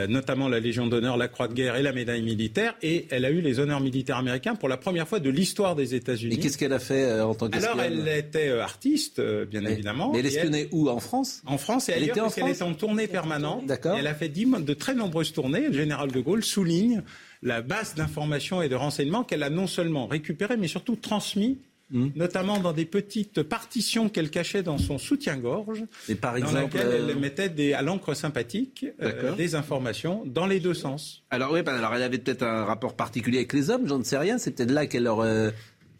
[0.10, 2.76] notamment la Légion d'honneur, la Croix de guerre et la médaille militaire.
[2.81, 5.95] Et elle a eu les honneurs militaires américains pour la première fois de l'histoire des
[5.95, 6.35] États-Unis.
[6.35, 7.80] Et qu'est-ce qu'elle a fait en tant qu'espionne?
[7.80, 10.11] Alors, elle était artiste, bien évidemment.
[10.11, 10.89] Mais elle espionnait où?
[10.89, 11.41] En France?
[11.45, 12.49] En France et elle était en France?
[12.49, 13.65] était en tournée permanente.
[13.65, 13.95] D'accord.
[13.97, 15.69] Elle a fait de très nombreuses tournées.
[15.69, 17.03] Le général de Gaulle souligne
[17.41, 21.59] la base d'informations et de renseignements qu'elle a non seulement récupérée, mais surtout transmis
[21.91, 22.09] hmm.
[22.15, 25.83] notamment dans des petites partitions qu'elle cachait dans son soutien-gorge,
[26.15, 30.73] dans exemple, elle euh, mettait des, à l'encre sympathique euh, des informations dans les deux
[30.73, 31.23] sens.
[31.29, 34.17] Alors oui, alors elle avait peut-être un rapport particulier avec les hommes, j'en ne sais
[34.17, 34.37] rien.
[34.37, 35.51] C'est peut-être là qu'elle leur euh,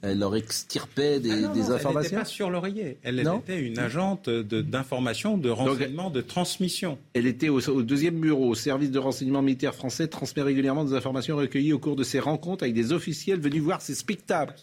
[0.02, 1.90] elle leur extirpait des, ah des informations.
[1.90, 2.98] Elle n'était pas sur l'oreiller.
[3.04, 6.98] Elle, était une agente d'information, de, renseignement, de transmission.
[7.14, 11.36] Elle était au, deuxième bureau, au service de renseignement militaire français, transmet régulièrement des informations
[11.36, 14.54] recueillies au cours de ses rencontres avec des officiels venus voir ses spectacles.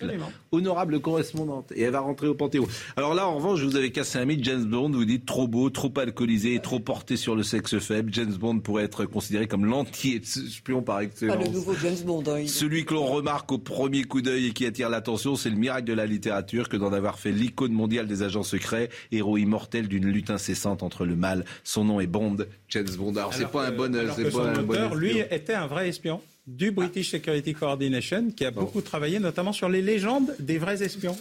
[0.53, 1.71] Honorable correspondante.
[1.75, 2.67] Et elle va rentrer au Panthéon.
[2.97, 4.43] Alors là, en revanche, je vous avais cassé un mythe.
[4.45, 8.13] James Bond, vous dites trop beau, trop alcoolisé, trop porté sur le sexe faible.
[8.15, 11.37] James Bond pourrait être considéré comme l'anti-espion par excellence.
[11.37, 12.25] Pas le nouveau James Bond.
[12.27, 15.57] Hein, Celui que l'on remarque au premier coup d'œil et qui attire l'attention, c'est le
[15.57, 19.89] miracle de la littérature que d'en avoir fait l'icône mondiale des agents secrets, héros immortel
[19.89, 21.45] d'une lutte incessante entre le mal.
[21.65, 22.37] Son nom est Bond,
[22.69, 23.17] James Bond.
[23.17, 27.11] Alors, c'est pas un bon, pas un bon lui était un vrai espion du British
[27.11, 31.17] Security Coordination qui a beaucoup travaillé notamment sur les légendes des vrais espions.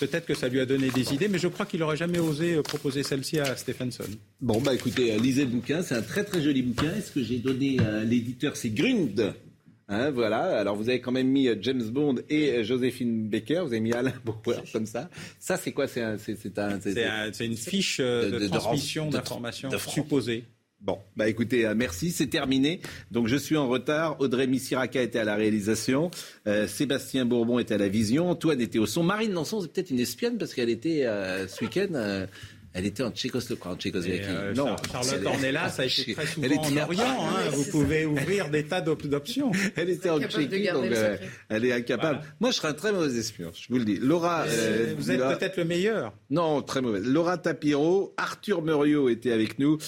[0.00, 2.54] Peut-être que ça lui a donné des idées, mais je crois qu'il n'aurait jamais osé
[2.54, 4.04] euh, proposer celle-ci à Stephenson.
[4.40, 6.92] Bon, bah écoutez, euh, lisez le bouquin, c'est un très très joli bouquin.
[6.96, 9.34] Est-ce que j'ai donné à l'éditeur C'est Grund?
[9.88, 10.58] Hein, voilà.
[10.58, 13.60] Alors vous avez quand même mis euh, James Bond et Joséphine Baker.
[13.62, 15.10] Vous avez mis Alain Bauer comme ça.
[15.38, 15.86] Ça c'est quoi?
[15.86, 16.80] C'est un, c'est un,
[17.32, 20.44] c'est une fiche de, transmission d'informations supposée.
[20.84, 22.78] Bon, bah écoutez, euh, merci, c'est terminé.
[23.10, 24.20] Donc je suis en retard.
[24.20, 26.10] Audrey Missiraka était à la réalisation,
[26.46, 29.02] euh, Sébastien Bourbon était à la vision, Antoine était au son.
[29.02, 32.26] Marine Nanson, c'est peut-être une espionne parce qu'elle était euh, ce week-end
[32.74, 33.68] elle était en Tchécoslovaquie.
[33.68, 34.24] En Tchécoslovaquie.
[34.28, 37.04] Euh, non, Charlotte Ornella, ça a été très souvent en Orient.
[37.06, 39.52] Hein, vous pouvez ouvrir des tas d'options.
[39.76, 41.16] Elle était en Tchéquie, donc euh,
[41.48, 42.20] elle est incapable.
[42.40, 43.98] Moi, je serais un très mauvais espion, je vous le dis.
[43.98, 46.12] Laura, euh, vous êtes peut-être le meilleur.
[46.30, 47.00] Non, très mauvais.
[47.00, 49.78] Laura Tapiro, Arthur Muriot était avec nous.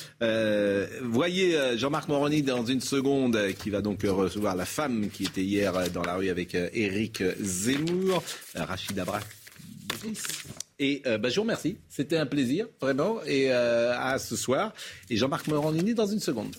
[1.03, 5.91] voyez Jean-Marc Moroni dans une seconde, qui va donc recevoir la femme qui était hier
[5.91, 8.23] dans la rue avec Éric Zemmour,
[8.55, 9.25] Rachid Abrak.
[10.79, 11.79] Et euh, bah, je vous remercie.
[11.89, 13.23] C'était un plaisir, vraiment.
[13.25, 14.73] Et euh, à ce soir.
[15.11, 16.55] Et Jean-Marc Morandini dans une seconde.